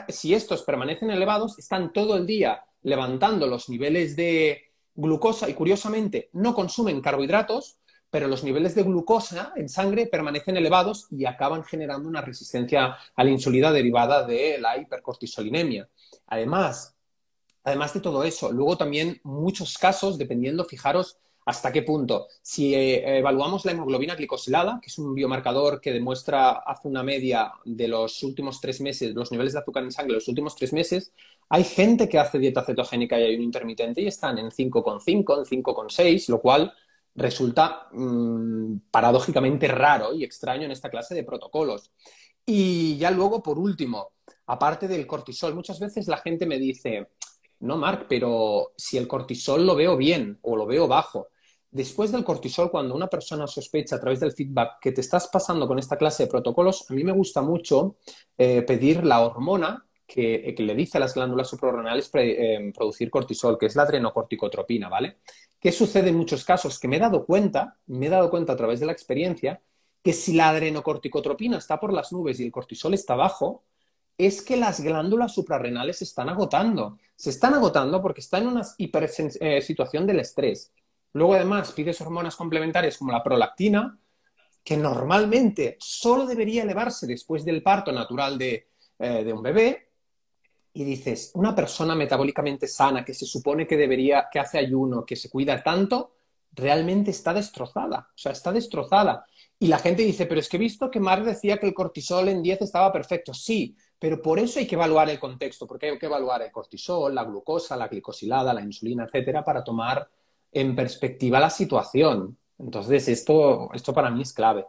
si 0.10 0.34
estos 0.34 0.64
permanecen 0.64 1.12
elevados, 1.12 1.60
están 1.60 1.92
todo 1.92 2.16
el 2.16 2.26
día 2.26 2.64
levantando 2.84 3.48
los 3.48 3.70
niveles 3.70 4.16
de 4.16 4.72
glucosa 4.96 5.50
y 5.50 5.54
curiosamente 5.54 6.30
no 6.34 6.54
consumen 6.54 7.02
carbohidratos, 7.02 7.78
pero 8.12 8.28
los 8.28 8.44
niveles 8.44 8.76
de 8.76 8.84
glucosa 8.84 9.54
en 9.56 9.70
sangre 9.70 10.06
permanecen 10.06 10.58
elevados 10.58 11.08
y 11.10 11.26
acaban 11.26 11.64
generando 11.64 12.08
una 12.08 12.22
resistencia 12.22 12.98
a 13.16 13.24
la 13.24 13.30
insulina 13.32 13.72
derivada 13.72 14.28
de 14.28 14.58
la 14.60 14.78
hipercortisolinemia. 14.78 15.90
Además, 16.28 16.96
además 17.64 17.94
de 17.94 18.02
todo 18.02 18.24
eso, 18.26 18.52
luego 18.52 18.78
también 18.78 19.22
muchos 19.24 19.78
casos, 19.78 20.18
dependiendo, 20.18 20.66
fijaros 20.66 21.18
hasta 21.46 21.72
qué 21.72 21.84
punto. 21.84 22.28
Si 22.42 22.76
eh, 22.76 23.18
evaluamos 23.18 23.66
la 23.66 23.72
hemoglobina 23.72 24.16
glicosilada, 24.16 24.80
que 24.82 24.90
es 24.90 25.00
un 25.00 25.16
biomarcador 25.16 25.80
que 25.80 25.92
demuestra, 25.92 26.52
hace 26.52 26.88
una 26.88 27.04
media 27.04 27.54
de 27.66 27.88
los 27.88 28.22
últimos 28.24 28.60
tres 28.60 28.82
meses, 28.82 29.16
los 29.16 29.32
niveles 29.32 29.54
de 29.54 29.60
azúcar 29.60 29.84
en 29.84 29.92
sangre 29.92 30.16
los 30.16 30.28
últimos 30.28 30.56
tres 30.56 30.74
meses, 30.74 31.14
hay 31.50 31.64
gente 31.64 32.08
que 32.08 32.20
hace 32.20 32.40
dieta 32.40 32.64
cetogénica 32.64 33.20
y 33.20 33.24
hay 33.24 33.36
un 33.36 33.42
intermitente 33.42 34.02
y 34.02 34.08
están 34.08 34.38
en 34.38 34.52
5,5, 34.52 35.08
en 35.40 35.64
5,6, 35.64 36.30
lo 36.30 36.42
cual 36.42 36.74
resulta 37.16 37.88
mm, 37.92 38.78
paradójicamente 38.90 39.68
raro 39.68 40.14
y 40.14 40.24
extraño 40.24 40.64
en 40.64 40.72
esta 40.72 40.90
clase 40.90 41.16
de 41.16 41.24
protocolos. 41.24 41.92
Y 42.46 42.98
ya 42.98 43.12
luego, 43.12 43.44
por 43.44 43.60
último, 43.60 44.14
aparte 44.48 44.88
del 44.88 45.06
cortisol, 45.06 45.54
muchas 45.54 45.80
veces 45.80 46.08
la 46.08 46.18
gente 46.18 46.46
me 46.46 46.58
dice, 46.58 47.10
no, 47.60 47.78
Marc, 47.78 48.06
pero 48.10 48.74
si 48.76 48.98
el 48.98 49.08
cortisol 49.08 49.66
lo 49.66 49.76
veo 49.76 49.96
bien 49.98 50.40
o 50.42 50.56
lo 50.56 50.66
veo 50.66 50.88
bajo. 50.88 51.28
Después 51.70 52.12
del 52.12 52.26
cortisol, 52.26 52.70
cuando 52.70 52.96
una 52.96 53.08
persona 53.08 53.48
sospecha 53.48 53.96
a 53.96 54.00
través 54.00 54.20
del 54.20 54.34
feedback 54.34 54.80
que 54.82 54.92
te 54.92 55.02
estás 55.02 55.30
pasando 55.30 55.68
con 55.68 55.80
esta 55.80 55.98
clase 55.98 56.24
de 56.24 56.30
protocolos, 56.30 56.90
a 56.90 56.94
mí 56.94 57.04
me 57.04 57.14
gusta 57.14 57.42
mucho 57.42 57.98
eh, 58.38 58.64
pedir 58.64 59.06
la 59.06 59.22
hormona 59.22 59.86
que, 60.06 60.54
le 60.58 60.76
dice 60.76 60.98
a 60.98 61.02
las 61.02 61.14
glándulas 61.14 61.48
suprarrenales 61.48 62.12
eh, 62.16 62.74
producir 62.76 63.10
cortisol, 63.10 63.58
que 63.58 63.68
es 63.68 63.76
la 63.78 63.84
adrenocorticotropina, 63.84 64.90
¿vale? 64.90 65.20
¿Qué 65.62 65.72
sucede 65.72 66.10
en 66.10 66.18
muchos 66.18 66.44
casos? 66.44 66.80
Que 66.80 66.88
me 66.88 66.96
he 66.96 67.00
dado 67.00 67.24
cuenta, 67.24 67.78
me 67.86 68.08
he 68.08 68.10
dado 68.10 68.32
cuenta 68.32 68.54
a 68.54 68.58
través 68.58 68.80
de 68.80 68.88
la 68.88 68.94
experiencia, 68.94 69.62
que 70.04 70.12
si 70.12 70.34
la 70.34 70.50
adrenocorticotropina 70.50 71.60
está 71.60 71.80
por 71.80 71.94
las 71.94 72.12
nubes 72.12 72.40
y 72.40 72.46
el 72.46 72.52
cortisol 72.52 72.96
está 72.96 73.16
bajo, 73.16 73.64
es 74.18 74.42
que 74.42 74.58
las 74.58 74.82
glándulas 74.82 75.36
suprarrenales 75.36 76.00
se 76.00 76.06
están 76.06 76.30
agotando. 76.30 76.98
Se 77.16 77.30
están 77.30 77.54
agotando 77.54 78.02
porque 78.02 78.22
están 78.22 78.42
en 78.42 78.50
una 78.50 78.64
eh, 78.80 79.62
situación 79.62 80.08
del 80.08 80.22
estrés. 80.22 80.74
Luego, 81.14 81.36
además, 81.36 81.72
pides 81.74 82.02
hormonas 82.02 82.36
complementarias 82.36 82.98
como 82.98 83.12
la 83.12 83.22
prolactina, 83.22 84.00
que 84.64 84.78
normalmente 84.78 85.78
solo 85.80 86.26
debería 86.26 86.64
elevarse 86.64 87.06
después 87.06 87.46
del 87.46 87.62
parto 87.62 87.92
natural 87.92 88.40
de, 88.40 88.70
eh, 88.98 89.24
de 89.24 89.32
un 89.32 89.44
bebé, 89.44 89.91
y 90.74 90.84
dices, 90.84 91.32
una 91.36 91.54
persona 91.54 91.96
metabólicamente 91.96 92.68
sana 92.68 93.04
que 93.04 93.14
se 93.14 93.26
supone 93.26 93.68
que 93.68 93.78
debería, 93.78 94.28
que 94.32 94.40
hace 94.40 94.58
ayuno, 94.58 95.06
que 95.06 95.16
se 95.16 95.30
cuida 95.30 95.62
tanto, 95.62 96.14
realmente 96.54 97.12
está 97.12 97.34
destrozada, 97.34 98.10
o 98.10 98.18
sea, 98.18 98.32
está 98.32 98.52
destrozada. 98.52 99.26
Y 99.60 99.68
la 99.68 99.78
gente 99.78 100.04
dice, 100.04 100.26
pero 100.26 100.40
es 100.40 100.50
que 100.50 100.58
he 100.58 100.60
visto 100.60 100.90
que 100.90 101.00
Mark 101.00 101.24
decía 101.24 101.58
que 101.58 101.68
el 101.68 101.74
cortisol 101.74 102.30
en 102.30 102.42
10 102.42 102.62
estaba 102.62 102.92
perfecto. 102.92 103.34
Sí, 103.34 103.76
pero 104.00 104.22
por 104.22 104.40
eso 104.40 104.60
hay 104.60 104.66
que 104.66 104.76
evaluar 104.76 105.10
el 105.10 105.20
contexto, 105.20 105.68
porque 105.68 105.90
hay 105.90 106.00
que 106.00 106.08
evaluar 106.08 106.42
el 106.42 106.52
cortisol, 106.52 107.14
la 107.14 107.26
glucosa, 107.26 107.76
la 107.76 107.88
glicosilada, 107.88 108.54
la 108.54 108.62
insulina, 108.64 109.04
etcétera, 109.04 109.44
para 109.44 109.64
tomar 109.64 110.10
en 110.52 110.76
perspectiva 110.76 111.40
la 111.40 111.50
situación. 111.50 112.38
Entonces, 112.58 113.08
esto, 113.08 113.70
esto 113.74 113.94
para 113.94 114.10
mí 114.10 114.22
es 114.24 114.34
clave. 114.34 114.66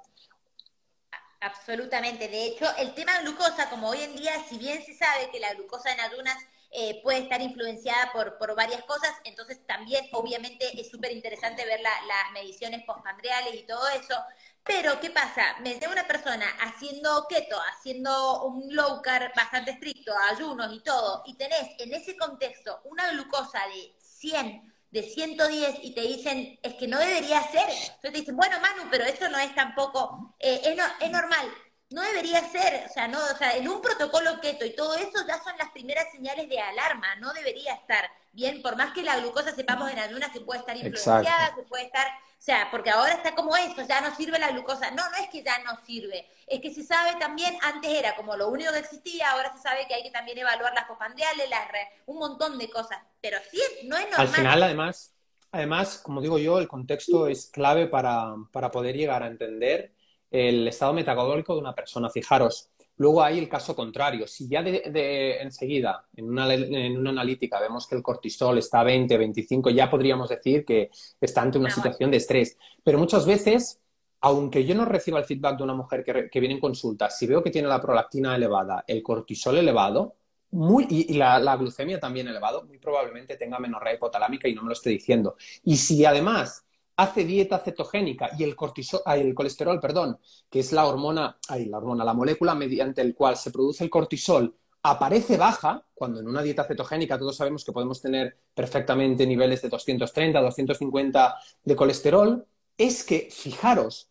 Absolutamente. 1.43 2.29
De 2.29 2.47
hecho, 2.47 2.65
el 2.79 2.95
tema 2.95 3.21
glucosa, 3.23 3.69
como 3.69 3.89
hoy 3.89 4.01
en 4.03 4.15
día, 4.15 4.33
si 4.49 4.59
bien 4.59 4.81
se 4.85 4.95
sabe 4.95 5.29
que 5.33 5.41
la 5.41 5.53
glucosa 5.55 5.93
en 5.93 5.99
ayunas 5.99 6.37
eh, 6.71 7.01
puede 7.03 7.19
estar 7.19 7.43
influenciada 7.43 8.13
por, 8.13 8.39
por, 8.39 8.55
varias 8.55 8.85
cosas, 8.85 9.11
entonces 9.25 9.67
también 9.67 10.07
obviamente 10.13 10.81
es 10.81 10.89
súper 10.89 11.11
interesante 11.11 11.67
ver 11.67 11.81
las 11.81 12.33
mediciones 12.33 12.85
postpandreales 12.85 13.57
y 13.57 13.67
todo 13.67 13.89
eso. 13.89 14.15
Pero, 14.63 15.01
¿qué 15.01 15.11
pasa? 15.11 15.57
Me 15.63 15.75
dice 15.75 15.89
una 15.89 16.07
persona 16.07 16.47
haciendo 16.61 17.27
keto, 17.29 17.59
haciendo 17.73 18.45
un 18.45 18.75
low 18.77 19.03
carb 19.03 19.35
bastante 19.35 19.73
estricto, 19.73 20.15
ayunos 20.31 20.73
y 20.73 20.81
todo, 20.85 21.25
y 21.27 21.35
tenés 21.35 21.71
en 21.81 21.93
ese 21.93 22.17
contexto 22.17 22.81
una 22.85 23.11
glucosa 23.11 23.59
de 23.67 23.97
100 23.99 24.72
de 24.93 25.03
110 25.03 25.79
y 25.83 25.95
te 25.95 26.03
dicen, 26.03 26.59
es 26.63 26.75
que 26.75 26.87
no 26.87 26.99
debería 26.99 27.43
ser. 27.51 27.69
Entonces 27.69 28.01
te 28.01 28.11
dicen, 28.11 28.37
bueno, 28.37 28.61
Manu, 28.61 28.89
pero 28.91 29.05
eso 29.05 29.29
no 29.31 29.39
es 29.39 29.55
tampoco, 29.55 30.37
eh, 30.39 30.61
es, 30.65 30.79
es 31.01 31.11
normal. 31.11 31.51
No 31.91 32.03
debería 32.03 32.41
ser, 32.51 32.87
o 32.89 32.93
sea, 32.93 33.09
no, 33.09 33.19
o 33.19 33.37
sea, 33.37 33.57
en 33.57 33.69
un 33.69 33.81
protocolo 33.81 34.41
keto 34.41 34.65
y 34.65 34.75
todo 34.77 34.95
eso 34.95 35.27
ya 35.27 35.43
son 35.43 35.57
las 35.59 35.71
primeras 35.71 36.07
señales 36.13 36.49
de 36.49 36.59
alarma, 36.59 37.15
no 37.17 37.33
debería 37.33 37.75
estar. 37.75 38.09
Bien, 38.33 38.63
por 38.63 38.77
más 38.77 38.93
que 38.93 39.03
la 39.03 39.19
glucosa 39.19 39.55
sepamos 39.55 39.91
en 39.91 39.99
ayunas 39.99 40.31
que 40.31 40.41
puede 40.41 40.61
estar 40.61 40.77
influenciada, 40.77 41.55
que 41.55 41.63
puede 41.63 41.85
estar 41.85 42.07
o 42.43 42.45
sea, 42.45 42.67
porque 42.73 42.91
ahora 42.91 43.13
está 43.13 43.37
como 43.37 43.55
eso, 43.55 43.87
ya 43.89 44.01
no 44.01 44.13
sirve 44.17 44.37
la 44.37 44.51
glucosa. 44.51 44.91
No, 44.91 45.09
no 45.11 45.17
es 45.17 45.29
que 45.31 45.45
ya 45.45 45.63
no 45.63 45.79
sirve, 45.87 46.27
es 46.49 46.61
que 46.61 46.75
se 46.75 46.83
sabe 46.83 47.13
también, 47.21 47.55
antes 47.63 47.89
era 47.89 48.17
como 48.17 48.37
lo 48.37 48.49
único 48.49 48.73
que 48.73 48.81
existía, 48.81 49.31
ahora 49.31 49.53
se 49.55 49.63
sabe 49.63 49.87
que 49.87 49.95
hay 49.95 50.03
que 50.03 50.11
también 50.11 50.39
evaluar 50.39 50.75
las 50.75 50.87
copandiales, 50.87 51.49
las 51.49 51.69
un 52.07 52.19
montón 52.19 52.59
de 52.59 52.69
cosas. 52.69 52.99
Pero 53.21 53.39
sí, 53.49 53.61
no 53.85 53.97
es 53.97 54.07
normal. 54.07 54.27
Al 54.27 54.35
final, 54.35 54.63
además, 54.65 55.15
además, 55.53 55.99
como 55.99 56.21
digo 56.21 56.37
yo, 56.37 56.59
el 56.59 56.67
contexto 56.67 57.29
es 57.29 57.47
clave 57.47 57.87
para, 57.87 58.35
para 58.51 58.73
poder 58.73 58.97
llegar 58.97 59.23
a 59.23 59.29
entender 59.29 59.93
el 60.29 60.67
estado 60.67 60.95
metabólico 60.95 61.55
de 61.55 61.61
una 61.61 61.77
persona. 61.77 62.11
Fijaros, 62.11 62.71
Luego 62.97 63.23
hay 63.23 63.39
el 63.39 63.49
caso 63.49 63.75
contrario. 63.75 64.27
Si 64.27 64.49
ya 64.49 64.63
de, 64.63 65.39
enseguida, 65.41 66.07
en 66.15 66.29
una, 66.29 66.53
en 66.53 66.97
una, 66.97 67.11
analítica, 67.11 67.59
vemos 67.61 67.87
que 67.87 67.97
el 67.97 68.03
cortisol 68.03 68.59
está 68.59 68.81
a 68.81 68.85
20, 68.85 69.17
25, 69.17 69.71
ya 69.71 69.91
podríamos 69.91 70.29
decir 70.29 70.65
que 70.65 70.91
está 71.21 71.43
ante 71.43 71.59
una 71.59 71.71
situación 71.71 72.11
de 72.11 72.19
estrés. 72.19 72.57
Pero 72.85 72.99
muchas 72.99 73.27
veces, 73.27 73.81
aunque 74.21 74.65
yo 74.65 74.75
no 74.75 74.85
reciba 74.85 75.19
el 75.19 75.25
feedback 75.25 75.57
de 75.57 75.65
una 75.65 75.75
mujer 75.75 76.05
que, 76.05 76.41
viene 76.41 76.55
en 76.55 76.61
consulta, 76.61 77.09
si 77.11 77.27
veo 77.27 77.43
que 77.43 77.51
tiene 77.51 77.69
la 77.69 77.81
prolactina 77.81 78.37
elevada, 78.37 78.85
el 78.87 79.03
cortisol 79.03 79.59
elevado, 79.59 80.17
muy, 80.51 80.87
y, 80.91 81.15
la, 81.15 81.39
la, 81.39 81.57
glucemia 81.57 81.99
también 81.99 82.29
elevado, 82.29 82.65
muy 82.65 82.77
probablemente 82.77 83.37
tenga 83.37 83.59
menorrea 83.59 83.95
hipotalámica 83.95 84.49
y 84.49 84.55
no 84.55 84.63
me 84.63 84.69
lo 84.69 84.75
estoy 84.75 84.93
diciendo. 84.93 85.37
Y 85.65 85.79
si 85.79 86.05
además 86.05 86.67
hace 87.03 87.25
dieta 87.25 87.59
cetogénica 87.59 88.31
y 88.39 88.45
el, 88.45 88.57
cortisol, 88.57 89.01
el 89.07 89.35
colesterol, 89.35 89.81
perdón, 89.81 90.19
que 90.49 90.61
es 90.61 90.73
la 90.73 90.87
hormona, 90.87 91.37
la 91.49 91.79
hormona, 91.79 92.05
la 92.05 92.15
molécula 92.15 92.55
mediante 92.55 93.03
el 93.03 93.15
cual 93.15 93.37
se 93.37 93.51
produce 93.51 93.85
el 93.85 93.91
cortisol, 93.91 94.55
aparece 94.83 95.37
baja, 95.37 95.85
cuando 95.95 96.21
en 96.21 96.29
una 96.29 96.43
dieta 96.43 96.65
cetogénica 96.65 97.19
todos 97.19 97.37
sabemos 97.37 97.65
que 97.65 97.73
podemos 97.73 98.01
tener 98.01 98.37
perfectamente 98.55 99.27
niveles 99.27 99.63
de 99.63 99.69
230, 99.69 100.41
250 100.41 101.37
de 101.65 101.77
colesterol, 101.77 102.47
es 102.77 103.05
que, 103.05 103.29
fijaros, 103.31 104.09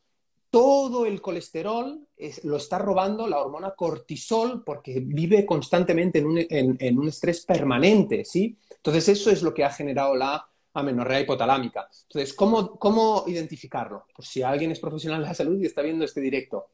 todo 0.49 1.05
el 1.05 1.21
colesterol 1.21 2.07
lo 2.43 2.57
está 2.57 2.77
robando 2.77 3.25
la 3.25 3.39
hormona 3.39 3.71
cortisol 3.71 4.63
porque 4.65 4.99
vive 4.99 5.45
constantemente 5.45 6.19
en 6.19 6.25
un, 6.25 6.45
en 6.49 6.99
un 6.99 7.07
estrés 7.07 7.45
permanente, 7.45 8.25
¿sí? 8.25 8.57
Entonces 8.75 9.07
eso 9.07 9.31
es 9.31 9.41
lo 9.43 9.53
que 9.53 9.63
ha 9.63 9.69
generado 9.69 10.15
la 10.15 10.50
amenorrea 10.73 11.21
hipotalámica. 11.21 11.89
Entonces, 12.03 12.33
¿cómo, 12.33 12.77
¿cómo 12.77 13.23
identificarlo? 13.27 14.05
Por 14.15 14.25
si 14.25 14.41
alguien 14.41 14.71
es 14.71 14.79
profesional 14.79 15.21
de 15.21 15.27
la 15.27 15.33
salud 15.33 15.59
y 15.61 15.65
está 15.65 15.81
viendo 15.81 16.05
este 16.05 16.21
directo. 16.21 16.69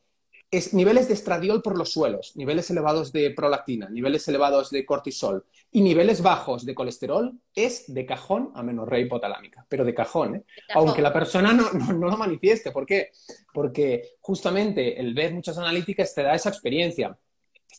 es 0.50 0.74
niveles 0.74 1.10
de 1.10 1.14
estradiol 1.14 1.62
por 1.62 1.78
los 1.78 1.91
suelos, 1.91 2.32
niveles 2.36 2.70
elevados 2.70 3.12
de 3.12 3.32
prolactina, 3.32 3.89
niveles 3.89 4.26
elevados 4.30 4.70
de 4.70 4.86
cortisol 4.86 5.45
y 5.72 5.82
niveles 5.82 6.22
bajos 6.22 6.66
de 6.66 6.74
colesterol, 6.74 7.38
es 7.54 7.93
de 7.93 8.06
cajón 8.06 8.52
amenorrea 8.56 9.02
hipotalámica, 9.02 9.66
pero 9.68 9.84
de 9.84 9.93
cajón, 9.93 10.36
¿eh? 10.36 10.45
aunque 10.74 11.02
la 11.02 11.12
persona 11.12 11.52
no, 11.52 11.70
no, 11.74 12.08
lo 12.08 12.18
manifieste. 12.18 12.72
¿Por 12.72 12.86
qué? 12.86 13.12
Porque 13.54 14.12
justamente 14.22 14.98
el 15.00 15.14
ver 15.14 15.34
muchas 15.34 15.58
analíticas 15.58 16.16
te 16.16 16.24
da 16.24 16.34
esa 16.34 16.50
experiencia. 16.50 17.18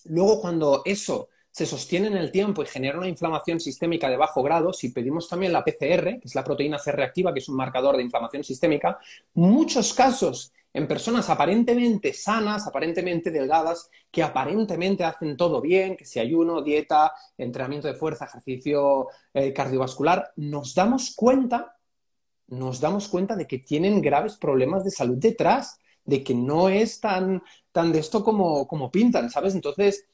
Luego, 0.05 0.41
cuando 0.41 0.83
eso 0.85 1.31
se 1.51 1.67
sostiene 1.67 2.07
en 2.09 2.17
el 2.17 2.31
tiempo 2.31 2.63
y 2.63 2.67
genera 2.67 2.99
una 2.99 3.09
inflamación 3.09 3.59
sistémica 3.61 4.09
de 4.09 4.17
bajo 4.17 4.43
grado, 4.43 4.73
si 4.73 4.91
pedimos 4.91 5.29
también 5.29 5.53
la 5.53 5.65
PCR, 5.65 6.21
que 6.21 6.23
es 6.25 6.35
la 6.35 6.45
proteína 6.45 6.79
C 6.79 6.93
reactiva, 6.93 7.33
que 7.33 7.41
es 7.41 7.49
un 7.49 7.57
marcador 7.57 7.97
de 7.97 8.03
inflamación 8.03 8.45
sistémica, 8.45 8.99
muchos 9.35 9.95
casos 9.95 10.53
en 10.73 10.87
personas 10.87 11.29
aparentemente 11.31 12.13
sanas, 12.13 12.67
aparentemente 12.67 13.31
delgadas, 13.31 13.91
que 14.11 14.23
aparentemente 14.23 15.05
hacen 15.05 15.37
todo 15.37 15.61
bien, 15.61 15.97
que 15.97 16.05
si 16.05 16.21
ayuno, 16.21 16.63
dieta, 16.63 17.13
entrenamiento 17.37 17.89
de 17.89 17.95
fuerza, 17.95 18.27
ejercicio 18.27 19.09
eh, 19.35 19.53
cardiovascular, 19.53 20.33
nos 20.37 20.75
damos 20.75 21.15
cuenta, 21.17 21.77
nos 22.49 22.81
damos 22.81 23.09
cuenta 23.09 23.35
de 23.35 23.47
que 23.47 23.59
tienen 23.59 24.01
graves 24.03 24.37
problemas 24.37 24.85
de 24.85 24.91
salud 24.91 25.17
detrás, 25.17 25.81
de 26.05 26.23
que 26.23 26.35
no 26.35 26.69
es 26.69 27.01
tan, 27.01 27.43
tan 27.73 27.91
de 27.93 27.99
esto 27.99 28.23
como, 28.23 28.67
como 28.69 28.91
pintan, 28.91 29.31
¿sabes? 29.31 29.55
Entonces, 29.55 30.07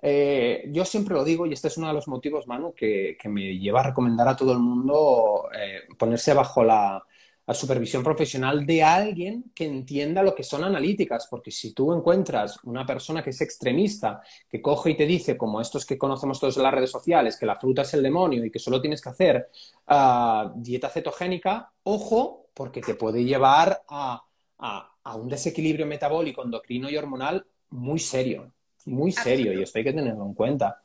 eh, 0.00 0.64
yo 0.70 0.84
siempre 0.84 1.14
lo 1.14 1.24
digo, 1.24 1.46
y 1.46 1.52
este 1.52 1.68
es 1.68 1.76
uno 1.76 1.88
de 1.88 1.94
los 1.94 2.08
motivos, 2.08 2.46
Manu, 2.46 2.72
que, 2.74 3.16
me 3.24 3.58
lleva 3.58 3.80
a 3.80 3.88
recomendar 3.88 4.28
a 4.28 4.36
todo 4.36 4.52
el 4.52 4.60
mundo 4.60 5.48
eh, 5.54 5.82
ponerse 5.98 6.34
bajo 6.34 6.64
la, 6.64 7.02
supervisión 7.50 8.04
profesional 8.04 8.66
de 8.66 8.82
alguien 8.82 9.52
que 9.54 9.64
entienda 9.64 10.22
lo 10.22 10.34
que 10.34 10.42
son 10.44 10.64
analíticas, 10.64 11.28
porque 11.30 11.50
si 11.50 11.72
tú 11.72 11.94
encuentras 11.94 12.62
una 12.64 12.84
persona 12.84 13.22
que 13.22 13.30
es 13.30 13.40
extremista, 13.40 14.20
que 14.50 14.60
coge 14.60 14.90
y 14.90 14.96
te 14.98 15.06
dice, 15.06 15.34
como 15.38 15.58
estos 15.58 15.86
que 15.86 15.96
conocemos 15.96 16.38
todos 16.38 16.58
en 16.58 16.64
las 16.64 16.74
redes 16.74 16.90
sociales, 16.90 17.38
que 17.38 17.46
la 17.46 17.56
fruta 17.56 17.82
es 17.82 17.94
el 17.94 18.02
demonio 18.02 18.44
y 18.44 18.50
que 18.50 18.58
solo 18.58 18.82
tienes 18.82 19.00
que 19.00 19.08
hacer 19.08 19.48
ah, 19.86 20.52
dieta 20.56 20.90
cetogénica, 20.90 21.72
ojo, 21.84 22.50
porque 22.52 22.82
te 22.82 22.94
puede 22.94 23.24
llevar 23.24 23.82
a 23.88 24.22
un 25.16 25.28
desequilibrio 25.30 25.86
metabólico, 25.86 26.44
endocrino 26.44 26.90
y 26.90 26.98
hormonal 26.98 27.46
muy 27.70 27.98
serio 27.98 28.52
muy 28.88 29.12
serio 29.12 29.52
y 29.52 29.62
esto 29.62 29.78
hay 29.78 29.84
que 29.84 29.92
tenerlo 29.92 30.24
en 30.24 30.34
cuenta. 30.34 30.82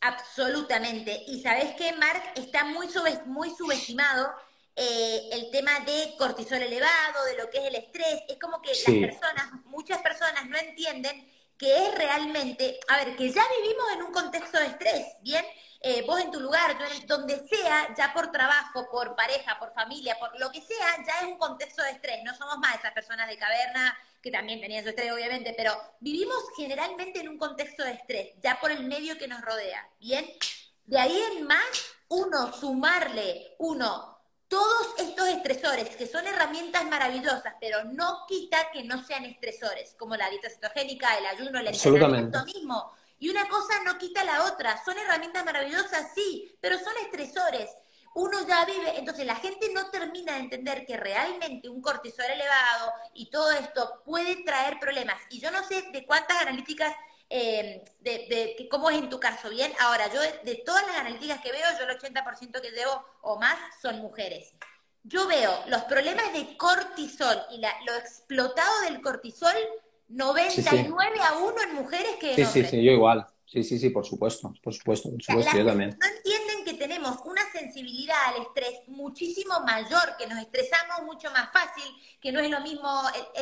Absolutamente. 0.00 1.24
Y 1.28 1.40
sabes 1.40 1.74
qué, 1.76 1.92
Mark, 1.94 2.22
está 2.36 2.64
muy, 2.64 2.88
muy 3.26 3.50
subestimado 3.50 4.32
eh, 4.76 5.30
el 5.32 5.50
tema 5.50 5.80
de 5.80 6.14
cortisol 6.18 6.60
elevado, 6.60 7.24
de 7.26 7.42
lo 7.42 7.48
que 7.48 7.58
es 7.58 7.64
el 7.64 7.74
estrés. 7.76 8.22
Es 8.28 8.38
como 8.38 8.60
que 8.60 8.70
las 8.70 9.10
personas, 9.10 9.52
muchas 9.64 10.02
personas 10.02 10.46
no 10.46 10.58
entienden 10.58 11.26
que 11.56 11.86
es 11.86 11.94
realmente, 11.94 12.78
a 12.88 12.96
ver, 12.96 13.16
que 13.16 13.30
ya 13.30 13.42
vivimos 13.60 13.84
en 13.94 14.02
un 14.02 14.12
contexto 14.12 14.58
de 14.58 14.66
estrés, 14.66 15.06
¿bien? 15.22 15.44
Eh, 15.80 16.02
vos 16.06 16.20
en 16.20 16.30
tu 16.30 16.40
lugar, 16.40 16.76
donde 17.06 17.46
sea, 17.46 17.94
ya 17.96 18.12
por 18.12 18.32
trabajo, 18.32 18.88
por 18.90 19.14
pareja, 19.14 19.58
por 19.58 19.72
familia, 19.72 20.16
por 20.18 20.38
lo 20.40 20.50
que 20.50 20.60
sea, 20.60 21.04
ya 21.06 21.20
es 21.20 21.26
un 21.26 21.38
contexto 21.38 21.82
de 21.82 21.90
estrés. 21.90 22.24
No 22.24 22.34
somos 22.34 22.58
más 22.58 22.76
esas 22.76 22.92
personas 22.92 23.28
de 23.28 23.36
caverna 23.36 23.96
que 24.24 24.30
también 24.30 24.58
tenían 24.58 24.82
su 24.82 24.88
estrés, 24.88 25.12
obviamente, 25.12 25.52
pero 25.54 25.76
vivimos 26.00 26.38
generalmente 26.56 27.20
en 27.20 27.28
un 27.28 27.36
contexto 27.36 27.84
de 27.84 27.92
estrés, 27.92 28.30
ya 28.42 28.58
por 28.58 28.70
el 28.70 28.84
medio 28.84 29.18
que 29.18 29.28
nos 29.28 29.42
rodea. 29.42 29.86
Bien, 30.00 30.24
de 30.86 30.98
ahí 30.98 31.14
en 31.36 31.46
más, 31.46 31.92
uno 32.08 32.50
sumarle, 32.54 33.54
uno, 33.58 34.18
todos 34.48 34.94
estos 34.96 35.28
estresores, 35.28 35.94
que 35.96 36.06
son 36.06 36.26
herramientas 36.26 36.86
maravillosas, 36.86 37.54
pero 37.60 37.84
no 37.84 38.24
quita 38.26 38.70
que 38.72 38.82
no 38.82 39.04
sean 39.04 39.26
estresores, 39.26 39.94
como 39.98 40.16
la 40.16 40.30
dieta 40.30 40.48
cetogénica, 40.48 41.18
el 41.18 41.26
ayuno, 41.26 41.60
el 41.60 41.66
entrenamiento 41.66 42.42
mismo 42.46 42.94
y 43.18 43.28
una 43.28 43.48
cosa 43.48 43.82
no 43.84 43.96
quita 43.98 44.24
la 44.24 44.44
otra. 44.44 44.82
Son 44.84 44.98
herramientas 44.98 45.44
maravillosas, 45.44 46.12
sí, 46.14 46.56
pero 46.60 46.78
son 46.78 46.92
estresores. 47.04 47.70
Uno 48.14 48.46
ya 48.46 48.64
vive, 48.64 48.96
entonces 48.96 49.26
la 49.26 49.34
gente 49.34 49.72
no 49.72 49.90
termina 49.90 50.34
de 50.34 50.40
entender 50.40 50.86
que 50.86 50.96
realmente 50.96 51.68
un 51.68 51.82
cortisol 51.82 52.24
elevado 52.26 52.92
y 53.12 53.28
todo 53.28 53.50
esto 53.50 54.02
puede 54.04 54.44
traer 54.44 54.78
problemas. 54.78 55.16
Y 55.30 55.40
yo 55.40 55.50
no 55.50 55.64
sé 55.64 55.82
de 55.92 56.06
cuántas 56.06 56.40
analíticas, 56.40 56.94
eh, 57.28 57.82
de, 58.00 58.56
de, 58.56 58.68
cómo 58.70 58.88
es 58.88 58.98
en 58.98 59.10
tu 59.10 59.18
caso, 59.18 59.50
¿bien? 59.50 59.72
Ahora, 59.80 60.12
yo 60.12 60.20
de, 60.20 60.62
todas 60.64 60.86
las 60.86 60.96
analíticas 60.98 61.40
que 61.40 61.50
veo, 61.50 61.66
yo 61.76 61.86
el 61.86 61.98
80% 61.98 62.60
que 62.60 62.70
llevo 62.70 63.04
o 63.22 63.36
más 63.36 63.56
son 63.82 63.98
mujeres. 63.98 64.54
Yo 65.02 65.26
veo 65.26 65.50
los 65.66 65.82
problemas 65.82 66.32
de 66.32 66.56
cortisol 66.56 67.36
y 67.50 67.60
lo 67.60 67.94
explotado 67.96 68.82
del 68.82 69.02
cortisol 69.02 69.56
99 70.08 71.18
a 71.20 71.38
1 71.38 71.62
en 71.62 71.74
mujeres 71.74 72.16
que 72.20 72.30
en 72.30 72.36
Sí, 72.36 72.62
sí, 72.62 72.64
sí, 72.64 72.84
yo 72.84 72.92
igual. 72.92 73.26
Sí, 73.54 73.62
sí, 73.62 73.78
sí, 73.78 73.90
por 73.90 74.04
supuesto, 74.04 74.52
por 74.60 74.74
supuesto, 74.74 75.12
por 75.12 75.22
supuesto, 75.22 75.56
yo 75.56 75.64
también. 75.64 75.96
No 75.96 76.08
entienden 76.08 76.64
que 76.64 76.74
tenemos 76.74 77.18
una 77.24 77.40
sensibilidad 77.52 78.16
al 78.26 78.42
estrés 78.42 78.80
muchísimo 78.88 79.60
mayor, 79.60 80.16
que 80.18 80.26
nos 80.26 80.40
estresamos 80.40 81.04
mucho 81.04 81.30
más 81.30 81.52
fácil, 81.52 81.84
que 82.20 82.32
no 82.32 82.40
es 82.40 82.50
lo 82.50 82.58
mismo 82.62 82.90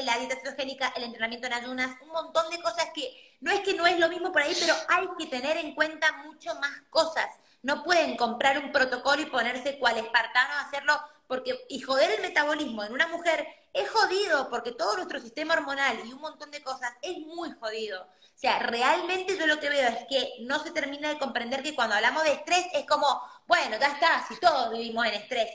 la 0.05 0.19
dieta 0.19 0.37
cetogénica, 0.37 0.93
el 0.97 1.05
entrenamiento 1.05 1.47
en 1.47 1.55
ayunas, 1.55 1.97
un 2.03 2.11
montón 2.11 2.51
de 2.51 2.61
cosas 2.61 2.91
que 2.95 3.09
no 3.41 3.51
es 3.53 3.61
que 3.61 3.73
no 3.73 3.87
es 3.87 3.99
lo 3.99 4.11
mismo 4.11 4.33
por 4.33 4.43
ahí, 4.43 4.55
pero 4.61 4.75
hay 4.89 5.09
que 5.19 5.29
tener 5.29 5.57
en 5.57 5.75
cuenta 5.75 6.13
mucho 6.25 6.55
más 6.57 6.83
cosas. 6.91 7.31
No 7.63 7.83
pueden 7.83 8.19
comprar 8.19 8.59
un 8.63 8.71
protocolo 8.71 9.23
y 9.23 9.27
ponerse 9.31 9.79
cual 9.79 9.97
espartano 9.97 10.53
a 10.53 10.69
hacerlo 10.69 10.93
porque, 11.27 11.59
y 11.71 11.81
joder 11.81 12.11
el 12.11 12.21
metabolismo 12.21 12.85
en 12.85 12.93
una 12.93 13.09
mujer 13.09 13.47
es 13.73 13.89
jodido, 13.89 14.51
porque 14.51 14.73
todo 14.73 14.97
nuestro 14.97 15.19
sistema 15.21 15.55
hormonal 15.55 16.01
y 16.05 16.13
un 16.13 16.21
montón 16.21 16.51
de 16.51 16.63
cosas 16.63 16.93
es 17.01 17.17
muy 17.21 17.51
jodido. 17.53 18.07
O 18.35 18.39
sea, 18.43 18.59
realmente 18.59 19.37
yo 19.39 19.47
lo 19.47 19.61
que 19.61 19.69
veo 19.69 19.89
es 19.89 20.05
que 20.09 20.35
no 20.41 20.63
se 20.63 20.73
termina 20.73 21.09
de 21.09 21.19
comprender 21.19 21.63
que 21.63 21.75
cuando 21.75 21.95
hablamos 21.95 22.25
de 22.25 22.33
estrés 22.33 22.67
es 22.73 22.85
como, 22.87 23.07
bueno, 23.47 23.77
ya 23.79 23.89
está, 23.89 24.27
si 24.27 24.39
todos 24.41 24.73
vivimos 24.73 25.07
en 25.07 25.15
estrés. 25.15 25.49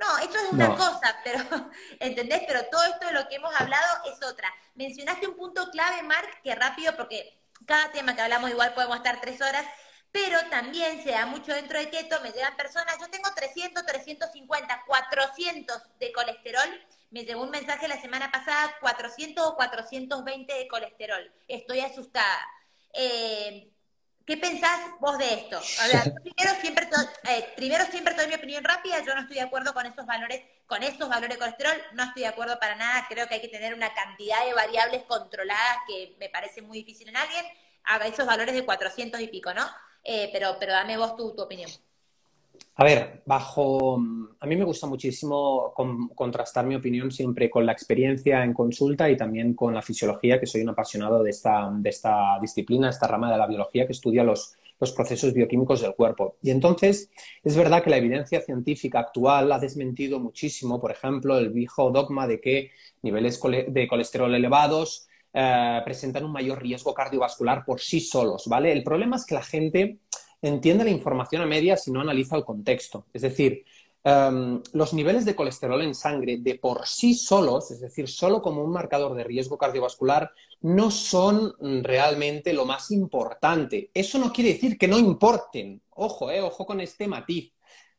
No, 0.00 0.18
esto 0.18 0.36
es 0.38 0.52
una 0.52 0.74
cosa, 0.74 1.16
pero, 1.22 1.38
¿entendés? 2.00 2.42
Pero 2.46 2.64
todo 2.66 2.82
esto 2.84 3.06
de 3.06 3.12
lo 3.12 3.28
que 3.28 3.36
hemos 3.36 3.54
hablado 3.54 3.86
es 4.06 4.20
otra. 4.26 4.52
Mencionaste 4.74 5.28
un 5.28 5.36
punto 5.36 5.70
clave, 5.70 6.02
Mark, 6.02 6.40
que 6.42 6.54
rápido, 6.54 6.96
porque 6.96 7.40
cada 7.66 7.92
tema 7.92 8.16
que 8.16 8.22
hablamos 8.22 8.50
igual 8.50 8.74
podemos 8.74 8.96
estar 8.96 9.20
tres 9.20 9.40
horas, 9.40 9.64
pero 10.10 10.38
también 10.50 11.02
se 11.02 11.12
da 11.12 11.26
mucho 11.26 11.54
dentro 11.54 11.78
de 11.78 11.88
keto, 11.88 12.20
me 12.20 12.32
llegan 12.32 12.56
personas, 12.56 12.98
yo 12.98 13.08
tengo 13.08 13.32
300, 13.34 13.84
350, 13.86 14.84
400 14.86 15.98
de 15.98 16.12
colesterol, 16.12 16.86
me 17.12 17.24
llegó 17.24 17.42
un 17.42 17.50
mensaje 17.50 17.86
la 17.88 18.00
semana 18.00 18.30
pasada, 18.30 18.74
400 18.80 19.46
o 19.46 19.54
420 19.54 20.52
de 20.52 20.68
colesterol, 20.68 21.32
estoy 21.46 21.80
asustada. 21.80 22.48
Eh, 22.94 23.68
¿Qué 24.26 24.36
pensás 24.36 24.80
vos 25.00 25.18
de 25.18 25.34
esto? 25.34 25.60
primero 26.22 26.60
siempre, 26.60 26.88
eh, 27.28 27.52
primero 27.56 27.84
siempre 27.86 28.14
doy 28.14 28.28
mi 28.28 28.34
opinión 28.34 28.64
rápida, 28.64 29.04
yo 29.04 29.14
no 29.14 29.22
estoy 29.22 29.36
de 29.36 29.42
acuerdo 29.42 29.74
con 29.74 29.84
esos 29.84 30.06
valores, 30.06 30.42
con 30.66 30.82
esos 30.82 31.08
valores 31.08 31.30
de 31.30 31.38
colesterol, 31.38 31.76
no 31.92 32.04
estoy 32.04 32.22
de 32.22 32.28
acuerdo 32.28 32.58
para 32.58 32.76
nada, 32.76 33.04
creo 33.08 33.26
que 33.26 33.34
hay 33.34 33.40
que 33.40 33.48
tener 33.48 33.74
una 33.74 33.92
cantidad 33.92 34.44
de 34.46 34.54
variables 34.54 35.02
controladas 35.02 35.78
que 35.88 36.16
me 36.18 36.28
parece 36.28 36.62
muy 36.62 36.78
difícil 36.78 37.08
en 37.08 37.16
alguien, 37.16 37.44
a 37.84 37.98
esos 38.06 38.24
valores 38.24 38.54
de 38.54 38.64
400 38.64 39.20
y 39.20 39.26
pico, 39.26 39.52
¿no? 39.52 39.68
Eh, 40.04 40.30
pero, 40.32 40.56
pero 40.58 40.72
dame 40.72 40.96
vos 40.96 41.16
tu, 41.16 41.34
tu 41.34 41.42
opinión. 41.42 41.70
A 42.74 42.84
ver, 42.84 43.22
bajo. 43.26 43.96
A 44.40 44.46
mí 44.46 44.56
me 44.56 44.64
gusta 44.64 44.86
muchísimo 44.86 45.74
contrastar 46.14 46.66
mi 46.66 46.74
opinión 46.74 47.10
siempre 47.10 47.50
con 47.50 47.66
la 47.66 47.72
experiencia 47.72 48.42
en 48.42 48.54
consulta 48.54 49.10
y 49.10 49.16
también 49.16 49.54
con 49.54 49.74
la 49.74 49.82
fisiología, 49.82 50.40
que 50.40 50.46
soy 50.46 50.62
un 50.62 50.70
apasionado 50.70 51.22
de 51.22 51.30
esta, 51.30 51.70
de 51.70 51.90
esta 51.90 52.38
disciplina, 52.40 52.88
esta 52.88 53.06
rama 53.06 53.30
de 53.30 53.38
la 53.38 53.46
biología 53.46 53.86
que 53.86 53.92
estudia 53.92 54.24
los, 54.24 54.56
los 54.80 54.92
procesos 54.92 55.32
bioquímicos 55.34 55.82
del 55.82 55.94
cuerpo. 55.94 56.38
Y 56.42 56.50
entonces, 56.50 57.10
es 57.44 57.56
verdad 57.56 57.84
que 57.84 57.90
la 57.90 57.98
evidencia 57.98 58.40
científica 58.40 59.00
actual 59.00 59.52
ha 59.52 59.58
desmentido 59.58 60.18
muchísimo, 60.18 60.80
por 60.80 60.90
ejemplo, 60.90 61.38
el 61.38 61.50
viejo 61.50 61.90
dogma 61.90 62.26
de 62.26 62.40
que 62.40 62.70
niveles 63.02 63.40
de 63.68 63.86
colesterol 63.86 64.34
elevados 64.34 65.06
eh, 65.34 65.80
presentan 65.84 66.24
un 66.24 66.32
mayor 66.32 66.60
riesgo 66.60 66.94
cardiovascular 66.94 67.64
por 67.64 67.80
sí 67.80 68.00
solos, 68.00 68.46
¿vale? 68.48 68.72
El 68.72 68.82
problema 68.82 69.16
es 69.16 69.24
que 69.24 69.34
la 69.34 69.42
gente 69.42 69.98
entiende 70.42 70.84
la 70.84 70.90
información 70.90 71.42
a 71.42 71.46
medias 71.46 71.86
y 71.88 71.92
no 71.92 72.00
analiza 72.00 72.36
el 72.36 72.44
contexto. 72.44 73.06
Es 73.12 73.22
decir, 73.22 73.64
em, 74.04 74.60
los 74.72 74.92
niveles 74.92 75.24
de 75.24 75.36
colesterol 75.36 75.80
en 75.82 75.94
sangre 75.94 76.38
de 76.38 76.56
por 76.58 76.86
sí 76.86 77.14
solos, 77.14 77.70
es 77.70 77.80
decir, 77.80 78.08
solo 78.08 78.42
como 78.42 78.62
un 78.64 78.72
marcador 78.72 79.14
de 79.14 79.24
riesgo 79.24 79.56
cardiovascular, 79.56 80.32
no 80.62 80.90
son 80.90 81.54
realmente 81.82 82.52
lo 82.52 82.66
más 82.66 82.90
importante. 82.90 83.90
Eso 83.94 84.18
no 84.18 84.32
quiere 84.32 84.54
decir 84.54 84.76
que 84.76 84.88
no 84.88 84.98
importen. 84.98 85.80
Ojo, 85.90 86.30
eh, 86.30 86.42
ojo 86.42 86.66
con 86.66 86.80
este 86.80 87.06
matiz. 87.06 87.52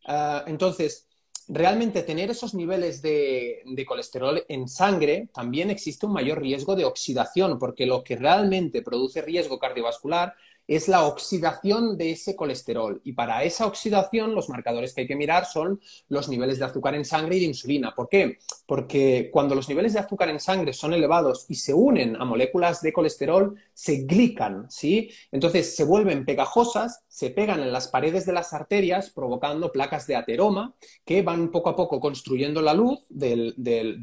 Eh, 0.08 0.42
entonces, 0.48 1.08
realmente 1.48 2.04
tener 2.04 2.32
esos 2.32 2.54
niveles 2.54 3.02
de, 3.02 3.64
colesterol 3.88 4.44
en 4.48 4.68
sangre, 4.68 5.30
también 5.34 5.70
existe 5.70 6.06
un 6.06 6.14
mayor 6.14 6.42
riesgo 6.42 6.76
de 6.76 6.86
oxidación, 6.86 7.60
porque 7.60 7.86
lo 7.86 8.04
que 8.04 8.16
realmente 8.16 8.82
produce 8.82 9.22
riesgo 9.22 9.60
cardiovascular 9.60 10.34
es 10.68 10.88
la 10.88 11.06
oxidación 11.06 11.98
de 11.98 12.12
ese 12.12 12.36
colesterol. 12.36 13.02
Y 13.04 13.14
para 13.14 13.44
esa 13.44 13.66
oxidación, 13.66 14.34
los 14.34 14.50
marcadores 14.50 14.94
que 14.94 15.02
hay 15.02 15.08
que 15.08 15.16
mirar 15.16 15.46
son 15.46 15.82
los 16.08 16.30
niveles 16.30 16.60
de 16.60 16.66
azúcar 16.66 16.96
en 16.96 17.06
sangre 17.06 17.38
y 17.38 17.40
de 17.42 17.46
insulina. 17.48 17.94
¿Por 17.94 18.08
qué? 18.10 18.38
Porque 18.66 19.30
cuando 19.32 19.56
los 19.56 19.68
niveles 19.68 19.94
de 19.94 20.00
azúcar 20.00 20.30
en 20.30 20.40
sangre 20.40 20.74
son 20.74 20.94
elevados 20.94 21.46
y 21.50 21.56
se 21.56 21.74
unen 21.74 22.16
a 22.16 22.26
moléculas 22.26 22.82
de 22.82 22.94
colesterol, 22.94 23.56
se 23.74 24.04
glican, 24.04 24.70
¿sí? 24.70 25.10
Entonces 25.32 25.76
se 25.76 25.84
vuelven 25.84 26.26
pegajosas, 26.26 27.04
se 27.08 27.30
pegan 27.30 27.60
en 27.60 27.74
las 27.74 27.88
paredes 27.88 28.26
de 28.26 28.34
las 28.34 28.54
arterias, 28.54 29.10
provocando 29.10 29.72
placas 29.72 30.08
de 30.08 30.16
ateroma 30.16 30.76
que 31.06 31.22
van 31.22 31.52
poco 31.52 31.70
a 31.70 31.76
poco 31.76 32.00
construyendo 32.00 32.62
la 32.62 32.74
luz 32.74 33.02
de 33.10 33.54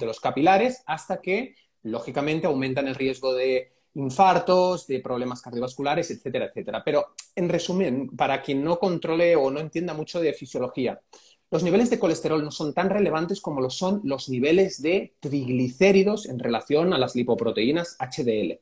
los 0.01 0.21
capilares 0.21 0.83
hasta 0.87 1.21
que, 1.21 1.55
lógicamente, 1.83 2.47
aumentan 2.47 2.89
el 2.89 2.95
riesgo 2.95 3.35
de 3.35 3.73
infartos, 3.95 4.87
de 4.87 5.01
problemas 5.01 5.43
cardiovasculares, 5.43 6.11
etcétera, 6.11 6.47
etcétera. 6.47 6.83
Pero, 6.85 7.15
en 7.35 7.49
resumen, 7.49 8.09
para 8.17 8.41
quien 8.43 8.63
no 8.63 8.79
controle 8.79 9.37
o 9.37 9.51
no 9.51 9.61
entienda 9.61 9.95
mucho 9.95 10.21
de 10.21 10.33
fisiología, 10.33 11.01
los 11.53 11.65
niveles 11.65 11.91
de 11.91 11.99
colesterol 11.99 12.45
no 12.45 12.53
son 12.53 12.73
tan 12.73 12.91
relevantes 12.91 13.41
como 13.41 13.61
lo 13.61 13.71
son 13.71 14.01
los 14.05 14.29
niveles 14.29 14.81
de 14.81 15.15
triglicéridos 15.19 16.27
en 16.27 16.39
relación 16.39 16.93
a 16.93 16.99
las 16.99 17.17
lipoproteínas 17.17 17.97
HDL. 17.99 18.61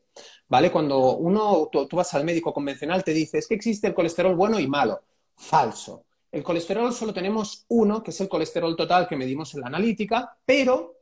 ¿Vale? 0.49 0.73
Cuando 0.73 1.17
uno, 1.17 1.69
tú, 1.71 1.87
vas 1.93 2.15
al 2.15 2.25
médico 2.25 2.55
convencional, 2.55 3.05
te 3.05 3.13
dice, 3.13 3.39
es 3.39 3.47
que 3.47 3.57
existe 3.57 3.89
el 3.89 3.95
colesterol 3.95 4.35
bueno 4.35 4.59
y 4.59 4.67
malo. 4.67 5.03
Falso. 5.37 6.05
El 6.33 6.43
colesterol 6.43 6.93
solo 6.95 7.13
tenemos 7.13 7.67
uno, 7.69 8.03
que 8.03 8.11
es 8.11 8.21
el 8.23 8.29
colesterol 8.29 8.75
total 8.75 9.07
que 9.07 9.17
medimos 9.17 9.55
en 9.55 9.61
la 9.61 9.67
analítica, 9.67 10.39
pero 10.47 10.98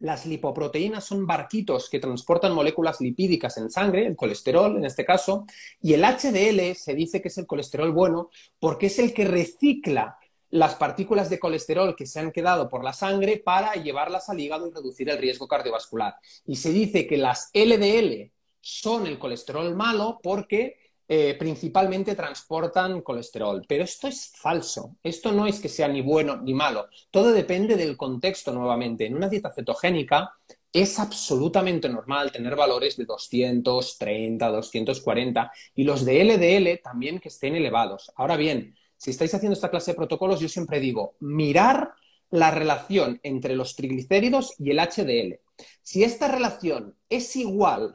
las 0.00 0.26
lipoproteínas 0.26 1.04
son 1.04 1.26
barquitos 1.26 1.88
que 1.90 1.98
transportan 1.98 2.54
moléculas 2.54 3.00
lipídicas 3.00 3.56
en 3.58 3.70
sangre, 3.70 4.06
el 4.06 4.16
colesterol 4.16 4.76
en 4.76 4.84
este 4.84 5.04
caso, 5.04 5.46
y 5.82 5.94
el 5.94 6.02
HDL 6.02 6.74
se 6.74 6.94
dice 6.94 7.20
que 7.20 7.28
es 7.28 7.38
el 7.38 7.46
colesterol 7.46 7.92
bueno 7.92 8.30
porque 8.60 8.86
es 8.86 8.98
el 8.98 9.12
que 9.12 9.24
recicla 9.24 10.18
las 10.50 10.76
partículas 10.76 11.28
de 11.28 11.38
colesterol 11.38 11.94
que 11.94 12.06
se 12.06 12.20
han 12.20 12.32
quedado 12.32 12.68
por 12.68 12.82
la 12.82 12.92
sangre 12.92 13.38
para 13.38 13.74
llevarlas 13.74 14.28
al 14.28 14.40
hígado 14.40 14.66
y 14.66 14.70
reducir 14.70 15.10
el 15.10 15.18
riesgo 15.18 15.46
cardiovascular. 15.46 16.16
Y 16.46 16.56
se 16.56 16.72
dice 16.72 17.06
que 17.06 17.18
las 17.18 17.50
LDL 17.52 18.30
son 18.60 19.06
el 19.06 19.18
colesterol 19.18 19.74
malo 19.74 20.20
porque 20.22 20.87
eh, 21.10 21.36
principalmente 21.38 22.14
transportan 22.14 23.00
colesterol. 23.00 23.64
Pero 23.66 23.84
esto 23.84 24.08
es 24.08 24.30
falso. 24.36 24.96
Esto 25.02 25.32
no 25.32 25.46
es 25.46 25.58
que 25.58 25.70
sea 25.70 25.88
ni 25.88 26.02
bueno 26.02 26.36
ni 26.36 26.52
malo. 26.52 26.86
Todo 27.10 27.32
depende 27.32 27.76
del 27.76 27.96
contexto 27.96 28.52
nuevamente. 28.52 29.06
En 29.06 29.16
una 29.16 29.28
dieta 29.28 29.50
cetogénica 29.50 30.34
es 30.70 30.98
absolutamente 30.98 31.88
normal 31.88 32.30
tener 32.30 32.54
valores 32.54 32.96
de 32.96 33.06
230, 33.06 34.48
240 34.48 35.52
y 35.74 35.84
los 35.84 36.04
de 36.04 36.24
LDL 36.24 36.82
también 36.82 37.18
que 37.20 37.28
estén 37.28 37.56
elevados. 37.56 38.12
Ahora 38.16 38.36
bien, 38.36 38.74
si 38.98 39.10
estáis 39.10 39.32
haciendo 39.32 39.54
esta 39.54 39.70
clase 39.70 39.92
de 39.92 39.96
protocolos, 39.96 40.40
yo 40.40 40.48
siempre 40.48 40.78
digo, 40.78 41.16
mirar 41.20 41.92
la 42.30 42.50
relación 42.50 43.18
entre 43.22 43.54
los 43.56 43.76
triglicéridos 43.76 44.54
y 44.58 44.70
el 44.70 44.78
HDL. 44.78 45.40
Si 45.82 46.04
esta 46.04 46.28
relación 46.28 46.96
es 47.08 47.34
igual 47.36 47.94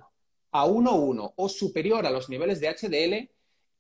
a 0.54 0.66
1,1 0.66 1.34
o 1.36 1.50
superior 1.50 2.06
a 2.06 2.12
los 2.12 2.30
niveles 2.30 2.60
de 2.60 2.70
HDL, 2.70 3.30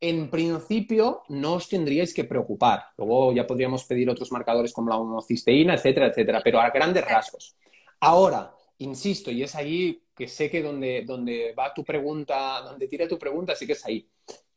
en 0.02 0.30
principio 0.30 1.24
no 1.30 1.54
os 1.54 1.70
tendríais 1.70 2.14
que 2.14 2.26
preocupar. 2.26 2.92
Luego 2.98 3.32
ya 3.32 3.48
podríamos 3.48 3.86
pedir 3.86 4.10
otros 4.10 4.32
marcadores 4.32 4.74
como 4.74 4.90
la 4.90 4.98
homocisteína, 4.98 5.76
etcétera, 5.76 6.08
etcétera, 6.08 6.42
pero 6.44 6.60
a 6.60 6.70
grandes 6.72 7.06
rasgos. 7.06 7.56
Ahora, 8.02 8.54
insisto, 8.80 9.32
y 9.32 9.44
es 9.44 9.56
ahí 9.56 10.04
que 10.14 10.28
sé 10.28 10.50
que 10.50 10.62
donde, 10.62 11.04
donde 11.06 11.54
va 11.58 11.74
tu 11.74 11.86
pregunta, 11.86 12.62
donde 12.62 12.88
tira 12.88 13.08
tu 13.08 13.18
pregunta, 13.18 13.56
sí 13.56 13.66
que 13.66 13.74
es 13.74 13.86
ahí. 13.86 14.10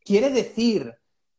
Quiere 0.04 0.30
decir 0.30 0.92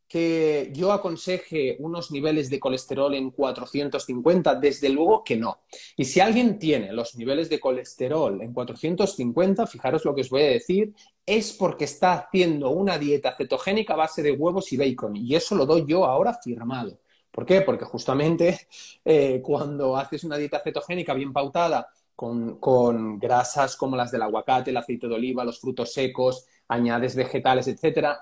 que 0.08 0.72
yo 0.74 0.90
aconseje 0.92 1.76
unos 1.80 2.10
niveles 2.10 2.48
de 2.48 2.58
colesterol 2.58 3.14
en 3.14 3.30
450? 3.30 4.54
Desde 4.54 4.88
luego 4.88 5.22
que 5.22 5.36
no. 5.36 5.60
Y 5.96 6.06
si 6.06 6.20
alguien 6.20 6.58
tiene 6.58 6.92
los 6.92 7.14
niveles 7.16 7.50
de 7.50 7.60
colesterol 7.60 8.40
en 8.40 8.52
450, 8.52 9.66
fijaros 9.66 10.04
lo 10.04 10.14
que 10.14 10.22
os 10.22 10.30
voy 10.30 10.42
a 10.42 10.46
decir, 10.46 10.94
es 11.26 11.52
porque 11.52 11.84
está 11.84 12.14
haciendo 12.14 12.70
una 12.70 12.98
dieta 12.98 13.36
cetogénica 13.36 13.92
a 13.92 13.98
base 13.98 14.22
de 14.22 14.32
huevos 14.32 14.72
y 14.72 14.78
bacon. 14.78 15.14
Y 15.16 15.34
eso 15.36 15.54
lo 15.54 15.66
doy 15.66 15.84
yo 15.86 16.06
ahora 16.06 16.32
firmado. 16.42 16.98
¿Por 17.30 17.44
qué? 17.44 17.60
Porque 17.60 17.84
justamente 17.84 18.66
eh, 19.04 19.40
cuando 19.42 19.96
haces 19.96 20.24
una 20.24 20.38
dieta 20.38 20.60
cetogénica 20.60 21.12
bien 21.12 21.32
pautada, 21.32 21.88
con, 22.16 22.58
con, 22.58 23.18
grasas 23.20 23.76
como 23.76 23.94
las 23.94 24.10
del 24.10 24.22
aguacate, 24.22 24.70
el 24.70 24.76
aceite 24.76 25.06
de 25.06 25.14
oliva, 25.14 25.44
los 25.44 25.60
frutos 25.60 25.92
secos, 25.92 26.46
añades 26.66 27.14
vegetales, 27.14 27.68
etcétera, 27.68 28.20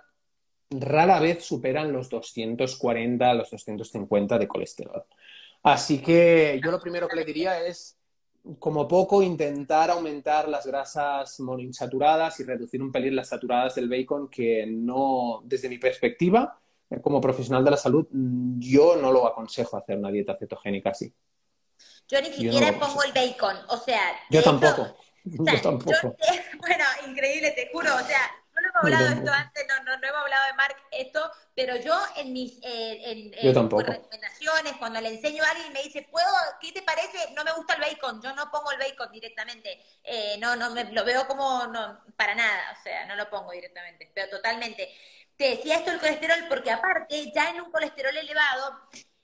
rara 0.71 1.21
vez 1.21 1.45
superan 1.45 1.93
los 1.93 2.09
240, 2.09 3.35
los 3.35 3.51
250 3.51 4.39
de 4.39 4.49
colesterol. 4.49 5.05
Así 5.63 6.01
que 6.01 6.61
yo 6.63 6.71
lo 6.71 6.81
primero 6.81 7.09
que 7.09 7.17
le 7.17 7.25
diría 7.25 7.65
es, 7.67 7.99
como 8.59 8.87
poco, 8.87 9.23
intentar 9.23 9.91
aumentar 9.91 10.49
las 10.49 10.67
grasas 10.67 11.41
monoinsaturadas 11.41 12.39
y 12.41 12.45
reducir 12.45 12.83
un 12.83 12.93
pelín 12.93 13.17
las 13.17 13.29
saturadas 13.29 13.75
del 13.75 13.89
bacon, 13.89 14.29
que 14.29 14.67
no, 14.67 15.43
desde 15.45 15.69
mi 15.69 15.79
perspectiva, 15.79 16.61
eh, 16.89 17.01
como 17.01 17.21
profesional 17.21 17.65
de 17.65 17.71
la 17.73 17.77
salud, 17.77 18.07
yo 18.59 18.97
no 18.97 19.11
lo 19.11 19.27
aconsejo 19.27 19.77
hacer 19.77 19.99
una 19.99 20.11
dieta 20.11 20.37
cetogénica 20.37 20.91
así. 20.91 21.13
Yo 22.09 22.21
ni 22.23 22.33
siquiera 22.33 22.79
pongo 22.79 23.03
el 23.03 23.13
bacon, 23.13 23.57
o 23.69 23.77
sea... 23.79 24.01
Yo 24.31 24.43
tampoco. 24.45 24.97
yo 25.25 25.61
tampoco. 25.61 26.17
bueno, 26.61 26.85
increíble, 27.09 27.51
te 27.57 27.69
juro, 27.73 27.93
o 27.97 28.07
sea, 28.07 28.21
no 28.63 28.69
hemos 28.69 28.83
hablado 28.83 29.09
de 29.09 29.15
esto 29.15 29.33
antes, 29.33 29.67
no, 29.69 29.85
no, 29.85 29.97
no, 29.99 30.07
hemos 30.07 30.23
hablado 30.23 30.47
de 30.47 30.53
Mark 30.55 30.77
esto, 30.91 31.33
pero 31.55 31.77
yo 31.77 31.99
en 32.17 32.33
mis 32.33 32.59
eh, 32.63 33.33
recomendaciones, 33.43 34.77
cuando 34.79 35.01
le 35.01 35.09
enseño 35.11 35.43
a 35.45 35.51
alguien 35.51 35.69
y 35.69 35.75
me 35.75 35.83
dice, 35.83 36.07
¿puedo, 36.11 36.27
qué 36.61 36.73
te 36.73 36.83
parece? 36.83 37.33
No 37.35 37.45
me 37.45 37.53
gusta 37.53 37.75
el 37.75 37.81
bacon, 37.81 38.21
yo 38.23 38.35
no 38.35 38.51
pongo 38.51 38.73
el 38.73 38.79
bacon 38.79 39.13
directamente, 39.13 39.83
eh, 40.05 40.37
no, 40.39 40.57
no, 40.57 40.71
me, 40.71 40.85
lo 40.93 41.05
veo 41.05 41.27
como, 41.27 41.67
no, 41.67 42.03
para 42.17 42.35
nada, 42.35 42.77
o 42.79 42.83
sea, 42.83 43.07
no 43.07 43.17
lo 43.17 43.29
pongo 43.31 43.53
directamente, 43.53 44.11
pero 44.15 44.31
totalmente. 44.31 44.91
Te 45.37 45.51
decía 45.51 45.77
esto 45.77 45.91
el 45.91 46.01
colesterol 46.01 46.47
porque 46.49 46.71
aparte, 46.71 47.31
ya 47.31 47.51
en 47.51 47.61
un 47.61 47.71
colesterol 47.71 48.17
elevado, 48.17 48.81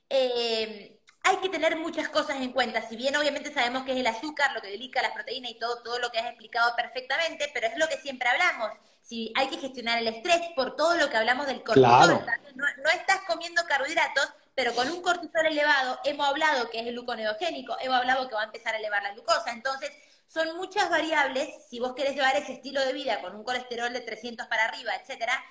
eh, 0.09 1.02
hay 1.23 1.37
que 1.37 1.49
tener 1.49 1.77
muchas 1.77 2.09
cosas 2.09 2.41
en 2.41 2.51
cuenta. 2.51 2.87
Si 2.87 2.95
bien 2.95 3.15
obviamente 3.15 3.53
sabemos 3.53 3.83
que 3.83 3.93
es 3.93 3.97
el 3.97 4.07
azúcar, 4.07 4.51
lo 4.53 4.61
que 4.61 4.67
delica 4.67 5.01
las 5.01 5.13
proteínas 5.13 5.51
y 5.51 5.55
todo, 5.55 5.81
todo 5.81 5.99
lo 5.99 6.11
que 6.11 6.19
has 6.19 6.27
explicado 6.27 6.75
perfectamente, 6.75 7.49
pero 7.53 7.67
es 7.67 7.77
lo 7.77 7.87
que 7.87 7.97
siempre 7.97 8.29
hablamos 8.29 8.71
si 9.03 9.33
hay 9.35 9.47
que 9.47 9.57
gestionar 9.57 9.99
el 9.99 10.07
estrés 10.07 10.41
por 10.55 10.75
todo 10.75 10.95
lo 10.95 11.09
que 11.09 11.17
hablamos 11.17 11.45
del 11.45 11.61
cortisol. 11.61 12.25
No, 12.55 12.89
estás 12.89 13.21
comiendo 13.27 13.63
carbohidratos, 13.65 14.31
pero 14.55 14.73
con 14.73 14.89
un 14.89 15.01
cortisol 15.01 15.45
elevado 15.45 15.99
hemos 16.05 16.27
hablado 16.27 16.69
que 16.69 16.79
es 16.79 16.87
el 16.87 16.93
gluconeogénico, 16.93 17.75
hemos 17.81 17.97
hablado 17.97 18.27
que 18.27 18.35
va 18.35 18.41
a 18.41 18.45
empezar 18.45 18.73
a 18.73 18.77
elevar 18.77 19.03
la 19.03 19.13
glucosa. 19.13 19.51
Entonces, 19.51 19.91
son 20.27 20.55
muchas 20.55 20.89
variables, 20.89 21.49
si 21.69 21.79
vos 21.79 21.93
querés 21.93 22.15
llevar 22.15 22.35
ese 22.35 22.53
estilo 22.53 22.83
de 22.85 22.93
vida 22.93 23.21
con 23.21 23.35
un 23.35 23.43
colesterol 23.43 23.91
de 23.91 24.01
300 24.01 24.47
para 24.47 24.65
arriba, 24.65 24.95
etcétera, 24.95 25.43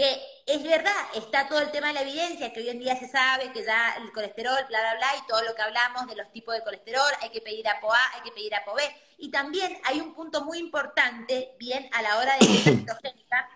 que 0.00 0.18
es 0.46 0.62
verdad, 0.62 0.96
está 1.14 1.46
todo 1.46 1.60
el 1.60 1.70
tema 1.70 1.88
de 1.88 1.92
la 1.92 2.00
evidencia, 2.00 2.50
que 2.54 2.60
hoy 2.60 2.70
en 2.70 2.78
día 2.78 2.96
se 2.96 3.06
sabe 3.06 3.52
que 3.52 3.62
ya 3.62 3.96
el 3.98 4.10
colesterol, 4.12 4.56
bla, 4.66 4.80
bla, 4.80 4.94
bla, 4.94 5.08
y 5.18 5.26
todo 5.26 5.42
lo 5.42 5.54
que 5.54 5.60
hablamos 5.60 6.06
de 6.06 6.16
los 6.16 6.32
tipos 6.32 6.54
de 6.54 6.62
colesterol, 6.62 7.12
hay 7.20 7.28
que 7.28 7.42
pedir 7.42 7.68
ApoA, 7.68 7.98
hay 8.14 8.22
que 8.22 8.32
pedir 8.32 8.54
ApoB. 8.54 8.80
Y 9.18 9.30
también 9.30 9.76
hay 9.84 10.00
un 10.00 10.14
punto 10.14 10.42
muy 10.42 10.56
importante, 10.56 11.54
bien, 11.58 11.86
a 11.92 12.00
la 12.00 12.16
hora 12.16 12.32
de 12.38 12.46
la 12.46 12.54
cetogénica, 12.64 13.46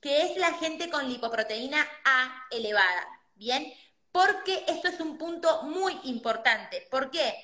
que 0.00 0.22
es 0.22 0.36
la 0.36 0.52
gente 0.58 0.88
con 0.90 1.08
lipoproteína 1.08 1.84
A 2.04 2.46
elevada, 2.52 3.08
bien, 3.34 3.74
porque 4.12 4.64
esto 4.68 4.86
es 4.86 5.00
un 5.00 5.18
punto 5.18 5.64
muy 5.64 5.98
importante. 6.04 6.86
¿Por 6.88 7.10
qué? 7.10 7.34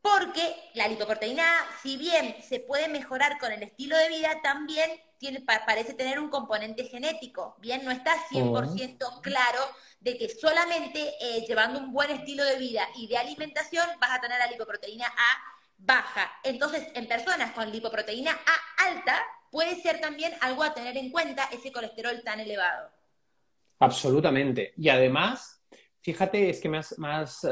Porque 0.00 0.70
la 0.74 0.86
lipoproteína 0.86 1.42
A, 1.42 1.78
si 1.82 1.96
bien 1.96 2.36
se 2.48 2.60
puede 2.60 2.86
mejorar 2.86 3.40
con 3.40 3.50
el 3.50 3.64
estilo 3.64 3.96
de 3.96 4.08
vida, 4.08 4.40
también 4.40 4.88
parece 5.66 5.94
tener 5.94 6.18
un 6.18 6.28
componente 6.28 6.84
genético. 6.84 7.56
Bien, 7.58 7.84
no 7.84 7.90
está 7.90 8.14
100% 8.30 9.20
claro 9.20 9.60
de 10.00 10.16
que 10.16 10.28
solamente 10.28 11.14
eh, 11.20 11.44
llevando 11.46 11.80
un 11.80 11.92
buen 11.92 12.10
estilo 12.10 12.44
de 12.44 12.58
vida 12.58 12.86
y 12.96 13.08
de 13.08 13.16
alimentación 13.16 13.86
vas 14.00 14.10
a 14.12 14.20
tener 14.20 14.38
la 14.38 14.46
lipoproteína 14.46 15.06
A 15.06 15.38
baja. 15.78 16.32
Entonces, 16.44 16.88
en 16.94 17.06
personas 17.06 17.52
con 17.52 17.70
lipoproteína 17.70 18.32
A 18.32 18.84
alta, 18.86 19.24
puede 19.50 19.80
ser 19.80 20.00
también 20.00 20.32
algo 20.40 20.62
a 20.62 20.74
tener 20.74 20.96
en 20.96 21.10
cuenta 21.10 21.48
ese 21.52 21.72
colesterol 21.72 22.22
tan 22.24 22.40
elevado. 22.40 22.90
Absolutamente. 23.80 24.72
Y 24.76 24.88
además, 24.88 25.57
Fíjate, 26.08 26.48
es 26.48 26.58
que 26.58 26.70
me 26.70 26.78
has, 26.78 27.46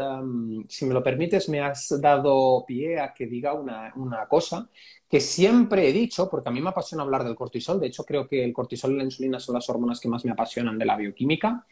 si 0.67 0.87
me 0.87 0.95
lo 0.95 1.03
permites, 1.03 1.47
me 1.51 1.61
has 1.61 2.01
dado 2.01 2.65
pie 2.67 2.99
a 2.99 3.13
que 3.13 3.27
diga 3.27 3.53
una, 3.53 4.27
cosa 4.31 4.71
que 5.07 5.21
siempre 5.21 5.87
he 5.87 5.93
dicho, 5.93 6.31
porque 6.31 6.49
a 6.49 6.53
mí 6.53 6.63
me 6.63 6.71
apasiona 6.71 7.03
hablar 7.03 7.23
del 7.23 7.35
cortisol, 7.35 7.79
de 7.79 7.89
hecho 7.89 8.05
creo 8.05 8.27
que 8.27 8.43
el 8.43 8.55
cortisol 8.55 8.93
y 8.93 8.97
la 8.97 9.05
insulina 9.05 9.39
son 9.39 9.57
las 9.57 9.69
hormonas 9.69 10.01
que 10.01 10.09
más 10.09 10.25
me 10.25 10.31
apasionan 10.31 10.79
de 10.79 10.87
la 10.87 10.97
bioquímica, 10.97 11.67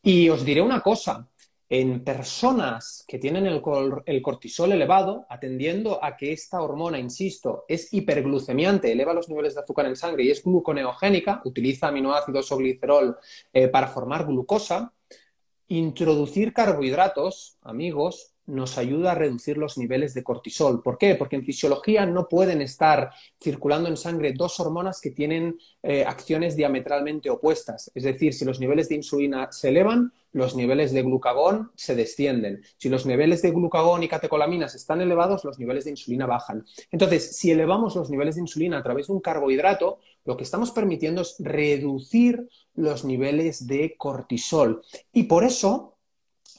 y 0.00 0.28
os 0.28 0.44
diré 0.44 0.62
una 0.62 0.80
cosa, 0.80 1.28
en 1.68 2.04
personas 2.04 3.04
que 3.08 3.18
tienen 3.18 3.44
el, 3.44 4.22
cortisol 4.22 4.70
elevado, 4.70 5.26
atendiendo 5.28 6.02
a 6.02 6.16
que 6.16 6.32
esta 6.32 6.62
hormona, 6.62 7.00
insisto, 7.00 7.64
es 7.66 7.92
hiperglucemiante, 7.92 8.92
eleva 8.92 9.12
los 9.12 9.28
niveles 9.28 9.56
de 9.56 9.62
azúcar 9.62 9.86
en 9.86 9.96
sangre 9.96 10.22
y 10.22 10.30
es 10.30 10.44
gluconeogénica, 10.44 11.42
utiliza 11.44 11.88
aminoácidos 11.88 12.52
o 12.52 12.58
glicerol 12.58 13.18
eh, 13.52 13.66
para 13.66 13.88
formar 13.88 14.24
glucosa, 14.24 14.94
introducir 15.68 16.52
carbohidratos, 16.52 17.58
amigos, 17.62 18.32
nos 18.48 18.78
ayuda 18.78 19.12
a 19.12 19.14
reducir 19.14 19.58
los 19.58 19.76
niveles 19.76 20.14
de 20.14 20.24
cortisol. 20.24 20.82
¿Por 20.82 20.96
qué? 20.96 21.14
Porque 21.14 21.36
en 21.36 21.44
fisiología 21.44 22.06
no 22.06 22.28
pueden 22.28 22.62
estar 22.62 23.10
circulando 23.38 23.90
en 23.90 23.96
sangre 23.98 24.32
dos 24.32 24.58
hormonas 24.58 25.00
que 25.02 25.10
tienen 25.10 25.58
eh, 25.82 26.04
acciones 26.04 26.56
diametralmente 26.56 27.28
opuestas. 27.28 27.90
Es 27.94 28.04
decir, 28.04 28.32
si 28.32 28.46
los 28.46 28.58
niveles 28.58 28.88
de 28.88 28.94
insulina 28.94 29.52
se 29.52 29.68
elevan, 29.68 30.12
los 30.32 30.56
niveles 30.56 30.92
de 30.92 31.02
glucagón 31.02 31.72
se 31.74 31.94
descienden. 31.94 32.62
Si 32.78 32.88
los 32.88 33.04
niveles 33.04 33.42
de 33.42 33.50
glucagón 33.50 34.02
y 34.02 34.08
catecolaminas 34.08 34.74
están 34.74 35.00
elevados, 35.02 35.44
los 35.44 35.58
niveles 35.58 35.84
de 35.84 35.90
insulina 35.90 36.26
bajan. 36.26 36.64
Entonces, 36.90 37.36
si 37.36 37.50
elevamos 37.50 37.96
los 37.96 38.10
niveles 38.10 38.36
de 38.36 38.42
insulina 38.42 38.78
a 38.78 38.82
través 38.82 39.08
de 39.08 39.12
un 39.12 39.20
carbohidrato, 39.20 39.98
lo 40.24 40.36
que 40.36 40.44
estamos 40.44 40.70
permitiendo 40.70 41.22
es 41.22 41.36
reducir 41.38 42.48
los 42.78 43.04
niveles 43.04 43.66
de 43.66 43.94
cortisol. 43.96 44.82
Y 45.12 45.24
por 45.24 45.44
eso 45.44 45.94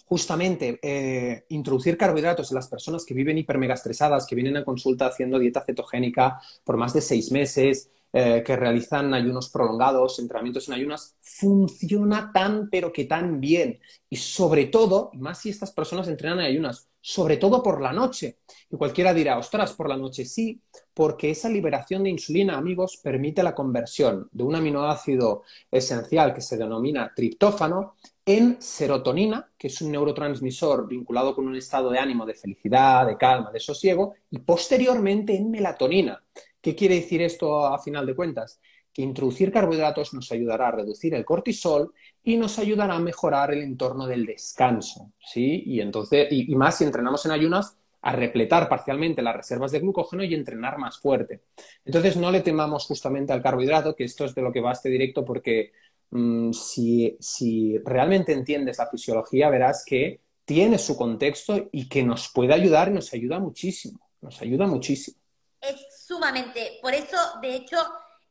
justamente 0.06 0.80
eh, 0.82 1.46
introducir 1.50 1.96
carbohidratos 1.96 2.50
en 2.52 2.56
las 2.56 2.68
personas 2.68 3.06
que 3.06 3.14
viven 3.14 3.38
hipermegastresadas, 3.38 4.26
que 4.26 4.36
vienen 4.36 4.58
a 4.58 4.66
consulta 4.66 5.06
haciendo 5.06 5.38
dieta 5.38 5.62
cetogénica 5.62 6.42
por 6.64 6.78
más 6.78 6.94
de 6.94 7.02
seis 7.02 7.32
meses, 7.32 7.92
eh, 8.12 8.42
que 8.44 8.56
realizan 8.56 9.14
ayunos 9.14 9.50
prolongados, 9.50 10.18
entrenamientos 10.18 10.68
en 10.68 10.74
ayunas, 10.74 11.16
funciona 11.22 12.32
tan 12.34 12.70
pero 12.72 12.92
que 12.92 13.06
tan 13.06 13.40
bien. 13.40 13.80
Y 14.10 14.16
sobre 14.16 14.66
todo, 14.66 15.12
más 15.14 15.42
si 15.42 15.52
estas 15.52 15.72
personas 15.72 16.08
entrenan 16.08 16.40
en 16.40 16.46
ayunas, 16.46 16.89
sobre 17.02 17.38
todo 17.38 17.64
por 17.64 17.82
la 17.82 17.94
noche. 17.94 18.40
Y 18.70 18.78
cualquiera 18.78 19.14
dirá, 19.14 19.38
ostras, 19.38 19.74
por 19.74 19.90
la 19.90 19.98
noche 19.98 20.26
sí, 20.26 20.62
porque 20.94 21.32
esa 21.32 21.50
liberación 21.50 22.04
de 22.04 22.10
insulina, 22.10 22.58
amigos, 22.58 23.00
permite 23.02 23.44
la 23.44 23.56
conversión 23.56 24.28
de 24.32 24.44
un 24.44 24.56
aminoácido 24.56 25.44
esencial 25.72 26.34
que 26.34 26.42
se 26.42 26.58
denomina 26.58 27.12
triptófano 27.16 27.96
en 28.26 28.62
serotonina, 28.62 29.50
que 29.58 29.68
es 29.68 29.82
un 29.82 29.92
neurotransmisor 29.92 30.88
vinculado 30.88 31.34
con 31.34 31.48
un 31.48 31.56
estado 31.56 31.90
de 31.90 32.00
ánimo 32.00 32.26
de 32.26 32.36
felicidad, 32.36 33.08
de 33.08 33.18
calma, 33.18 33.52
de 33.52 33.60
sosiego, 33.60 34.14
y 34.30 34.40
posteriormente 34.40 35.36
en 35.36 35.50
melatonina. 35.50 36.24
¿Qué 36.62 36.76
quiere 36.76 36.96
decir 36.96 37.22
esto 37.22 37.66
a 37.66 37.80
final 37.80 38.06
de 38.06 38.16
cuentas? 38.16 38.60
Introducir 39.02 39.52
carbohidratos 39.52 40.14
nos 40.14 40.32
ayudará 40.32 40.68
a 40.70 40.72
reducir 40.72 41.14
el 41.14 41.26
cortisol 41.26 41.94
y 42.24 42.38
nos 42.38 42.60
ayudará 42.60 42.96
a 42.96 43.00
mejorar 43.00 43.54
el 43.54 43.62
entorno 43.62 44.08
del 44.08 44.26
descanso, 44.26 45.12
¿sí? 45.20 45.64
Y 45.66 45.82
entonces, 45.82 46.28
y, 46.32 46.56
más 46.56 46.78
si 46.78 46.84
entrenamos 46.84 47.26
en 47.26 47.32
ayunas, 47.32 47.76
a 48.02 48.14
repletar 48.14 48.70
parcialmente 48.70 49.22
las 49.22 49.36
reservas 49.36 49.74
de 49.74 49.80
glucógeno 49.80 50.24
y 50.24 50.34
entrenar 50.34 50.78
más 50.78 51.00
fuerte. 51.00 51.42
Entonces, 51.84 52.16
no 52.16 52.32
le 52.32 52.40
temamos 52.40 52.86
justamente 52.86 53.34
al 53.34 53.42
carbohidrato, 53.42 53.94
que 53.94 54.06
esto 54.06 54.24
es 54.24 54.34
de 54.34 54.42
lo 54.42 54.54
que 54.54 54.62
va 54.62 54.72
este 54.72 54.88
directo, 54.88 55.26
porque 55.26 55.74
Mm, 56.12 56.52
si, 56.54 57.78
realmente 57.86 58.34
entiendes 58.34 58.78
la 58.78 58.88
fisiología, 58.88 59.50
verás 59.50 59.84
que 59.86 60.22
tiene 60.44 60.80
su 60.80 60.98
contexto 60.98 61.70
y 61.72 61.88
que 61.88 62.04
nos 62.04 62.30
puede 62.30 62.54
ayudar 62.54 62.90
y 62.90 62.94
nos 62.94 63.14
ayuda 63.14 63.40
muchísimo. 63.40 64.00
Nos 64.22 64.42
ayuda 64.42 64.66
muchísimo. 64.66 65.18
Es 65.62 66.06
sumamente. 66.08 66.80
Por 66.82 66.94
eso, 66.94 67.18
de 67.42 67.56
hecho, 67.56 67.78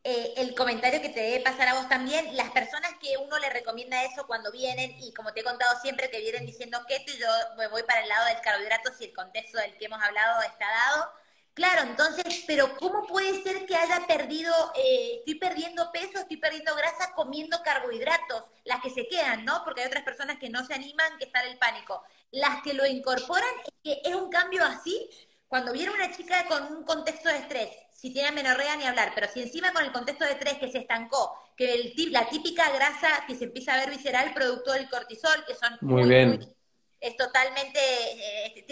eh, 0.09 0.35
el 0.39 0.55
comentario 0.55 1.03
que 1.03 1.11
te 1.11 1.21
debe 1.21 1.41
pasar 1.45 1.69
a 1.69 1.75
vos 1.75 1.89
también, 1.89 2.37
las 2.37 2.51
personas 2.51 2.93
que 3.01 3.17
uno 3.19 3.39
le 3.39 3.51
recomienda 3.51 4.05
eso 4.05 4.27
cuando 4.27 4.51
vienen, 4.51 4.97
y 5.01 5.13
como 5.13 5.33
te 5.33 5.41
he 5.41 5.45
contado 5.45 5.79
siempre, 5.81 6.11
que 6.11 6.21
vienen 6.21 6.47
diciendo 6.47 6.79
que 6.89 7.05
yo 7.19 7.29
me 7.57 7.69
voy 7.69 7.83
para 7.83 8.03
el 8.03 8.09
lado 8.09 8.27
del 8.27 8.41
carbohidrato 8.41 8.93
si 8.97 9.05
el 9.05 9.13
contexto 9.13 9.59
del 9.59 9.77
que 9.77 9.85
hemos 9.87 10.03
hablado 10.03 10.43
está 10.43 10.67
dado 10.67 11.13
Claro, 11.59 11.91
entonces, 11.91 12.45
pero 12.47 12.77
¿cómo 12.77 13.05
puede 13.09 13.43
ser 13.43 13.67
que 13.67 13.75
haya 13.75 14.07
perdido, 14.07 14.53
eh, 14.77 15.17
estoy 15.19 15.35
perdiendo 15.41 15.91
peso, 15.91 16.21
estoy 16.21 16.37
perdiendo 16.37 16.73
grasa 16.77 17.13
comiendo 17.17 17.61
carbohidratos, 17.65 18.45
las 18.65 18.81
que 18.81 18.91
se 18.91 19.09
quedan, 19.09 19.45
¿no? 19.45 19.65
Porque 19.65 19.81
hay 19.81 19.89
otras 19.89 20.05
personas 20.05 20.39
que 20.39 20.51
no 20.51 20.65
se 20.65 20.75
animan, 20.75 21.19
que 21.19 21.25
están 21.25 21.45
en 21.47 21.55
el 21.55 21.59
pánico. 21.59 22.05
Las 22.31 22.63
que 22.63 22.75
lo 22.75 22.87
incorporan, 22.87 23.51
es 23.65 23.73
que 23.83 24.09
es 24.09 24.15
un 24.15 24.31
cambio 24.31 24.65
así. 24.65 25.11
Cuando 25.49 25.73
viene 25.73 25.93
una 25.93 26.15
chica 26.15 26.47
con 26.47 26.63
un 26.77 26.85
contexto 26.85 27.29
de 27.29 27.39
estrés, 27.39 27.71
si 27.93 28.13
tiene 28.13 28.31
menorrea 28.31 28.77
ni 28.77 28.85
hablar, 28.85 29.13
pero 29.15 29.27
si 29.33 29.41
encima 29.43 29.73
con 29.73 29.83
el 29.83 29.93
contexto 29.93 30.25
de 30.25 30.33
estrés 30.33 30.59
que 30.59 30.71
se 30.71 30.79
estancó, 30.79 31.35
que 31.57 31.75
el, 31.75 32.13
la 32.13 32.29
típica 32.29 32.71
grasa 32.71 33.25
que 33.27 33.35
se 33.35 33.45
empieza 33.45 33.75
a 33.75 33.79
ver 33.79 33.91
visceral 33.91 34.33
producto 34.35 34.73
del 34.73 34.89
cortisol, 34.89 35.45
que 35.47 35.55
son 35.55 35.77
muy, 35.81 36.09
bien 36.09 36.55
es 37.01 37.17
totalmente, 37.17 37.79
eh, 37.81 38.67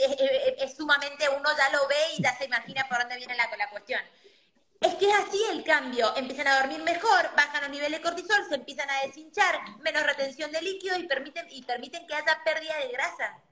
es, 0.59 0.75
sumamente, 0.77 1.29
uno 1.29 1.49
ya 1.57 1.71
lo 1.71 1.87
ve 1.87 1.95
y 2.17 2.23
ya 2.23 2.37
se 2.37 2.47
imagina 2.47 2.87
por 2.89 2.99
dónde 2.99 3.17
viene 3.17 3.37
la, 3.37 3.49
la 3.57 3.71
cuestión. 3.71 4.01
Es 4.81 4.95
que 4.95 5.09
es 5.09 5.15
así 5.15 5.43
el 5.51 5.65
cambio, 5.65 6.15
empiezan 6.17 6.49
a 6.49 6.61
dormir 6.61 6.83
mejor, 6.83 7.31
bajan 7.37 7.63
los 7.63 7.71
niveles 7.71 7.99
de 7.99 8.03
cortisol, 8.03 8.45
se 8.49 8.57
empiezan 8.57 8.91
a 8.91 9.07
deshinchar, 9.07 9.61
menos 9.81 10.03
retención 10.03 10.53
de 10.53 10.61
líquido 10.61 10.99
y 10.99 11.07
permiten, 11.07 11.47
y 11.51 11.63
permiten 11.63 12.07
que 12.07 12.15
haya 12.15 12.43
pérdida 12.45 12.77
de 12.79 12.89
grasa. 12.89 13.43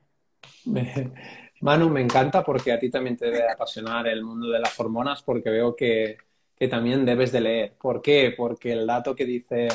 Manu, 1.60 1.88
me 1.88 2.00
encanta 2.00 2.44
porque 2.44 2.72
a 2.72 2.78
ti 2.78 2.90
también 2.90 3.16
te 3.16 3.26
debe 3.26 3.50
apasionar 3.50 4.06
el 4.08 4.22
mundo 4.22 4.48
de 4.50 4.58
las 4.58 4.78
hormonas 4.78 5.22
porque 5.22 5.50
veo 5.50 5.74
que, 5.74 6.18
que 6.56 6.68
también 6.68 7.04
debes 7.04 7.32
de 7.32 7.40
leer. 7.40 7.74
¿Por 7.80 8.02
qué? 8.02 8.34
Porque 8.36 8.72
el 8.72 8.86
dato 8.86 9.14
que 9.14 9.24
dice, 9.24 9.68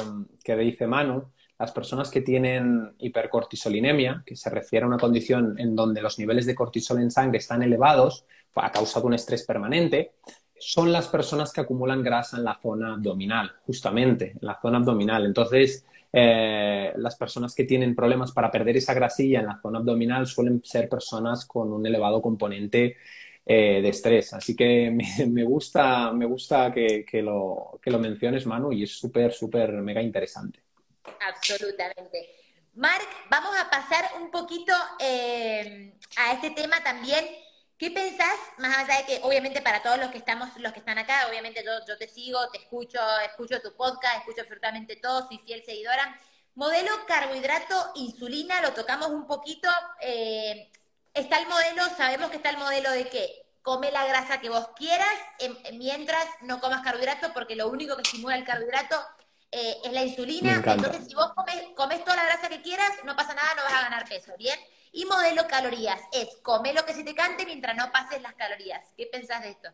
que 0.44 0.56
dice 0.56 0.88
Manu 0.88 1.32
las 1.60 1.74
personas 1.74 2.10
que 2.10 2.22
tienen 2.22 2.94
hipercortisolinemia, 3.00 4.24
que 4.26 4.38
se 4.38 4.50
refiere 4.50 4.86
a 4.86 4.88
una 4.88 4.98
condición 4.98 5.60
en 5.60 5.76
donde 5.76 6.02
los 6.02 6.18
niveles 6.18 6.46
de 6.46 6.56
cortisol 6.56 7.02
en 7.02 7.12
sangre 7.12 7.40
están 7.40 7.62
elevados 7.62 8.26
a 8.56 8.72
causa 8.72 9.02
de 9.02 9.08
un 9.08 9.14
estrés 9.14 9.44
permanente, 9.44 10.14
son 10.58 10.92
las 10.92 11.10
personas 11.10 11.52
que 11.52 11.62
acumulan 11.62 12.02
grasa 12.02 12.38
en 12.38 12.46
la 12.46 12.56
zona 12.56 12.94
abdominal, 12.94 13.52
justamente, 13.66 14.32
en 14.42 14.48
la 14.48 14.58
zona 14.62 14.78
abdominal. 14.78 15.26
Entonces, 15.26 15.86
eh, 16.12 16.92
las 16.96 17.16
personas 17.16 17.54
que 17.54 17.66
tienen 17.66 17.96
problemas 17.96 18.32
para 18.32 18.50
perder 18.50 18.78
esa 18.78 18.94
grasilla 18.94 19.40
en 19.40 19.46
la 19.46 19.60
zona 19.62 19.80
abdominal 19.80 20.26
suelen 20.26 20.64
ser 20.64 20.90
personas 20.90 21.46
con 21.46 21.72
un 21.72 21.86
elevado 21.86 22.22
componente 22.22 22.98
eh, 23.46 23.82
de 23.82 23.90
estrés. 23.90 24.34
Así 24.34 24.56
que 24.56 24.92
me, 25.28 25.44
gusta, 25.44 26.12
me 26.12 26.26
gusta 26.26 26.72
que, 26.72 27.06
lo, 27.22 27.80
que 27.82 27.92
lo 27.92 28.00
menciones, 28.00 28.46
Manu, 28.46 28.72
y 28.72 28.84
es 28.84 28.92
súper, 28.92 29.32
súper, 29.34 29.72
mega 29.74 30.02
interesante. 30.02 30.60
Absolutamente. 31.28 32.36
Marc, 32.76 33.08
vamos 33.30 33.52
a 33.60 33.70
pasar 33.70 34.06
un 34.22 34.32
poquito 34.32 34.74
eh, 35.00 35.94
a 36.18 36.34
este 36.34 36.52
tema 36.52 36.82
también. 36.84 37.26
¿Qué 37.80 37.92
pensás, 37.92 38.38
más 38.58 38.78
allá 38.78 38.98
de 38.98 39.06
que 39.06 39.20
obviamente 39.24 39.62
para 39.62 39.82
todos 39.82 39.98
los 39.98 40.12
que 40.12 40.18
estamos, 40.18 40.50
los 40.58 40.74
que 40.74 40.80
están 40.80 40.98
acá, 40.98 41.28
obviamente 41.30 41.64
yo, 41.64 41.72
yo 41.88 41.98
te 41.98 42.10
sigo, 42.10 42.50
te 42.50 42.58
escucho, 42.58 43.00
escucho 43.22 43.62
tu 43.62 43.74
podcast, 43.74 44.18
escucho 44.18 44.42
absolutamente 44.42 44.98
todo, 44.98 45.26
soy 45.26 45.38
fiel 45.46 45.64
seguidora. 45.64 46.20
Modelo 46.56 46.92
carbohidrato, 47.08 47.94
insulina, 47.96 48.60
lo 48.60 48.74
tocamos 48.74 49.08
un 49.08 49.26
poquito. 49.26 49.70
Eh, 50.02 50.70
está 51.14 51.40
el 51.40 51.48
modelo, 51.48 51.84
sabemos 51.96 52.30
que 52.30 52.36
está 52.36 52.50
el 52.50 52.58
modelo 52.58 52.92
de 52.92 53.08
que 53.08 53.46
come 53.62 53.92
la 53.92 54.06
grasa 54.08 54.42
que 54.42 54.50
vos 54.50 54.72
quieras 54.76 55.08
mientras 55.72 56.26
no 56.42 56.60
comas 56.60 56.82
carbohidrato, 56.82 57.32
porque 57.32 57.56
lo 57.56 57.70
único 57.70 57.96
que 57.96 58.02
estimula 58.02 58.36
el 58.36 58.44
carbohidrato 58.44 59.02
eh, 59.54 59.78
es 59.86 59.94
la 59.94 60.04
insulina. 60.04 60.56
Entonces, 60.56 61.08
si 61.08 61.16
vos 61.16 61.32
comes, 61.34 62.04
toda 62.04 62.18
la 62.18 62.26
grasa 62.26 62.50
que 62.50 62.62
quieras, 62.62 62.92
no 63.06 63.16
pasa 63.16 63.34
nada, 63.34 63.56
no 63.56 63.64
vas 63.64 63.74
a 63.74 63.82
ganar 63.84 64.10
peso, 64.10 64.34
¿bien? 64.38 64.60
Y 64.92 65.06
modelo 65.06 65.44
calorías 65.48 66.00
es 66.12 66.40
come 66.42 66.74
lo 66.74 66.86
que 66.86 66.94
se 66.94 67.04
te 67.04 67.14
cante 67.14 67.46
mientras 67.46 67.76
no 67.76 67.92
pases 67.92 68.22
las 68.22 68.34
calorías. 68.34 68.84
¿Qué 68.98 69.08
pensás 69.12 69.42
de 69.42 69.50
esto? 69.50 69.70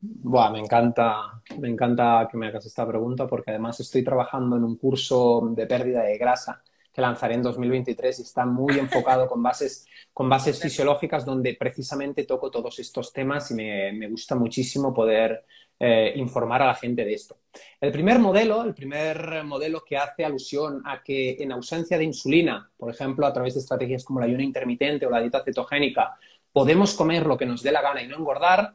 Buah, 0.00 0.50
me 0.50 0.60
encanta, 0.60 1.42
me 1.58 1.68
encanta 1.68 2.28
que 2.30 2.36
me 2.36 2.48
hagas 2.48 2.66
esta 2.66 2.86
pregunta 2.86 3.26
porque 3.26 3.50
además 3.50 3.80
estoy 3.80 4.04
trabajando 4.04 4.56
en 4.56 4.64
un 4.64 4.76
curso 4.76 5.48
de 5.50 5.66
pérdida 5.66 6.02
de 6.02 6.18
grasa 6.18 6.62
que 6.92 7.00
lanzaré 7.02 7.34
en 7.34 7.42
2023 7.42 8.20
y 8.20 8.22
está 8.22 8.46
muy 8.46 8.78
enfocado 8.78 9.28
con 9.28 9.42
bases, 9.42 9.86
con 10.12 10.28
bases 10.28 10.60
fisiológicas 10.60 11.24
donde 11.24 11.54
precisamente 11.54 12.24
toco 12.24 12.50
todos 12.50 12.78
estos 12.78 13.12
temas 13.12 13.50
y 13.50 13.54
me, 13.54 13.92
me 13.92 14.08
gusta 14.08 14.34
muchísimo 14.34 14.94
poder 14.94 15.44
eh, 15.78 16.12
informar 16.16 16.62
a 16.62 16.66
la 16.66 16.74
gente 16.74 17.04
de 17.04 17.12
esto. 17.12 17.38
El 17.80 17.92
primer 17.92 18.18
modelo, 18.18 18.62
el 18.64 18.74
primer 18.74 19.44
modelo 19.44 19.84
que 19.84 19.96
hace 19.96 20.24
alusión 20.24 20.82
a 20.84 21.02
que 21.02 21.36
en 21.38 21.52
ausencia 21.52 21.98
de 21.98 22.04
insulina, 22.04 22.70
por 22.76 22.90
ejemplo, 22.90 23.26
a 23.26 23.32
través 23.32 23.54
de 23.54 23.60
estrategias 23.60 24.04
como 24.04 24.20
la 24.20 24.26
ayuno 24.26 24.42
intermitente 24.42 25.06
o 25.06 25.10
la 25.10 25.20
dieta 25.20 25.42
cetogénica, 25.44 26.16
podemos 26.52 26.94
comer 26.94 27.26
lo 27.26 27.36
que 27.36 27.46
nos 27.46 27.62
dé 27.62 27.72
la 27.72 27.82
gana 27.82 28.02
y 28.02 28.08
no 28.08 28.16
engordar, 28.16 28.74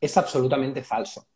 es 0.00 0.16
absolutamente 0.16 0.82
falso. 0.82 1.26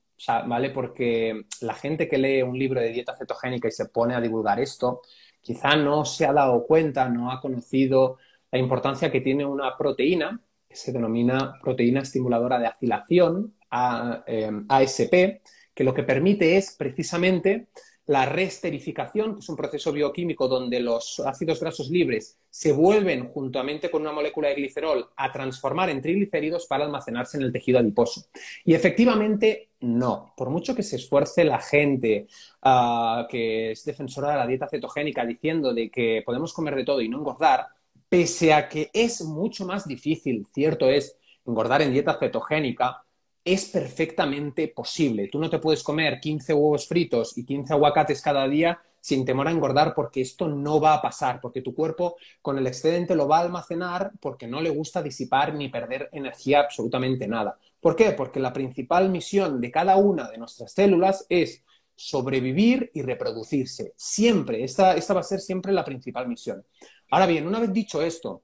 ¿vale? 0.47 0.71
Porque 0.71 1.45
la 1.61 1.75
gente 1.75 2.09
que 2.09 2.19
lee 2.19 2.43
un 2.43 2.59
libro 2.59 2.81
de 2.81 2.91
dieta 2.91 3.15
cetogénica 3.15 3.69
y 3.69 3.73
se 3.73 3.87
pone 3.87 4.15
a 4.15 4.21
divulgar 4.21 4.59
esto, 4.61 5.03
quizá 5.41 5.77
no 5.77 6.05
se 6.05 6.27
ha 6.27 6.33
dado 6.33 6.67
cuenta, 6.67 7.09
no 7.09 7.31
ha 7.31 7.41
conocido 7.41 8.19
la 8.51 8.59
importancia 8.59 9.13
que 9.13 9.21
tiene 9.21 9.45
una 9.47 9.77
proteína, 9.77 10.41
que 10.69 10.77
se 10.77 10.93
denomina 10.93 11.55
proteína 11.63 12.01
estimuladora 12.01 12.59
de 12.59 12.67
acilación, 12.67 13.55
ASP, 13.71 15.15
em, 15.15 15.39
que 15.75 15.85
lo 15.85 15.95
que 15.95 16.03
permite 16.03 16.57
es 16.57 16.75
precisamente 16.77 17.69
la 18.09 18.25
resterificación, 18.25 19.35
que 19.35 19.41
es 19.41 19.49
un 19.51 19.57
proceso 19.57 19.93
bioquímico 19.93 20.49
donde 20.49 20.81
los 20.81 21.21
ácidos 21.21 21.61
grasos 21.61 21.91
libres 21.91 22.39
se 22.49 22.73
vuelven 22.73 23.29
juntamente 23.29 23.91
con 23.91 24.01
una 24.01 24.13
molécula 24.13 24.49
de 24.49 24.55
glicerol 24.55 25.11
a 25.15 25.31
transformar 25.31 25.91
en 25.91 26.01
triglicéridos 26.01 26.67
para 26.67 26.87
almacenarse 26.87 27.37
en 27.37 27.43
el 27.43 27.53
tejido 27.53 27.79
adiposo. 27.79 28.25
Y 28.65 28.73
efectivamente, 28.73 29.69
no. 29.81 30.33
Por 30.35 30.49
mucho 30.49 30.75
que 30.75 30.83
se 30.83 30.97
esfuerce 30.97 31.45
la 31.45 31.61
gente 31.61 32.29
ah, 32.63 33.29
que 33.31 33.73
es 33.73 33.85
defensora 33.85 34.31
de 34.31 34.37
la 34.39 34.47
dieta 34.47 34.69
cetogénica 34.69 35.27
diciendo 35.27 35.75
de 35.75 35.91
que 35.91 36.23
podemos 36.25 36.55
comer 36.55 36.77
de 36.77 36.85
todo 36.85 37.03
y 37.03 37.11
no 37.11 37.19
engordar, 37.19 37.67
pese 38.09 38.55
a 38.55 38.71
que 38.71 38.89
es 38.91 39.21
mucho 39.21 39.67
más 39.67 39.87
difícil, 39.87 40.47
cierto 40.55 40.89
es, 40.89 41.15
engordar 41.45 41.83
en 41.83 41.93
dieta 41.93 42.19
cetogénica, 42.19 43.05
es 43.45 43.67
perfectamente 43.67 44.69
posible. 44.69 45.29
Tú 45.29 45.39
no 45.39 45.49
te 45.49 45.59
puedes 45.59 45.83
comer 45.83 46.21
15 46.21 46.55
huevos 46.55 46.87
fritos 46.87 47.37
y 47.37 47.45
15 47.45 47.73
aguacates 47.73 48.21
cada 48.21 48.47
día 48.47 48.81
sin 49.01 49.25
temor 49.25 49.49
a 49.49 49.53
engordar 49.53 49.95
porque 49.95 50.21
esto 50.21 50.49
no 50.49 50.81
va 50.81 50.95
a 50.95 51.03
pasar, 51.03 51.41
porque 51.41 51.63
tu 51.63 51.75
cuerpo 51.75 52.17
con 52.43 52.59
el 52.59 52.67
excedente 52.67 53.15
lo 53.15 53.29
va 53.29 53.39
a 53.39 53.43
almacenar 53.43 54.13
porque 54.21 54.47
no 54.47 54.61
le 54.61 54.71
gusta 54.71 55.03
disipar 55.03 55.55
ni 55.55 55.69
perder 55.69 56.09
energía 56.13 56.61
absolutamente 56.61 57.27
nada. 57.27 57.59
¿Por 57.81 57.97
qué? 57.97 58.13
Porque 58.13 58.41
la 58.41 58.53
principal 58.53 59.09
misión 59.09 59.61
de 59.61 59.71
cada 59.71 59.97
una 59.97 60.29
de 60.29 60.39
nuestras 60.39 60.73
células 60.73 61.25
es 61.29 61.65
sobrevivir 61.95 62.91
y 62.95 63.03
reproducirse. 63.03 63.93
Siempre, 63.97 64.63
esta, 64.63 64.95
esta 64.95 65.15
va 65.15 65.21
a 65.21 65.25
ser 65.25 65.41
siempre 65.41 65.73
la 65.73 65.85
principal 65.85 66.29
misión. 66.29 66.65
Ahora 67.11 67.27
bien, 67.27 67.47
una 67.47 67.61
vez 67.61 67.73
dicho 67.73 68.03
esto, 68.03 68.43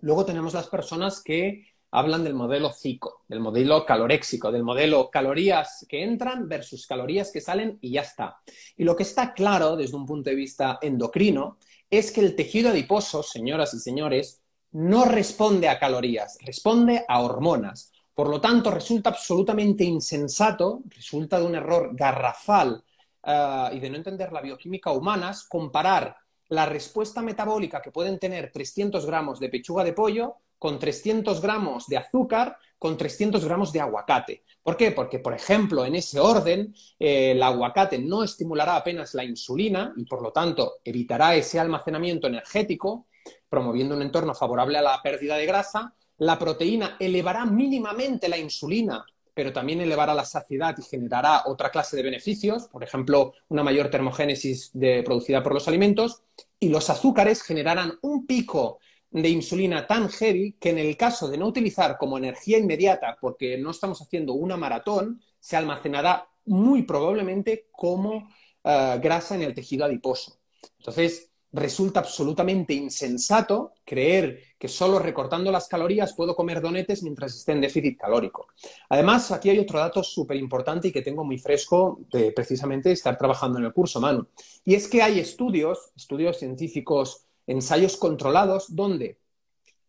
luego 0.00 0.24
tenemos 0.24 0.54
las 0.54 0.68
personas 0.68 1.22
que 1.22 1.73
hablan 1.94 2.24
del 2.24 2.34
modelo 2.34 2.72
CICO, 2.72 3.22
del 3.28 3.38
modelo 3.38 3.86
caloréxico, 3.86 4.50
del 4.50 4.64
modelo 4.64 5.10
calorías 5.10 5.86
que 5.88 6.02
entran 6.02 6.48
versus 6.48 6.88
calorías 6.88 7.30
que 7.30 7.40
salen 7.40 7.78
y 7.80 7.92
ya 7.92 8.00
está. 8.00 8.38
Y 8.76 8.82
lo 8.82 8.96
que 8.96 9.04
está 9.04 9.32
claro 9.32 9.76
desde 9.76 9.96
un 9.96 10.04
punto 10.04 10.28
de 10.28 10.34
vista 10.34 10.80
endocrino 10.82 11.58
es 11.88 12.10
que 12.10 12.20
el 12.20 12.34
tejido 12.34 12.70
adiposo, 12.70 13.22
señoras 13.22 13.74
y 13.74 13.78
señores, 13.78 14.42
no 14.72 15.04
responde 15.04 15.68
a 15.68 15.78
calorías, 15.78 16.36
responde 16.44 17.04
a 17.06 17.20
hormonas. 17.20 17.92
Por 18.12 18.28
lo 18.28 18.40
tanto, 18.40 18.72
resulta 18.72 19.10
absolutamente 19.10 19.84
insensato, 19.84 20.82
resulta 20.88 21.38
de 21.38 21.46
un 21.46 21.54
error 21.54 21.90
garrafal 21.94 22.82
eh, 23.22 23.68
y 23.72 23.78
de 23.78 23.90
no 23.90 23.96
entender 23.96 24.32
la 24.32 24.40
bioquímica 24.40 24.90
humana, 24.90 25.32
comparar 25.48 26.16
la 26.48 26.66
respuesta 26.66 27.22
metabólica 27.22 27.80
que 27.80 27.92
pueden 27.92 28.18
tener 28.18 28.50
300 28.50 29.06
gramos 29.06 29.38
de 29.38 29.48
pechuga 29.48 29.84
de 29.84 29.92
pollo 29.92 30.38
con 30.58 30.78
300 30.78 31.40
gramos 31.40 31.86
de 31.86 31.98
azúcar 31.98 32.58
con 32.84 32.98
300 32.98 33.42
gramos 33.46 33.72
de 33.72 33.80
aguacate. 33.80 34.44
¿Por 34.62 34.76
qué? 34.76 34.90
Porque, 34.90 35.18
por 35.18 35.32
ejemplo, 35.32 35.86
en 35.86 35.94
ese 35.94 36.20
orden, 36.20 36.74
eh, 36.98 37.30
el 37.30 37.42
aguacate 37.42 37.98
no 37.98 38.22
estimulará 38.22 38.76
apenas 38.76 39.14
la 39.14 39.24
insulina 39.24 39.94
y, 39.96 40.04
por 40.04 40.20
lo 40.20 40.32
tanto, 40.32 40.74
evitará 40.84 41.34
ese 41.34 41.58
almacenamiento 41.58 42.26
energético, 42.26 43.06
promoviendo 43.48 43.94
un 43.96 44.02
entorno 44.02 44.34
favorable 44.34 44.76
a 44.76 44.82
la 44.82 45.00
pérdida 45.02 45.36
de 45.36 45.46
grasa. 45.46 45.94
La 46.18 46.38
proteína 46.38 46.98
elevará 47.00 47.46
mínimamente 47.46 48.28
la 48.28 48.36
insulina, 48.36 49.02
pero 49.32 49.50
también 49.50 49.80
elevará 49.80 50.12
la 50.12 50.26
saciedad 50.26 50.76
y 50.78 50.82
generará 50.82 51.44
otra 51.46 51.70
clase 51.70 51.96
de 51.96 52.02
beneficios, 52.02 52.68
por 52.68 52.84
ejemplo, 52.84 53.32
una 53.48 53.62
mayor 53.62 53.88
termogénesis 53.88 54.72
producida 55.06 55.42
por 55.42 55.54
los 55.54 55.68
alimentos. 55.68 56.22
Y 56.60 56.68
los 56.68 56.90
azúcares 56.90 57.42
generarán 57.42 57.98
un 58.02 58.26
pico 58.26 58.78
de 59.22 59.28
insulina 59.28 59.86
tan 59.86 60.08
heavy 60.08 60.56
que 60.58 60.70
en 60.70 60.78
el 60.78 60.96
caso 60.96 61.28
de 61.28 61.38
no 61.38 61.46
utilizar 61.46 61.96
como 61.96 62.18
energía 62.18 62.58
inmediata, 62.58 63.16
porque 63.20 63.56
no 63.56 63.70
estamos 63.70 64.02
haciendo 64.02 64.32
una 64.32 64.56
maratón, 64.56 65.20
se 65.38 65.56
almacenará 65.56 66.28
muy 66.46 66.82
probablemente 66.82 67.68
como 67.70 68.28
eh, 68.64 68.98
grasa 69.00 69.36
en 69.36 69.42
el 69.42 69.54
tejido 69.54 69.84
adiposo. 69.84 70.40
Entonces, 70.78 71.30
resulta 71.52 72.00
absolutamente 72.00 72.74
insensato 72.74 73.74
creer 73.84 74.40
que 74.58 74.66
solo 74.66 74.98
recortando 74.98 75.52
las 75.52 75.68
calorías 75.68 76.14
puedo 76.14 76.34
comer 76.34 76.60
donetes 76.60 77.04
mientras 77.04 77.36
esté 77.36 77.52
en 77.52 77.60
déficit 77.60 77.96
calórico. 77.96 78.48
Además, 78.88 79.30
aquí 79.30 79.48
hay 79.50 79.60
otro 79.60 79.78
dato 79.78 80.02
súper 80.02 80.36
importante 80.36 80.88
y 80.88 80.92
que 80.92 81.02
tengo 81.02 81.22
muy 81.22 81.38
fresco 81.38 82.00
de 82.10 82.32
precisamente 82.32 82.90
estar 82.90 83.16
trabajando 83.16 83.60
en 83.60 83.66
el 83.66 83.72
curso, 83.72 84.00
Manu. 84.00 84.26
Y 84.64 84.74
es 84.74 84.88
que 84.88 85.02
hay 85.02 85.20
estudios, 85.20 85.92
estudios 85.94 86.36
científicos 86.36 87.23
ensayos 87.46 87.96
controlados 87.96 88.74
donde 88.74 89.18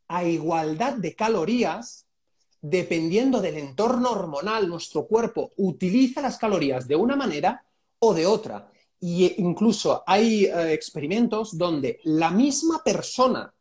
a 0.08 0.24
igualdad 0.24 0.94
de 0.94 1.16
calorías, 1.16 2.06
dependiendo 2.62 3.42
del 3.42 3.58
entorno 3.58 4.12
hormonal, 4.12 4.68
nuestro 4.68 5.08
cuerpo 5.08 5.52
utiliza 5.58 6.22
las 6.22 6.38
calorías 6.38 6.88
de 6.88 6.96
una 6.96 7.16
manera 7.16 7.66
o 8.00 8.14
de 8.14 8.26
otra. 8.26 8.72
Y 9.00 9.42
incluso 9.42 10.04
hay 10.06 10.46
eh, 10.46 10.74
experimentos 10.74 11.58
donde 11.58 12.00
la 12.04 12.32
misma 12.32 12.84
persona 12.84 13.54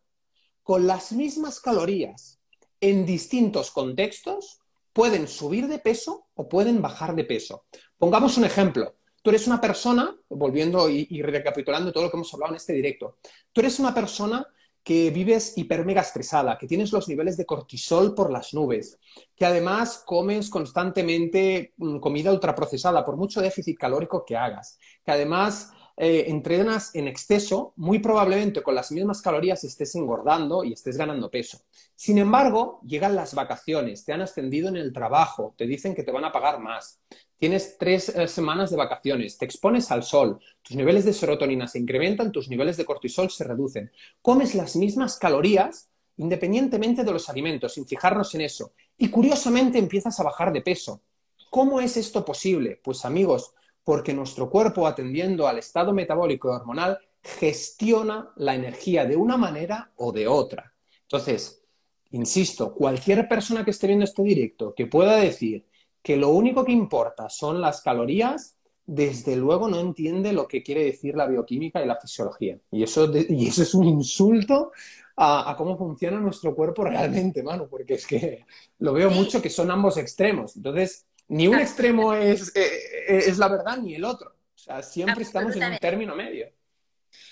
con 0.63 0.87
las 0.87 1.13
mismas 1.13 1.61
calorías 1.61 2.39
en 2.81 3.05
distintos 3.05 3.71
contextos 3.71 4.61
pueden 4.93 5.29
subir 5.29 5.69
de 5.69 5.79
peso 5.79 6.27
o 6.35 6.49
pueden 6.49 6.81
bajar 6.81 7.15
de 7.15 7.25
peso. 7.25 7.65
Pongamos 7.99 8.39
un 8.39 8.45
ejemplo. 8.45 8.95
Tú 9.25 9.31
eres 9.31 9.47
una 9.47 9.59
persona, 9.59 10.15
volviendo 10.29 10.91
y, 10.91 11.23
recapitulando 11.23 11.91
todo 11.91 12.05
lo 12.05 12.11
que 12.11 12.19
hemos 12.19 12.35
hablado 12.35 12.53
en 12.53 12.57
este 12.57 12.75
directo, 12.75 13.17
tú 13.55 13.63
eres 13.63 13.79
una 13.79 13.95
persona 13.95 14.47
que 14.83 15.09
vives 15.09 15.57
hiper 15.57 15.87
mega 15.87 16.03
estresada, 16.03 16.59
que 16.59 16.67
tienes 16.67 16.93
los 16.93 17.09
niveles 17.09 17.39
de 17.39 17.47
cortisol 17.47 18.15
por 18.15 18.31
las 18.31 18.53
nubes, 18.53 18.99
que 19.35 19.47
además 19.47 20.03
comes 20.05 20.51
constantemente 20.51 21.73
mm, 21.79 22.01
comida 22.01 22.33
ultraprocesada, 22.33 23.03
por 23.03 23.17
mucho 23.17 23.41
déficit 23.41 23.79
calórico 23.79 24.27
que 24.27 24.37
hagas, 24.37 24.79
que 25.03 25.13
además 25.13 25.73
eh, 25.97 26.25
entrenas 26.29 26.95
en 26.95 27.07
exceso, 27.07 27.73
muy 27.77 28.01
probablemente 28.01 28.63
con 28.63 28.75
las 28.75 28.91
mismas 28.91 29.23
calorías 29.23 29.63
estés 29.63 29.95
engordando 29.95 30.65
y 30.65 30.73
estés 30.73 30.97
ganando 30.97 31.31
peso. 31.31 31.61
Sin 31.95 32.19
embargo, 32.19 32.81
llegan 32.85 33.15
las 33.15 33.35
vacaciones, 33.35 34.05
te 34.05 34.13
han 34.13 34.21
ascendido 34.21 34.69
en 34.69 34.77
el 34.77 34.93
trabajo, 34.93 35.55
te 35.57 35.67
dicen 35.67 35.95
que 35.95 36.03
te 36.03 36.11
van 36.11 36.25
a 36.25 36.33
pagar 36.33 36.59
más, 36.59 37.01
tienes 37.39 37.77
tres 37.79 38.09
eh, 38.09 38.27
semanas 38.27 38.71
de 38.71 38.77
vacaciones, 38.77 39.39
te 39.39 39.45
expones 39.45 39.91
al 39.93 40.03
sol, 40.03 40.41
tus 40.63 40.77
niveles 40.77 41.05
de 41.05 41.13
serotonina 41.13 41.69
se 41.69 41.79
incrementan, 41.79 42.33
tus 42.33 42.49
niveles 42.49 42.77
de 42.77 42.85
cortisol 42.85 43.31
se 43.31 43.45
reducen. 43.45 43.93
Comes 44.21 44.55
las 44.55 44.75
mismas 44.77 45.17
calorías 45.17 45.91
independientemente 46.17 47.05
de 47.05 47.13
los 47.13 47.29
alimentos, 47.29 47.75
sin 47.75 47.87
fijarnos 47.87 48.35
en 48.35 48.43
eso. 48.43 48.73
Y 48.97 49.09
curiosamente 49.09 49.79
empiezas 49.79 50.19
a 50.21 50.25
bajar 50.25 50.53
de 50.53 50.61
peso. 50.61 51.03
¿Cómo 51.51 51.81
es 51.81 51.97
esto 51.97 52.25
posible? 52.25 52.81
Pues 52.83 53.05
amigos, 53.05 53.55
porque 53.85 54.15
nuestro 54.15 54.51
cuerpo, 54.51 54.87
atendiendo 54.87 55.47
al 55.47 55.59
estado 55.59 55.93
metabólico 55.93 56.49
y 56.49 56.57
hormonal, 56.57 56.99
gestiona 57.23 58.33
la 58.37 58.55
energía 58.55 59.05
de 59.05 59.17
una 59.17 59.37
manera 59.37 59.93
o 59.97 60.13
de 60.13 60.27
otra. 60.27 60.75
Entonces, 61.03 61.63
insisto, 62.11 62.75
cualquier 62.75 63.29
persona 63.29 63.65
que 63.65 63.71
esté 63.71 63.87
viendo 63.87 64.05
este 64.05 64.23
directo 64.23 64.75
que 64.75 64.87
pueda 64.87 65.17
decir 65.17 65.67
que 66.03 66.17
lo 66.17 66.31
único 66.31 66.65
que 66.65 66.73
importa 66.73 67.31
son 67.31 67.61
las 67.61 67.81
calorías, 67.81 68.59
desde 68.87 69.37
luego 69.37 69.69
no 69.69 69.81
entiende 69.81 70.33
lo 70.33 70.47
que 70.47 70.63
quiere 70.63 70.85
decir 70.85 71.17
la 71.17 71.27
bioquímica 71.27 71.83
y 71.83 71.87
la 71.87 71.97
fisiología. 71.97 72.59
Y 72.71 72.83
eso, 72.83 73.11
y 73.15 73.49
eso 73.49 73.63
es 73.63 73.75
un 73.75 73.87
insulto 73.87 74.73
a, 75.17 75.55
cómo 75.57 75.79
funciona 75.79 76.21
nuestro 76.21 76.55
cuerpo 76.55 76.85
realmente, 76.85 77.43
mano, 77.43 77.69
porque 77.69 77.95
es 77.95 78.07
que 78.07 78.45
lo 78.79 78.93
veo 78.93 79.11
mucho 79.11 79.41
que 79.41 79.51
son 79.51 79.71
ambos 79.71 79.97
extremos. 79.97 80.57
Entonces, 80.57 81.07
ni 81.29 81.49
un 81.49 81.59
extremo 81.59 82.15
es, 82.15 82.55
eh, 82.55 83.07
es 83.07 83.39
la 83.39 83.49
verdad 83.49 83.79
ni 83.79 83.95
el 83.95 84.05
otro. 84.05 84.31
O 84.31 84.59
sea, 84.59 84.83
siempre 84.83 85.23
estamos 85.23 85.55
en 85.57 85.65
un 85.73 85.79
término 85.79 86.15
medio. 86.15 86.49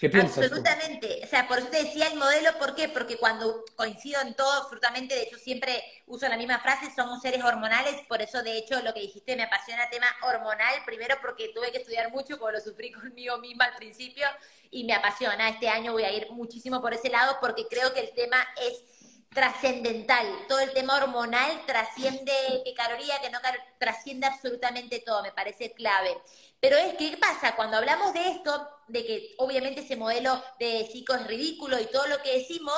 Absolutamente. 0.03 1.21
O 1.25 1.27
sea, 1.27 1.47
por 1.47 1.59
eso 1.59 1.69
te 1.69 1.83
decía 1.83 2.09
el 2.09 2.19
modelo, 2.19 2.51
¿por 2.59 2.75
qué? 2.75 2.89
Porque 2.89 3.17
cuando 3.17 3.65
coincido 3.77 4.21
en 4.21 4.35
todo, 4.35 4.51
absolutamente, 4.53 5.15
de 5.15 5.23
hecho 5.23 5.39
siempre 5.39 5.83
uso 6.07 6.29
la 6.29 6.37
misma 6.37 6.59
frase, 6.59 6.93
somos 6.95 7.21
seres 7.21 7.43
hormonales, 7.43 7.95
por 8.09 8.21
eso 8.21 8.43
de 8.43 8.59
hecho 8.59 8.81
lo 8.83 8.93
que 8.95 9.01
dijiste 9.01 9.37
me 9.37 9.45
apasiona 9.45 9.85
el 9.85 9.91
tema 9.91 10.07
hormonal, 10.23 10.75
primero 10.85 11.17
porque 11.23 11.53
tuve 11.55 11.71
que 11.71 11.79
estudiar 11.79 12.11
mucho, 12.11 12.39
como 12.39 12.51
lo 12.51 12.61
sufrí 12.61 12.91
conmigo 12.93 13.39
misma 13.39 13.67
al 13.67 13.77
principio, 13.77 14.27
y 14.71 14.85
me 14.85 14.95
apasiona. 14.95 15.49
Este 15.49 15.69
año 15.69 15.93
voy 15.93 16.05
a 16.05 16.13
ir 16.13 16.31
muchísimo 16.33 16.81
por 16.81 16.95
ese 16.95 17.09
lado 17.09 17.37
porque 17.41 17.67
creo 17.69 17.93
que 17.93 18.01
el 18.01 18.13
tema 18.13 18.39
es 18.61 18.92
trascendental. 19.35 20.27
Todo 20.49 20.61
el 20.61 20.73
tema 20.73 20.97
hormonal 20.97 21.65
trasciende 21.67 22.33
qué 22.65 22.75
caloría, 22.75 23.21
que 23.21 23.31
no 23.31 23.39
trasciende 23.79 24.27
absolutamente 24.27 25.01
todo, 25.01 25.23
me 25.23 25.33
parece 25.33 25.73
clave. 25.73 26.17
Pero 26.61 26.77
es 26.77 26.95
que, 26.95 27.11
¿qué 27.11 27.17
pasa? 27.17 27.57
Cuando 27.57 27.77
hablamos 27.77 28.13
de 28.15 28.31
esto, 28.31 28.69
de 28.89 29.05
que 29.05 29.35
obviamente 29.39 29.81
ese 29.81 29.97
modelo 29.97 30.43
de 30.59 30.89
psico 30.91 31.15
es 31.15 31.27
ridículo 31.27 31.81
y 31.81 31.87
todo 31.87 32.07
lo 32.07 32.23
que 32.23 32.39
decimos, 32.39 32.75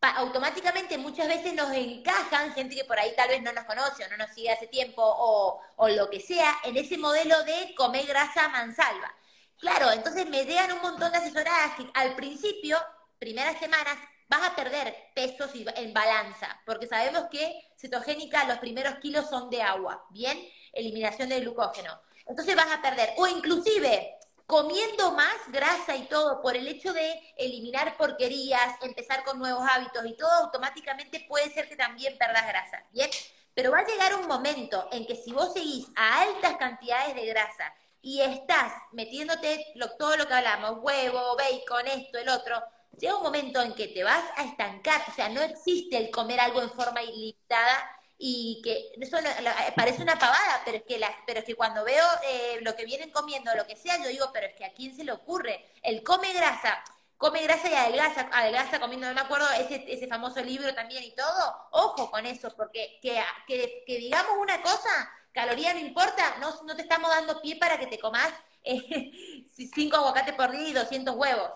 automáticamente 0.00 0.96
muchas 0.98 1.28
veces 1.28 1.54
nos 1.54 1.70
encajan 1.72 2.54
gente 2.54 2.74
que 2.74 2.84
por 2.84 2.98
ahí 2.98 3.12
tal 3.16 3.28
vez 3.28 3.42
no 3.42 3.52
nos 3.52 3.64
conoce 3.64 4.04
o 4.04 4.08
no 4.08 4.16
nos 4.16 4.30
sigue 4.30 4.50
hace 4.50 4.66
tiempo 4.66 5.02
o, 5.04 5.60
o 5.76 5.88
lo 5.88 6.08
que 6.08 6.20
sea, 6.20 6.56
en 6.64 6.76
ese 6.76 6.96
modelo 6.96 7.42
de 7.44 7.74
comer 7.76 8.06
grasa 8.06 8.48
mansalva. 8.48 9.14
Claro, 9.58 9.92
entonces 9.92 10.26
me 10.26 10.44
llegan 10.46 10.72
un 10.72 10.80
montón 10.80 11.12
de 11.12 11.18
asesoradas 11.18 11.76
que 11.76 11.86
al 11.92 12.16
principio, 12.16 12.78
primeras 13.18 13.58
semanas, 13.60 13.98
vas 14.30 14.48
a 14.48 14.54
perder 14.54 14.96
pesos 15.12 15.50
en 15.54 15.92
balanza, 15.92 16.60
porque 16.64 16.86
sabemos 16.86 17.24
que 17.32 17.72
cetogénica 17.76 18.44
los 18.44 18.58
primeros 18.58 18.94
kilos 19.00 19.28
son 19.28 19.50
de 19.50 19.60
agua, 19.60 20.06
¿bien? 20.10 20.38
Eliminación 20.72 21.28
del 21.28 21.42
glucógeno. 21.42 22.00
Entonces 22.26 22.54
vas 22.54 22.70
a 22.70 22.80
perder, 22.80 23.12
o 23.16 23.26
inclusive 23.26 24.16
comiendo 24.46 25.10
más 25.12 25.36
grasa 25.48 25.96
y 25.96 26.04
todo 26.04 26.40
por 26.40 26.56
el 26.56 26.68
hecho 26.68 26.92
de 26.92 27.20
eliminar 27.36 27.96
porquerías, 27.96 28.76
empezar 28.82 29.24
con 29.24 29.40
nuevos 29.40 29.64
hábitos 29.68 30.06
y 30.06 30.16
todo, 30.16 30.30
automáticamente 30.44 31.26
puede 31.28 31.52
ser 31.52 31.68
que 31.68 31.74
también 31.76 32.16
perdas 32.16 32.46
grasa, 32.46 32.84
¿bien? 32.92 33.10
Pero 33.52 33.72
va 33.72 33.80
a 33.80 33.86
llegar 33.86 34.14
un 34.14 34.28
momento 34.28 34.88
en 34.92 35.06
que 35.06 35.16
si 35.16 35.32
vos 35.32 35.52
seguís 35.52 35.88
a 35.96 36.22
altas 36.22 36.56
cantidades 36.56 37.16
de 37.16 37.26
grasa 37.26 37.74
y 38.00 38.20
estás 38.20 38.72
metiéndote 38.92 39.74
todo 39.98 40.16
lo 40.16 40.28
que 40.28 40.34
hablamos, 40.34 40.78
huevo, 40.82 41.36
bacon, 41.36 41.88
esto, 41.88 42.18
el 42.18 42.28
otro, 42.28 42.62
llega 42.98 43.16
un 43.16 43.22
momento 43.22 43.62
en 43.62 43.74
que 43.74 43.88
te 43.88 44.02
vas 44.04 44.24
a 44.36 44.44
estancar, 44.44 45.02
o 45.08 45.14
sea, 45.14 45.28
no 45.28 45.42
existe 45.42 45.96
el 45.96 46.10
comer 46.10 46.40
algo 46.40 46.62
en 46.62 46.70
forma 46.70 47.02
ilimitada 47.02 47.90
y 48.18 48.60
que 48.62 48.92
eso 49.00 49.18
eh, 49.18 49.72
parece 49.74 50.02
una 50.02 50.18
pavada, 50.18 50.60
pero 50.64 50.76
es 50.76 50.82
que, 50.84 51.00
pero 51.26 51.40
es 51.40 51.46
que 51.46 51.54
cuando 51.54 51.84
veo 51.84 52.04
eh, 52.24 52.58
lo 52.62 52.76
que 52.76 52.84
vienen 52.84 53.10
comiendo, 53.10 53.54
lo 53.54 53.66
que 53.66 53.76
sea, 53.76 53.96
yo 53.96 54.08
digo, 54.08 54.30
pero 54.32 54.46
es 54.46 54.54
que 54.54 54.66
a 54.66 54.74
quién 54.74 54.94
se 54.94 55.04
le 55.04 55.12
ocurre, 55.12 55.64
el 55.82 56.02
come 56.02 56.32
grasa, 56.34 56.82
come 57.16 57.42
grasa 57.42 57.70
y 57.70 57.74
adelgaza, 57.74 58.28
adelgaza 58.32 58.78
comiendo, 58.78 59.08
no 59.08 59.14
me 59.14 59.20
acuerdo, 59.22 59.46
ese, 59.52 59.84
ese 59.88 60.06
famoso 60.06 60.42
libro 60.42 60.74
también 60.74 61.02
y 61.02 61.14
todo, 61.14 61.68
ojo 61.70 62.10
con 62.10 62.26
eso, 62.26 62.54
porque 62.56 62.98
que, 63.00 63.22
que, 63.46 63.84
que 63.86 63.96
digamos 63.96 64.32
una 64.38 64.60
cosa, 64.60 65.10
caloría 65.32 65.72
no 65.72 65.80
importa, 65.80 66.36
no, 66.40 66.62
no 66.64 66.76
te 66.76 66.82
estamos 66.82 67.10
dando 67.10 67.40
pie 67.40 67.56
para 67.56 67.78
que 67.78 67.86
te 67.86 67.98
comas 67.98 68.30
eh, 68.64 69.46
cinco 69.74 69.96
aguacates 69.96 70.34
por 70.34 70.50
día 70.50 70.68
y 70.68 70.72
200 70.72 71.14
huevos. 71.16 71.50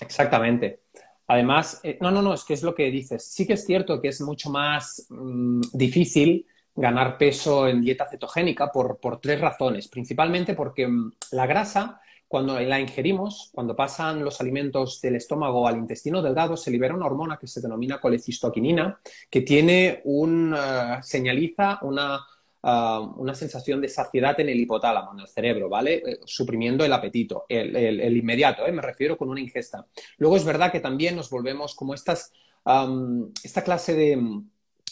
Exactamente. 0.00 0.82
Además, 1.28 1.80
eh, 1.82 1.98
no, 2.00 2.10
no, 2.10 2.22
no, 2.22 2.34
es 2.34 2.44
que 2.44 2.54
es 2.54 2.62
lo 2.62 2.74
que 2.74 2.90
dices. 2.90 3.24
Sí 3.24 3.46
que 3.46 3.54
es 3.54 3.64
cierto 3.64 4.00
que 4.00 4.08
es 4.08 4.20
mucho 4.20 4.50
más 4.50 5.06
mm, 5.08 5.60
difícil 5.72 6.46
ganar 6.74 7.18
peso 7.18 7.66
en 7.66 7.80
dieta 7.80 8.06
cetogénica 8.08 8.70
por, 8.70 8.98
tres 9.20 9.40
razones. 9.40 9.88
Principalmente 9.88 10.54
porque 10.54 10.86
mm, 10.86 11.12
la 11.32 11.46
grasa, 11.46 12.00
cuando 12.28 12.60
la 12.60 12.80
ingerimos, 12.80 13.50
cuando 13.52 13.74
pasan 13.74 14.22
los 14.22 14.40
alimentos 14.40 15.00
del 15.00 15.16
estómago 15.16 15.66
al 15.66 15.78
intestino 15.78 16.22
delgado, 16.22 16.56
se 16.56 16.70
libera 16.70 16.94
una 16.94 17.06
hormona 17.06 17.38
que 17.38 17.46
se 17.46 17.60
denomina 17.60 18.00
colecistoquinina, 18.00 19.00
que 19.30 19.40
tiene 19.40 20.02
un, 20.04 20.54
eh, 20.56 20.98
señaliza 21.02 21.80
una 21.82 22.20
una 22.68 23.34
sensación 23.34 23.80
de 23.80 23.88
saciedad 23.88 24.38
en 24.40 24.48
el 24.48 24.58
hipotálamo, 24.58 25.12
en 25.12 25.20
el 25.20 25.28
cerebro, 25.28 25.68
¿vale? 25.68 26.02
Eh, 26.04 26.18
suprimiendo 26.24 26.84
el 26.84 26.92
apetito, 26.92 27.44
el, 27.48 28.16
inmediato, 28.16 28.66
¿eh? 28.66 28.72
me 28.72 28.82
refiero 28.82 29.16
con 29.16 29.28
una 29.28 29.40
ingesta. 29.40 29.86
Luego 30.18 30.36
es 30.36 30.44
verdad 30.44 30.72
que 30.72 30.80
también 30.80 31.14
nos 31.14 31.30
volvemos 31.30 31.76
como 31.76 31.94
estas, 31.94 32.32
esta 33.44 33.62
clase 33.62 33.94
de, 33.94 34.40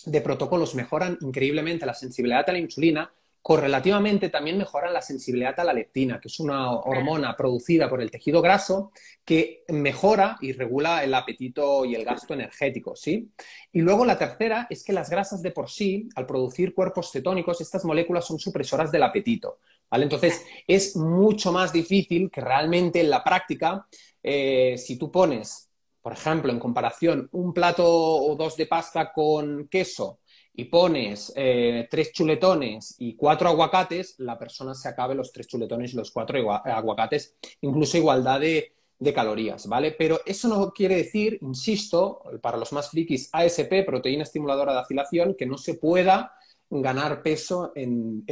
de 0.07 0.21
protocolos 0.21 0.75
mejoran 0.75 1.19
increíblemente 1.21 1.87
la 1.87 1.95
sensibilidad 1.95 2.49
a 2.49 2.53
la 2.53 2.59
insulina, 2.59 3.13
correlativamente 3.45 4.31
también 4.31 4.57
mejoran 4.57 4.95
la 4.95 5.03
sensibilidad 5.03 5.61
a 5.61 5.65
la 5.65 5.75
leptina, 5.75 6.19
que 6.19 6.29
es 6.29 6.41
una 6.41 6.73
hormona 6.73 7.37
producida 7.37 7.91
por 7.91 8.01
el 8.01 8.11
tejido 8.11 8.41
graso 8.41 8.91
que 9.23 9.65
mejora 9.69 10.39
y 10.41 10.53
regula 10.53 11.05
el 11.05 11.13
apetito 11.13 11.85
y 11.85 11.95
el 11.95 12.07
gasto 12.07 12.33
energético, 12.33 12.97
¿sí? 12.97 13.29
Y 13.71 13.83
luego 13.83 14.07
la 14.07 14.17
tercera 14.17 14.67
es 14.71 14.83
que 14.83 14.95
las 14.95 15.11
grasas 15.11 15.43
de 15.43 15.51
por 15.51 15.69
sí, 15.69 16.09
al 16.15 16.25
producir 16.25 16.73
cuerpos 16.73 17.13
cetónicos, 17.13 17.61
estas 17.61 17.85
moléculas 17.85 18.27
son 18.27 18.39
supresoras 18.39 18.91
del 18.91 19.03
apetito, 19.03 19.59
¿vale? 19.91 20.05
Entonces, 20.05 20.43
es 20.67 20.97
mucho 20.97 21.53
más 21.53 21.71
difícil 21.71 22.31
que 22.31 22.41
realmente 22.41 23.03
en 23.03 23.11
la 23.11 23.23
práctica, 23.23 23.87
eh, 24.23 24.77
si 24.79 24.97
tú 24.97 25.11
pones, 25.11 25.69
por 26.01 26.15
ejemplo, 26.15 26.51
en 26.51 26.59
comparación, 26.59 27.29
un 27.33 27.53
plato 27.53 27.85
o 27.87 28.35
dos 28.37 28.57
de 28.57 28.65
pasta 28.65 29.13
con 29.13 29.69
queso, 29.69 30.21
y 30.57 30.65
pones 30.67 31.33
eh, 31.35 31.89
tres 31.91 32.13
chuletones 32.13 32.95
y 32.99 33.17
cuatro 33.17 33.49
aguacates, 33.49 34.15
la 34.19 34.39
persona 34.39 34.73
se 34.75 34.89
acabe 34.89 35.15
los 35.15 35.33
tres 35.33 35.49
chuletones 35.49 35.93
y 35.93 35.97
los 35.97 36.13
cuatro 36.13 36.39
aguacates, 36.65 37.37
incluso 37.63 37.97
igualdad 37.97 38.41
de, 38.41 38.71
calorías, 39.15 39.67
¿vale? 39.67 39.93
Pero 39.93 40.21
eso 40.25 40.49
no 40.49 40.71
quiere 40.71 40.97
decir, 40.97 41.39
insisto, 41.43 42.23
para 42.41 42.57
los 42.57 42.73
más 42.73 42.89
frikis, 42.89 43.29
ASP, 43.33 43.85
proteína 43.85 44.23
estimuladora 44.23 44.73
de 44.73 44.79
acilación, 44.79 45.35
que 45.35 45.45
no 45.45 45.59
se 45.59 45.75
pueda 45.75 46.33
ganar 46.71 47.21
peso 47.21 47.73
en, 47.75 48.25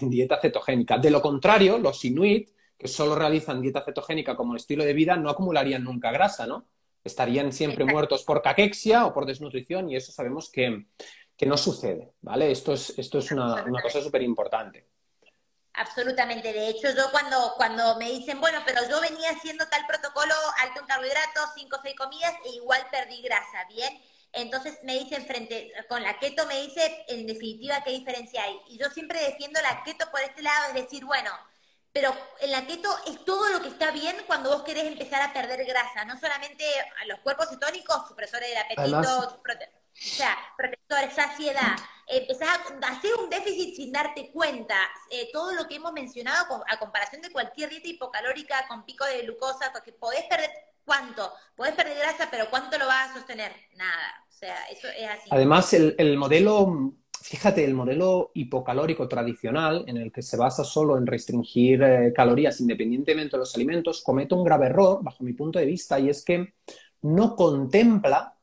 dieta 0.00 0.40
cetogénica. 0.40 0.96
De 0.96 1.10
lo 1.10 1.20
contrario, 1.20 1.76
los 1.76 2.02
inuit, 2.04 2.48
que 2.78 2.88
solo 2.88 3.14
realizan 3.14 3.60
dieta 3.60 3.82
cetogénica 3.82 4.34
como 4.36 4.56
estilo 4.56 4.84
de 4.84 4.94
vida, 4.94 5.16
no 5.16 5.28
acumularían 5.28 5.84
nunca 5.84 6.10
grasa, 6.12 6.46
¿no? 6.46 6.66
Estarían 7.04 7.52
siempre 7.52 7.84
muertos 7.84 8.24
por 8.24 8.40
caquexia 8.40 9.04
o 9.04 9.12
por 9.12 9.26
desnutrición 9.26 9.90
y 9.90 9.96
eso 9.96 10.12
sabemos 10.12 10.50
que, 10.50 10.86
que 11.36 11.46
no 11.46 11.56
sucede, 11.56 12.14
¿vale? 12.22 12.50
Esto 12.50 12.72
es, 12.72 12.98
esto 12.98 13.18
es 13.18 13.30
una, 13.30 13.64
cosa 13.82 14.00
súper 14.00 14.22
importante. 14.22 14.88
Absolutamente. 15.74 16.52
De 16.52 16.68
hecho, 16.68 16.88
yo 16.96 17.10
cuando, 17.10 17.52
cuando 17.56 17.96
me 17.98 18.10
dicen, 18.10 18.40
bueno, 18.40 18.60
pero 18.64 18.80
yo 18.88 19.00
venía 19.00 19.30
haciendo 19.30 19.66
tal 19.68 19.86
protocolo 19.86 20.34
alto 20.62 20.80
en 20.80 20.86
carbohidratos, 20.86 21.50
cinco 21.54 21.76
o 21.76 21.82
seis 21.82 21.94
comidas, 21.94 22.32
e 22.46 22.56
igual 22.56 22.86
perdí 22.90 23.20
grasa, 23.20 23.64
¿bien? 23.68 24.00
Entonces 24.32 24.78
me 24.82 24.98
dicen 24.98 25.26
frente, 25.26 25.72
con 25.88 26.02
la 26.02 26.18
keto 26.18 26.46
me 26.46 26.62
dice, 26.62 27.04
en 27.08 27.26
definitiva, 27.26 27.82
¿qué 27.84 27.90
diferencia 27.90 28.42
hay? 28.42 28.58
Y 28.68 28.78
yo 28.78 28.88
siempre 28.90 29.20
defiendo 29.20 29.60
la 29.60 29.82
keto 29.84 30.10
por 30.10 30.20
este 30.20 30.42
lado, 30.42 30.68
es 30.68 30.74
decir, 30.74 31.04
bueno, 31.04 31.30
pero 31.92 32.14
en 32.40 32.50
la 32.50 32.66
keto 32.66 32.88
es 33.06 33.24
todo 33.24 33.48
lo 33.50 33.62
que 33.62 33.68
está 33.68 33.90
bien 33.90 34.16
cuando 34.26 34.50
vos 34.50 34.62
querés 34.62 34.84
empezar 34.84 35.22
a 35.22 35.32
perder 35.32 35.64
grasa, 35.64 36.04
no 36.04 36.18
solamente 36.18 36.64
los 37.06 37.20
cuerpos 37.20 37.48
cetónicos, 37.48 38.08
supresores 38.08 38.48
del 38.48 38.58
apetito, 38.58 39.40
o 39.98 40.14
sea, 40.16 40.36
protectores, 40.56 41.14
saciedad. 41.14 41.76
Empezás 42.06 42.48
a 42.48 42.88
hacer 42.88 43.10
un 43.14 43.30
déficit 43.30 43.74
sin 43.74 43.92
darte 43.92 44.30
cuenta. 44.30 44.76
Eh, 45.10 45.30
todo 45.32 45.52
lo 45.52 45.66
que 45.66 45.76
hemos 45.76 45.92
mencionado 45.92 46.62
a 46.70 46.78
comparación 46.78 47.22
de 47.22 47.30
cualquier 47.30 47.70
dieta 47.70 47.88
hipocalórica 47.88 48.66
con 48.68 48.84
pico 48.84 49.04
de 49.04 49.22
glucosa, 49.22 49.72
porque 49.72 49.92
podés 49.92 50.24
perder 50.24 50.50
cuánto, 50.84 51.30
podés 51.56 51.74
perder 51.74 51.98
grasa, 51.98 52.28
pero 52.30 52.48
¿cuánto 52.48 52.78
lo 52.78 52.86
vas 52.86 53.10
a 53.10 53.14
sostener? 53.14 53.52
Nada. 53.76 54.24
O 54.28 54.32
sea, 54.32 54.64
eso 54.70 54.86
es 54.88 55.08
así. 55.08 55.28
Además, 55.30 55.72
el, 55.72 56.16
modelo, 56.16 56.94
fíjate, 57.22 57.64
el 57.64 57.74
modelo 57.74 58.30
hipocalórico 58.34 59.08
tradicional, 59.08 59.84
en 59.88 59.96
el 59.96 60.12
que 60.12 60.22
se 60.22 60.36
basa 60.36 60.62
solo 60.62 60.96
en 60.98 61.06
restringir 61.06 61.82
eh, 61.82 62.12
calorías 62.14 62.60
independientemente 62.60 63.36
de 63.36 63.38
los 63.38 63.54
alimentos, 63.54 64.02
comete 64.02 64.34
un 64.34 64.44
grave 64.44 64.66
error, 64.66 65.02
bajo 65.02 65.24
mi 65.24 65.32
punto 65.32 65.58
de 65.58 65.64
vista, 65.64 65.98
y 65.98 66.10
es 66.10 66.22
que 66.22 66.54
no 67.02 67.34
contempla 67.34 68.35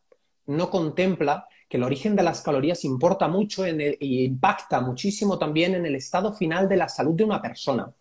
no 0.48 0.70
contempla 0.70 1.48
que 1.70 1.78
el 1.78 1.84
origen 1.84 2.16
de 2.16 2.24
las 2.24 2.42
calorías 2.42 2.86
importa 2.86 3.28
mucho 3.28 3.66
e 3.66 3.98
impacta 4.00 4.80
muchísimo 4.82 5.40
también 5.40 5.74
en 5.74 5.86
el 5.86 5.96
estado 5.96 6.32
final 6.34 6.70
de 6.70 6.78
la 6.78 6.88
salud 6.88 7.16
de 7.16 7.24
una 7.24 7.42
persona. 7.42 7.92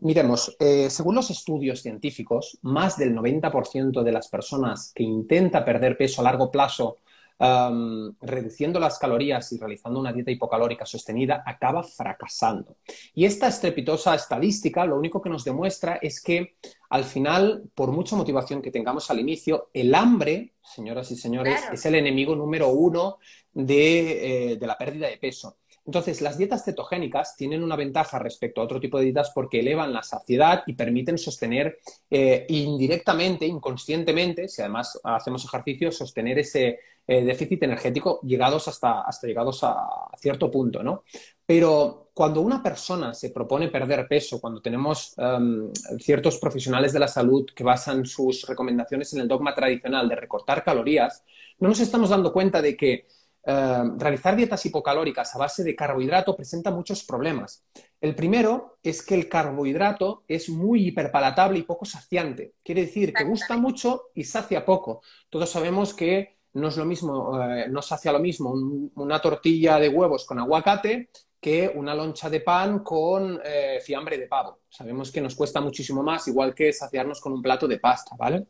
Miremos, 0.00 0.56
eh, 0.60 0.88
según 0.88 1.16
los 1.16 1.30
estudios 1.30 1.82
científicos, 1.82 2.58
más 2.62 2.96
del 2.96 3.14
90% 3.14 4.02
de 4.02 4.12
las 4.12 4.28
personas 4.28 4.92
que 4.94 5.02
intenta 5.02 5.64
perder 5.64 5.96
peso 5.96 6.20
a 6.20 6.24
largo 6.24 6.50
plazo 6.50 6.98
reduciendo 7.40 8.80
las 8.80 8.98
calorías 8.98 9.52
y 9.52 9.58
realizando 9.58 10.00
una 10.00 10.12
dieta 10.12 10.30
hipocalórica 10.30 10.84
sostenida, 10.84 11.42
acaba 11.46 11.82
fracasando. 11.82 12.76
Y 13.14 13.24
esta 13.24 13.48
estrepitosa 13.48 14.14
estadística 14.14 14.84
lo 14.84 14.98
único 14.98 15.22
que 15.22 15.30
nos 15.30 15.44
demuestra 15.44 15.98
es 16.02 16.20
que 16.20 16.56
al 16.90 17.04
final, 17.04 17.64
por 17.74 17.92
mucha 17.92 18.16
motivación 18.16 18.62
que 18.62 18.70
tengamos 18.70 19.10
al 19.10 19.20
inicio, 19.20 19.70
el 19.72 19.94
hambre, 19.94 20.54
señoras 20.62 21.10
y 21.10 21.16
señores, 21.16 21.60
es 21.72 21.86
el 21.86 21.94
enemigo 21.94 22.34
número 22.34 22.68
uno 22.68 23.18
de, 23.52 24.52
eh, 24.52 24.56
de 24.56 24.66
la 24.66 24.76
pérdida 24.76 25.08
de 25.08 25.18
peso. 25.18 25.58
Entonces, 25.88 26.20
las 26.20 26.36
dietas 26.36 26.66
cetogénicas 26.66 27.34
tienen 27.34 27.62
una 27.62 27.74
ventaja 27.74 28.18
respecto 28.18 28.60
a 28.60 28.64
otro 28.64 28.78
tipo 28.78 28.98
de 28.98 29.04
dietas 29.04 29.32
porque 29.34 29.60
elevan 29.60 29.90
la 29.90 30.02
saciedad 30.02 30.62
y 30.66 30.74
permiten 30.74 31.16
sostener 31.16 31.78
eh, 32.10 32.44
indirectamente, 32.50 33.46
inconscientemente, 33.46 34.48
si 34.48 34.60
además 34.60 35.00
hacemos 35.02 35.46
ejercicio, 35.46 35.90
sostener 35.90 36.40
ese 36.40 36.78
eh, 37.06 37.24
déficit 37.24 37.62
energético 37.62 38.20
llegados 38.20 38.68
hasta, 38.68 39.00
hasta 39.00 39.26
llegados 39.26 39.64
a 39.64 40.10
cierto 40.18 40.50
punto, 40.50 40.82
¿no? 40.82 41.04
Pero 41.46 42.10
cuando 42.12 42.42
una 42.42 42.62
persona 42.62 43.14
se 43.14 43.30
propone 43.30 43.68
perder 43.68 44.06
peso, 44.06 44.42
cuando 44.42 44.60
tenemos 44.60 45.14
em, 45.16 45.72
ciertos 45.98 46.36
profesionales 46.36 46.92
de 46.92 46.98
la 46.98 47.08
salud 47.08 47.46
que 47.56 47.64
basan 47.64 48.04
sus 48.04 48.46
recomendaciones 48.46 49.14
en 49.14 49.20
el 49.20 49.28
dogma 49.28 49.54
tradicional 49.54 50.06
de 50.06 50.16
recortar 50.16 50.62
calorías, 50.62 51.24
no 51.60 51.68
nos 51.70 51.80
estamos 51.80 52.10
dando 52.10 52.30
cuenta 52.30 52.60
de 52.60 52.76
que 52.76 53.06
eh, 53.44 53.82
realizar 53.96 54.36
dietas 54.36 54.64
hipocalóricas 54.66 55.34
a 55.34 55.38
base 55.38 55.64
de 55.64 55.74
carbohidrato 55.74 56.36
presenta 56.36 56.70
muchos 56.70 57.04
problemas. 57.04 57.64
El 58.00 58.14
primero 58.14 58.78
es 58.82 59.02
que 59.02 59.14
el 59.14 59.28
carbohidrato 59.28 60.24
es 60.28 60.48
muy 60.48 60.88
hiperpalatable 60.88 61.58
y 61.58 61.62
poco 61.62 61.84
saciante. 61.84 62.54
Quiere 62.62 62.82
decir 62.82 63.12
que 63.12 63.24
gusta 63.24 63.56
mucho 63.56 64.10
y 64.14 64.24
sacia 64.24 64.64
poco. 64.64 65.02
Todos 65.30 65.50
sabemos 65.50 65.94
que 65.94 66.38
no 66.54 66.68
es 66.68 66.76
lo 66.76 66.84
mismo, 66.84 67.42
eh, 67.42 67.68
no 67.68 67.82
sacia 67.82 68.12
lo 68.12 68.18
mismo 68.18 68.52
una 68.96 69.20
tortilla 69.20 69.78
de 69.78 69.88
huevos 69.88 70.24
con 70.24 70.38
aguacate 70.38 71.10
que 71.40 71.70
una 71.72 71.94
loncha 71.94 72.28
de 72.28 72.40
pan 72.40 72.80
con 72.80 73.40
eh, 73.44 73.80
fiambre 73.82 74.18
de 74.18 74.26
pavo. 74.26 74.60
Sabemos 74.68 75.12
que 75.12 75.20
nos 75.20 75.34
cuesta 75.34 75.60
muchísimo 75.60 76.02
más, 76.02 76.26
igual 76.28 76.54
que 76.54 76.72
saciarnos 76.72 77.20
con 77.20 77.32
un 77.32 77.42
plato 77.42 77.68
de 77.68 77.78
pasta, 77.78 78.16
¿vale? 78.18 78.46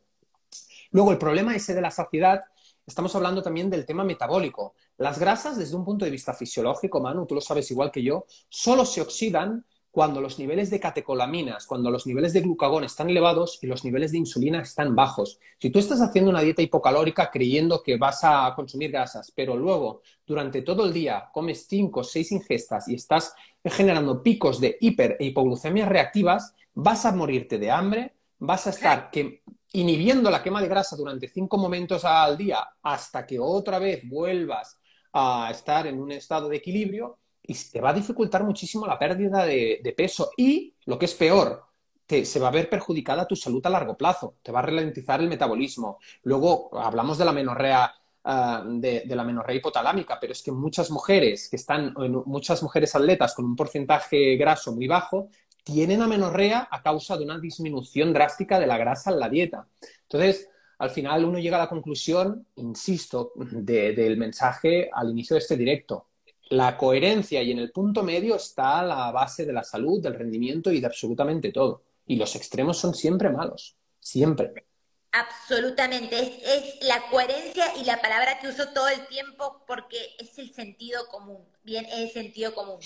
Luego, 0.90 1.12
el 1.12 1.18
problema 1.18 1.54
ese 1.54 1.74
de 1.74 1.82
la 1.82 1.90
saciedad 1.90 2.40
estamos 2.88 3.14
hablando 3.14 3.42
también 3.42 3.68
del 3.68 3.84
tema 3.84 4.02
metabólico. 4.02 4.74
Las 4.96 5.18
grasas, 5.18 5.58
desde 5.58 5.76
un 5.76 5.84
punto 5.84 6.04
de 6.04 6.10
vista 6.10 6.32
fisiológico, 6.32 7.00
Manu, 7.00 7.26
tú 7.26 7.34
lo 7.34 7.40
sabes 7.40 7.70
igual 7.70 7.90
que 7.90 8.02
yo, 8.02 8.24
solo 8.48 8.84
se 8.84 9.02
oxidan 9.02 9.64
cuando 9.90 10.20
los 10.20 10.38
niveles 10.38 10.70
de 10.70 10.80
catecolaminas, 10.80 11.66
cuando 11.66 11.90
los 11.90 12.06
niveles 12.06 12.32
de 12.32 12.40
glucagón 12.40 12.84
están 12.84 13.10
elevados 13.10 13.58
y 13.62 13.66
los 13.66 13.84
niveles 13.84 14.12
de 14.12 14.18
insulina 14.18 14.62
están 14.62 14.94
bajos. 14.94 15.38
Si 15.58 15.70
tú 15.70 15.78
estás 15.78 16.00
haciendo 16.00 16.30
una 16.30 16.40
dieta 16.40 16.62
hipocalórica 16.62 17.30
creyendo 17.30 17.82
que 17.82 17.96
vas 17.96 18.20
a 18.22 18.52
consumir 18.54 18.90
grasas, 18.90 19.32
pero 19.34 19.56
luego 19.56 20.02
durante 20.26 20.62
todo 20.62 20.84
el 20.86 20.92
día 20.92 21.28
comes 21.32 21.66
5 21.66 22.00
o 22.00 22.04
6 22.04 22.32
ingestas 22.32 22.88
y 22.88 22.94
estás 22.94 23.34
generando 23.64 24.22
picos 24.22 24.60
de 24.60 24.76
hiper 24.80 25.16
e 25.18 25.26
hipoglucemias 25.26 25.88
reactivas, 25.88 26.54
vas 26.74 27.04
a 27.04 27.12
morirte 27.12 27.58
de 27.58 27.70
hambre, 27.70 28.14
vas 28.38 28.66
a 28.66 28.70
estar 28.70 29.10
inhibiendo 29.72 30.30
la 30.30 30.42
quema 30.42 30.62
de 30.62 30.68
grasa 30.68 30.96
durante 30.96 31.28
5 31.28 31.58
momentos 31.58 32.04
al 32.04 32.36
día 32.36 32.66
hasta 32.82 33.26
que 33.26 33.38
otra 33.38 33.78
vez 33.78 34.02
vuelvas 34.08 34.78
a 35.12 35.48
estar 35.50 35.86
en 35.86 36.00
un 36.00 36.12
estado 36.12 36.48
de 36.48 36.56
equilibrio 36.56 37.18
y 37.42 37.54
te 37.54 37.80
va 37.80 37.90
a 37.90 37.94
dificultar 37.94 38.44
muchísimo 38.44 38.86
la 38.86 38.98
pérdida 38.98 39.44
de, 39.44 39.94
peso 39.96 40.30
y, 40.36 40.74
lo 40.84 40.98
que 40.98 41.06
es 41.06 41.14
peor, 41.14 41.64
te, 42.06 42.24
se 42.24 42.38
va 42.38 42.48
a 42.48 42.52
ver 42.52 42.68
perjudicada 42.68 43.26
tu 43.26 43.36
salud 43.36 43.64
a 43.66 43.70
largo 43.70 43.96
plazo, 43.96 44.36
te 44.42 44.52
va 44.52 44.60
a 44.60 44.62
ralentizar 44.62 45.20
el 45.20 45.28
metabolismo. 45.28 45.98
Luego 46.22 46.70
hablamos 46.78 47.18
de 47.18 47.24
la 47.24 47.32
menorrea. 47.32 47.94
Ah, 48.30 48.62
de, 48.66 49.06
la 49.06 49.24
menorrea 49.24 49.56
hipotalámica, 49.56 50.18
pero 50.20 50.34
es 50.34 50.42
que 50.42 50.52
muchas 50.52 50.90
mujeres 50.90 51.48
que 51.48 51.56
están, 51.56 51.94
muchas 52.26 52.62
mujeres 52.62 52.94
atletas 52.94 53.32
con 53.34 53.46
un 53.46 53.56
porcentaje 53.56 54.36
graso 54.36 54.72
muy 54.72 54.86
bajo, 54.86 55.30
tienen 55.72 56.00
amenorrea 56.00 56.66
a 56.70 56.82
causa 56.82 57.18
de 57.18 57.24
una 57.24 57.38
disminución 57.38 58.12
drástica 58.12 58.58
de 58.58 58.66
la 58.66 58.78
grasa 58.78 59.10
en 59.10 59.20
la 59.20 59.28
dieta. 59.28 59.68
Entonces, 60.02 60.48
al 60.78 60.90
final 60.90 61.24
uno 61.26 61.38
llega 61.38 61.58
a 61.58 61.64
la 61.64 61.68
conclusión, 61.68 62.46
insisto, 62.56 63.32
del 63.36 64.16
mensaje 64.16 64.88
al 64.92 65.10
inicio 65.10 65.34
de 65.34 65.40
este 65.40 65.56
directo 65.56 66.08
la 66.50 66.76
coherencia 66.76 67.42
y 67.42 67.50
en 67.50 67.58
el 67.58 67.70
punto 67.70 68.02
medio 68.02 68.36
está 68.36 68.82
la 68.82 69.10
base 69.10 69.44
de 69.44 69.52
la 69.52 69.62
salud, 69.62 70.02
del 70.02 70.14
rendimiento 70.14 70.72
y 70.72 70.80
de 70.80 70.86
absolutamente 70.86 71.52
todo. 71.52 71.82
Y 72.06 72.16
los 72.16 72.34
extremos 72.36 72.78
son 72.78 72.94
siempre 72.94 73.28
malos, 73.28 73.76
siempre. 74.00 74.66
Absolutamente, 75.12 76.18
es, 76.18 76.86
la 76.86 77.08
coherencia 77.10 77.76
y 77.76 77.84
la 77.84 78.00
palabra 78.00 78.38
que 78.40 78.48
uso 78.48 78.68
todo 78.68 78.88
el 78.88 79.06
tiempo 79.08 79.62
porque 79.66 79.96
es 80.18 80.38
el 80.38 80.52
sentido 80.52 81.06
común, 81.08 81.44
bien, 81.62 81.84
es 81.86 81.98
el 81.98 82.10
sentido 82.10 82.54
común. 82.54 82.78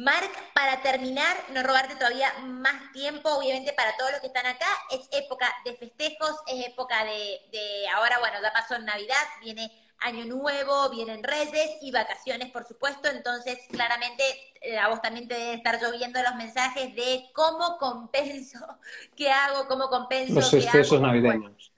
Marc, 0.00 0.52
para 0.54 0.80
terminar, 0.82 1.36
no 1.52 1.62
robarte 1.62 1.94
todavía 1.94 2.32
más 2.44 2.92
tiempo, 2.92 3.28
obviamente 3.30 3.72
para 3.72 3.96
todos 3.96 4.12
los 4.12 4.20
que 4.20 4.28
están 4.28 4.46
acá, 4.46 4.66
es 4.90 5.08
época 5.12 5.46
de 5.64 5.76
festejos, 5.76 6.36
es 6.46 6.68
época 6.68 7.04
de, 7.04 7.40
de 7.52 7.88
ahora, 7.94 8.18
bueno, 8.18 8.38
ya 8.42 8.52
pasó 8.52 8.78
Navidad, 8.78 9.22
viene 9.42 9.70
Año 10.00 10.24
Nuevo, 10.24 10.88
vienen 10.90 11.22
Reyes 11.22 11.76
y 11.82 11.90
vacaciones, 11.90 12.50
por 12.50 12.66
supuesto. 12.66 13.08
Entonces, 13.08 13.58
claramente, 13.70 14.24
eh, 14.62 14.78
a 14.78 14.88
vos 14.88 15.02
también 15.02 15.28
te 15.28 15.34
debe 15.34 15.54
estar 15.54 15.80
lloviendo 15.80 16.22
los 16.22 16.34
mensajes 16.36 16.94
de 16.94 17.24
cómo 17.34 17.76
compenso, 17.78 18.58
qué 19.16 19.30
hago, 19.30 19.66
cómo 19.68 19.88
compenso. 19.88 20.34
Los 20.34 20.54
excesos 20.54 21.00
navideños. 21.00 21.72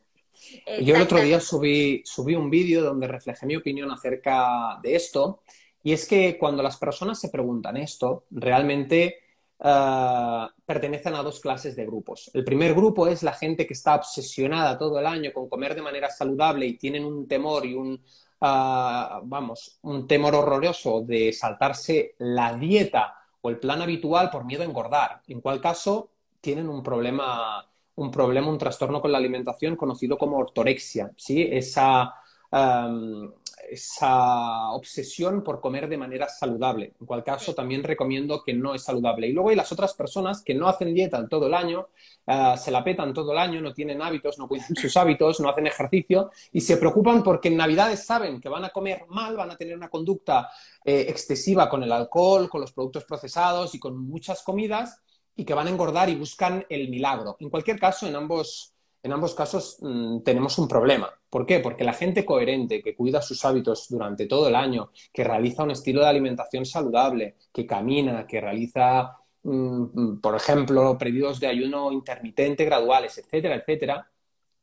Yo 0.81 0.97
el 0.97 1.03
otro 1.03 1.21
día 1.21 1.41
subí, 1.41 2.03
subí 2.05 2.35
un 2.35 2.51
vídeo 2.51 2.83
donde 2.83 3.09
reflejé 3.09 3.47
mi 3.47 3.57
opinión 3.57 3.91
acerca 3.91 4.79
de 4.83 4.97
esto. 4.97 5.43
Y 5.83 5.93
es 5.93 6.07
que 6.07 6.39
cuando 6.39 6.63
las 6.63 6.77
personas 6.77 7.21
se 7.21 7.29
preguntan 7.29 7.77
esto, 7.77 8.25
realmente 8.31 9.17
uh, 9.59 10.47
pertenecen 10.65 11.15
a 11.15 11.23
dos 11.23 11.41
clases 11.41 11.75
de 11.77 11.87
grupos. 11.87 12.31
El 12.35 12.45
primer 12.45 12.75
grupo 12.75 13.07
es 13.07 13.23
la 13.23 13.33
gente 13.33 13.67
que 13.67 13.75
está 13.75 13.95
obsesionada 13.95 14.79
todo 14.79 14.99
el 14.99 15.07
año 15.07 15.33
con 15.33 15.49
comer 15.49 15.75
de 15.75 15.83
manera 15.83 16.11
saludable 16.11 16.67
y 16.67 16.79
tienen 16.79 17.05
un 17.05 17.27
temor 17.27 17.67
y 17.67 17.75
un, 17.75 17.93
uh, 17.95 19.21
vamos, 19.25 19.79
un 19.83 20.07
temor 20.07 20.35
horroroso 20.35 21.03
de 21.03 21.33
saltarse 21.33 22.15
la 22.19 22.55
dieta 22.55 23.15
o 23.41 23.51
el 23.51 23.59
plan 23.59 23.83
habitual 23.83 24.31
por 24.31 24.45
miedo 24.45 24.63
a 24.63 24.67
engordar, 24.67 25.21
en 25.27 25.41
cual 25.41 25.61
caso 25.61 26.11
tienen 26.41 26.69
un 26.69 26.83
problema, 26.83 27.67
un 27.97 28.11
problema, 28.11 28.49
un 28.49 28.59
trastorno 28.59 29.01
con 29.01 29.13
la 29.13 29.19
alimentación 29.19 29.77
conocido 29.77 30.17
como 30.17 30.39
ortorexia, 30.39 31.13
¿sí? 31.17 31.49
Esa, 31.51 32.15
um, 32.51 33.33
esa 33.73 34.71
obsesión 34.73 35.43
por 35.43 35.61
comer 35.61 35.89
de 35.89 35.97
manera 35.97 36.29
saludable, 36.29 36.93
en 37.01 37.07
cual 37.07 37.25
caso 37.25 37.55
también 37.55 37.83
recomiendo 37.83 38.43
que 38.43 38.53
no 38.53 38.75
es 38.75 38.83
saludable. 38.83 39.29
Y 39.29 39.33
luego 39.33 39.49
hay 39.49 39.57
las 39.57 39.73
otras 39.73 39.95
personas 39.95 40.43
que 40.43 40.55
no 40.55 40.69
hacen 40.69 40.93
dieta 40.93 41.27
todo 41.29 41.47
el 41.47 41.55
año, 41.55 41.89
eh, 42.27 42.55
se 42.59 42.71
la 42.71 42.85
petan 42.85 43.15
todo 43.15 43.33
el 43.33 43.39
año, 43.39 43.61
no 43.61 43.73
tienen 43.73 44.03
hábitos, 44.03 44.39
no 44.39 44.47
cuidan 44.47 44.75
sus 44.77 44.97
hábitos, 44.97 45.41
no 45.41 45.49
hacen 45.49 45.67
ejercicio 45.67 46.31
y 46.53 46.61
se 46.61 46.77
preocupan 46.77 47.23
porque 47.23 47.49
en 47.49 47.57
Navidades 47.57 48.05
saben 48.05 48.41
que 48.41 48.49
van 48.49 48.65
a 48.65 48.71
comer 48.71 49.07
mal, 49.09 49.37
van 49.37 49.51
a 49.51 49.57
tener 49.57 49.77
una 49.77 49.89
conducta 49.89 50.51
eh, 50.85 51.07
excesiva 51.09 51.69
con 51.69 51.83
el 51.83 51.93
alcohol, 51.93 52.51
con 52.51 52.61
los 52.61 52.73
productos 52.73 53.05
procesados 53.05 53.75
y 53.75 53.79
con 53.79 53.97
muchas 53.97 54.43
comidas 54.43 55.01
y 55.35 55.45
que 55.45 55.55
van 55.55 55.67
a 55.67 55.71
engordar 55.71 56.11
y 56.11 56.15
buscan 56.15 56.67
el 56.69 56.89
milagro. 56.89 57.37
En 57.41 57.49
cualquier 57.49 57.79
caso, 57.79 58.07
en 58.07 58.17
ambos 58.17 58.75
en 59.03 59.13
ambos 59.13 59.35
casos 59.35 59.79
mm, 59.81 60.21
tenemos 60.23 60.59
un 60.59 60.69
problema. 60.69 61.11
¿Por 61.29 61.47
qué? 61.47 61.61
Porque 61.61 61.85
la 61.85 61.95
gente 61.95 62.25
coherente, 62.25 62.83
que 62.83 62.95
cuida 62.95 63.23
sus 63.23 63.45
hábitos 63.45 63.89
durante 63.89 64.27
todo 64.27 64.49
el 64.49 64.55
año, 64.55 64.91
que 65.13 65.25
realiza 65.25 65.65
un 65.65 65.73
estilo 65.73 66.03
de 66.03 66.09
alimentación 66.09 66.65
saludable, 66.65 67.37
que 67.53 67.67
camina, 67.67 68.27
que 68.27 68.41
realiza, 68.41 69.17
mm, 69.43 70.21
por 70.21 70.37
ejemplo, 70.37 70.97
periodos 70.99 71.41
de 71.41 71.49
ayuno 71.49 71.91
intermitente 71.93 72.65
graduales, 72.65 73.19
etcétera, 73.19 73.57
etcétera, 73.57 74.09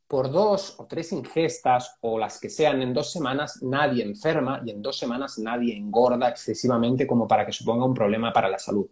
por 0.10 0.32
dos 0.32 0.74
o 0.80 0.88
tres 0.88 1.12
ingestas 1.12 1.98
o 2.02 2.18
las 2.18 2.40
que 2.40 2.50
sean 2.50 2.82
en 2.82 2.96
dos 2.96 3.12
semanas, 3.12 3.62
nadie 3.62 4.04
enferma 4.04 4.60
y 4.66 4.72
en 4.72 4.82
dos 4.82 4.98
semanas 4.98 5.38
nadie 5.38 5.78
engorda 5.78 6.30
excesivamente 6.30 7.06
como 7.06 7.28
para 7.28 7.46
que 7.46 7.52
suponga 7.52 7.86
un 7.86 7.94
problema 7.94 8.34
para 8.34 8.50
la 8.50 8.58
salud. 8.58 8.88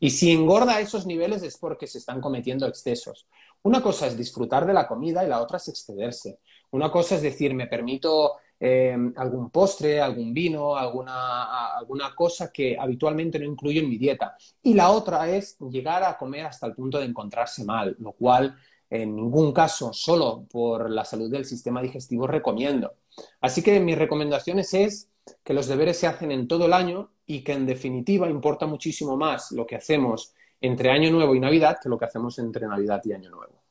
Y 0.00 0.08
si 0.08 0.32
engorda 0.32 0.76
a 0.76 0.80
esos 0.80 1.04
niveles 1.04 1.42
es 1.42 1.58
porque 1.58 1.86
se 1.86 1.98
están 1.98 2.22
cometiendo 2.22 2.66
excesos. 2.66 3.28
Una 3.64 3.82
cosa 3.82 4.06
es 4.06 4.16
disfrutar 4.16 4.66
de 4.66 4.72
la 4.72 4.86
comida 4.86 5.24
y 5.24 5.28
la 5.28 5.40
otra 5.40 5.58
es 5.58 5.68
excederse. 5.68 6.40
Una 6.70 6.90
cosa 6.90 7.16
es 7.16 7.22
decir, 7.22 7.54
me 7.54 7.66
permito 7.66 8.36
eh, 8.58 8.96
algún 9.16 9.50
postre, 9.50 10.00
algún 10.00 10.32
vino, 10.32 10.76
alguna, 10.76 11.76
alguna 11.76 12.14
cosa 12.14 12.52
que 12.52 12.76
habitualmente 12.78 13.38
no 13.38 13.44
incluyo 13.44 13.80
en 13.80 13.88
mi 13.88 13.98
dieta. 13.98 14.36
Y 14.62 14.74
la 14.74 14.90
otra 14.90 15.28
es 15.28 15.58
llegar 15.58 16.02
a 16.04 16.16
comer 16.16 16.46
hasta 16.46 16.66
el 16.66 16.74
punto 16.74 16.98
de 16.98 17.06
encontrarse 17.06 17.64
mal, 17.64 17.96
lo 17.98 18.12
cual 18.12 18.56
en 18.88 19.16
ningún 19.16 19.52
caso, 19.52 19.92
solo 19.94 20.46
por 20.50 20.90
la 20.90 21.04
salud 21.04 21.30
del 21.30 21.46
sistema 21.46 21.80
digestivo, 21.80 22.26
recomiendo. 22.26 22.94
Así 23.40 23.62
que 23.62 23.80
mis 23.80 23.96
recomendaciones 23.96 24.74
es 24.74 25.08
que 25.42 25.54
los 25.54 25.66
deberes 25.66 25.96
se 25.96 26.06
hacen 26.06 26.30
en 26.30 26.46
todo 26.46 26.66
el 26.66 26.74
año 26.74 27.10
y 27.24 27.42
que 27.42 27.52
en 27.52 27.64
definitiva 27.64 28.28
importa 28.28 28.66
muchísimo 28.66 29.16
más 29.16 29.50
lo 29.52 29.66
que 29.66 29.76
hacemos 29.76 30.34
entre 30.62 30.90
Año 30.90 31.10
Nuevo 31.10 31.34
y 31.34 31.40
Navidad 31.40 31.78
que 31.82 31.88
lo 31.88 31.98
que 31.98 32.06
hacemos 32.06 32.38
entre 32.38 32.66
Navidad 32.66 33.02
y 33.04 33.12
Año 33.12 33.30
Nuevo. 33.30 33.62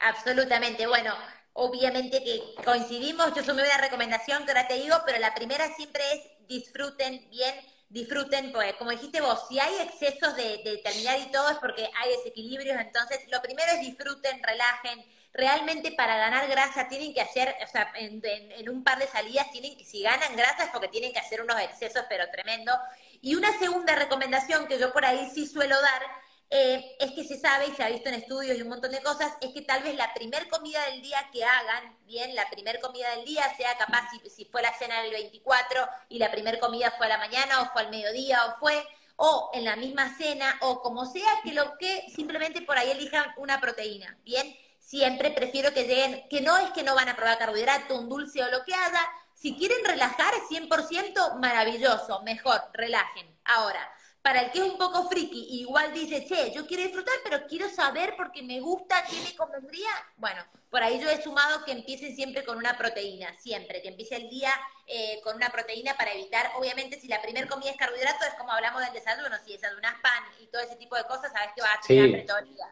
Absolutamente. 0.00 0.86
Bueno, 0.86 1.14
obviamente 1.52 2.24
que 2.24 2.40
coincidimos. 2.64 3.32
Yo 3.34 3.44
sumé 3.44 3.62
una 3.62 3.78
recomendación 3.78 4.44
que 4.44 4.50
ahora 4.50 4.66
te 4.66 4.74
digo, 4.74 4.96
pero 5.06 5.18
la 5.18 5.34
primera 5.34 5.68
siempre 5.76 6.02
es 6.12 6.48
disfruten 6.48 7.28
bien, 7.30 7.54
disfruten, 7.90 8.52
pues 8.52 8.74
como 8.74 8.90
dijiste 8.90 9.20
vos, 9.20 9.46
si 9.48 9.60
hay 9.60 9.74
excesos 9.82 10.34
de, 10.34 10.62
de 10.64 10.80
terminar 10.82 11.18
y 11.20 11.30
todo 11.30 11.50
es 11.50 11.58
porque 11.58 11.88
hay 12.00 12.10
desequilibrios. 12.16 12.80
Entonces, 12.80 13.20
lo 13.30 13.40
primero 13.42 13.70
es 13.72 13.80
disfruten, 13.80 14.42
relajen 14.42 15.04
realmente 15.32 15.92
para 15.92 16.16
ganar 16.16 16.48
grasa 16.48 16.88
tienen 16.88 17.14
que 17.14 17.20
hacer, 17.20 17.54
o 17.62 17.66
sea, 17.66 17.92
en, 17.94 18.68
un 18.68 18.82
par 18.82 18.98
de 18.98 19.06
salidas 19.06 19.50
tienen 19.52 19.76
que, 19.76 19.84
si 19.84 20.02
ganan 20.02 20.34
grasa 20.36 20.64
es 20.64 20.70
porque 20.70 20.88
tienen 20.88 21.12
que 21.12 21.20
hacer 21.20 21.40
unos 21.42 21.60
excesos, 21.60 22.04
pero 22.08 22.24
tremendo. 22.30 22.72
Y 23.20 23.34
una 23.34 23.56
segunda 23.58 23.94
recomendación 23.94 24.66
que 24.66 24.78
yo 24.78 24.92
por 24.92 25.04
ahí 25.04 25.30
sí 25.34 25.46
suelo 25.46 25.80
dar 25.80 26.02
eh, 26.50 26.96
es 26.98 27.12
que 27.12 27.24
se 27.24 27.38
sabe 27.38 27.66
y 27.66 27.74
se 27.74 27.82
ha 27.82 27.90
visto 27.90 28.08
en 28.08 28.14
estudios 28.14 28.56
y 28.56 28.62
un 28.62 28.68
montón 28.68 28.90
de 28.90 29.02
cosas, 29.02 29.32
es 29.40 29.52
que 29.52 29.62
tal 29.62 29.82
vez 29.82 29.94
la 29.96 30.14
primer 30.14 30.48
comida 30.48 30.82
del 30.86 31.02
día 31.02 31.28
que 31.30 31.44
hagan, 31.44 31.98
bien, 32.06 32.34
la 32.34 32.48
primer 32.48 32.80
comida 32.80 33.10
del 33.16 33.26
día 33.26 33.44
sea 33.56 33.76
capaz 33.76 34.08
si, 34.34 34.44
fue 34.46 34.62
la 34.62 34.72
cena 34.72 35.02
del 35.02 35.12
24 35.12 35.86
y 36.08 36.18
la 36.18 36.30
primer 36.30 36.58
comida 36.58 36.94
fue 36.96 37.06
a 37.06 37.10
la 37.10 37.18
mañana 37.18 37.60
o 37.60 37.66
fue 37.66 37.82
al 37.82 37.90
mediodía 37.90 38.46
o 38.46 38.58
fue, 38.58 38.82
o 39.16 39.50
en 39.52 39.64
la 39.64 39.76
misma 39.76 40.16
cena 40.16 40.58
o 40.62 40.80
como 40.80 41.04
sea, 41.04 41.30
que 41.44 41.52
lo 41.52 41.76
que 41.76 42.06
simplemente 42.14 42.62
por 42.62 42.78
ahí 42.78 42.92
elijan 42.92 43.26
una 43.36 43.60
proteína, 43.60 44.16
bien 44.24 44.56
siempre 44.88 45.30
prefiero 45.30 45.74
que 45.74 45.84
lleguen, 45.84 46.26
que 46.30 46.40
no 46.40 46.56
es 46.56 46.70
que 46.70 46.82
no 46.82 46.94
van 46.94 47.10
a 47.10 47.16
probar 47.16 47.36
carbohidrato, 47.36 47.94
un 47.94 48.08
dulce 48.08 48.42
o 48.42 48.50
lo 48.50 48.64
que 48.64 48.72
haga. 48.72 49.00
Si 49.38 49.54
quieren 49.56 49.84
relajar 49.84 50.34
100%, 50.50 51.38
maravilloso, 51.38 52.22
mejor, 52.24 52.60
relajen. 52.72 53.38
Ahora, 53.44 53.88
para 54.20 54.42
el 54.42 54.50
que 54.50 54.58
es 54.58 54.64
un 54.64 54.76
poco 54.76 55.08
friki, 55.08 55.60
igual 55.60 55.94
dice, 55.94 56.26
che, 56.26 56.50
yo 56.52 56.66
quiero 56.66 56.82
disfrutar, 56.82 57.14
pero 57.22 57.46
quiero 57.46 57.68
saber 57.68 58.14
porque 58.16 58.42
me 58.42 58.58
gusta, 58.58 59.04
qué 59.08 59.14
me 59.20 59.36
convendría. 59.36 59.90
Bueno, 60.16 60.42
por 60.68 60.82
ahí 60.82 61.00
yo 61.00 61.08
he 61.08 61.22
sumado 61.22 61.64
que 61.64 61.70
empiecen 61.70 62.16
siempre 62.16 62.44
con 62.44 62.58
una 62.58 62.76
proteína, 62.76 63.32
siempre, 63.34 63.80
que 63.80 63.90
empiece 63.90 64.16
el 64.16 64.28
día 64.28 64.50
eh, 64.88 65.20
con 65.22 65.36
una 65.36 65.50
proteína 65.50 65.94
para 65.94 66.14
evitar, 66.14 66.50
obviamente, 66.58 66.98
si 66.98 67.06
la 67.06 67.22
primera 67.22 67.46
comida 67.46 67.70
es 67.70 67.76
carbohidrato, 67.76 68.24
es 68.24 68.34
como 68.34 68.50
hablamos 68.50 68.82
del 68.82 68.92
desayuno, 68.92 69.36
si 69.44 69.52
desayunas 69.52 70.00
pan 70.02 70.24
y 70.40 70.48
todo 70.48 70.62
ese 70.62 70.74
tipo 70.74 70.96
de 70.96 71.04
cosas, 71.04 71.30
sabes 71.30 71.50
que 71.54 71.62
vas 71.62 71.78
a 71.78 71.80
tener 71.86 72.04
hambre 72.06 72.22
todo 72.22 72.38
el 72.38 72.48
día 72.48 72.66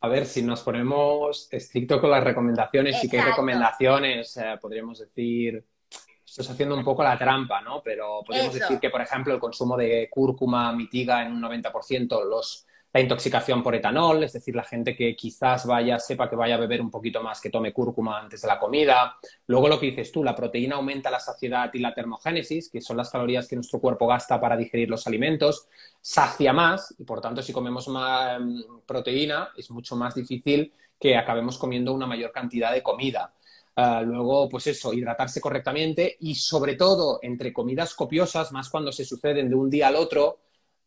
a 0.00 0.08
ver, 0.08 0.26
si 0.26 0.42
nos 0.42 0.62
ponemos 0.62 1.48
estricto 1.50 2.00
con 2.00 2.10
las 2.10 2.22
recomendaciones, 2.22 3.02
y 3.02 3.08
qué 3.08 3.20
recomendaciones 3.20 4.36
eh, 4.36 4.56
podríamos 4.60 5.00
decir, 5.00 5.64
estás 6.38 6.54
haciendo 6.54 6.76
un 6.76 6.84
poco 6.84 7.02
la 7.02 7.18
trampa, 7.18 7.60
¿no? 7.60 7.82
Pero 7.82 8.22
podríamos 8.24 8.54
decir 8.54 8.78
que, 8.78 8.90
por 8.90 9.00
ejemplo, 9.00 9.34
el 9.34 9.40
consumo 9.40 9.76
de 9.76 10.08
cúrcuma 10.08 10.72
mitiga 10.72 11.24
en 11.24 11.32
un 11.32 11.42
90% 11.42 12.24
los, 12.24 12.64
la 12.92 13.00
intoxicación 13.00 13.62
por 13.62 13.74
etanol, 13.74 14.22
es 14.22 14.32
decir, 14.32 14.54
la 14.54 14.62
gente 14.62 14.94
que 14.94 15.16
quizás 15.16 15.66
vaya, 15.66 15.98
sepa 15.98 16.30
que 16.30 16.36
vaya 16.36 16.54
a 16.54 16.58
beber 16.58 16.80
un 16.80 16.92
poquito 16.92 17.22
más, 17.22 17.40
que 17.40 17.50
tome 17.50 17.72
cúrcuma 17.72 18.20
antes 18.20 18.42
de 18.42 18.48
la 18.48 18.60
comida. 18.60 19.16
Luego 19.48 19.68
lo 19.68 19.80
que 19.80 19.86
dices 19.86 20.12
tú, 20.12 20.22
la 20.22 20.36
proteína 20.36 20.76
aumenta 20.76 21.10
la 21.10 21.18
saciedad 21.18 21.70
y 21.74 21.80
la 21.80 21.92
termogénesis, 21.92 22.70
que 22.70 22.80
son 22.80 22.96
las 22.96 23.10
calorías 23.10 23.48
que 23.48 23.56
nuestro 23.56 23.80
cuerpo 23.80 24.06
gasta 24.06 24.40
para 24.40 24.56
digerir 24.56 24.88
los 24.88 25.08
alimentos, 25.08 25.66
sacia 26.00 26.52
más 26.52 26.94
y 26.98 27.04
por 27.04 27.20
tanto 27.20 27.42
si 27.42 27.52
comemos 27.52 27.88
más 27.88 28.40
em, 28.40 28.62
proteína 28.86 29.50
es 29.56 29.70
mucho 29.72 29.96
más 29.96 30.14
difícil 30.14 30.72
que 31.00 31.16
acabemos 31.16 31.58
comiendo 31.58 31.92
una 31.92 32.06
mayor 32.06 32.30
cantidad 32.30 32.72
de 32.72 32.82
comida. 32.82 33.32
Ah, 33.80 34.02
luego, 34.02 34.48
pues 34.48 34.66
eso, 34.66 34.92
hidratarse 34.92 35.40
correctamente 35.40 36.16
y 36.18 36.34
sobre 36.34 36.74
todo 36.74 37.20
entre 37.22 37.52
comidas 37.52 37.94
copiosas, 37.94 38.50
más 38.50 38.68
cuando 38.70 38.90
se 38.90 39.04
suceden 39.04 39.48
de 39.48 39.54
un 39.54 39.70
día 39.70 39.86
al 39.86 39.94
otro, 39.94 40.40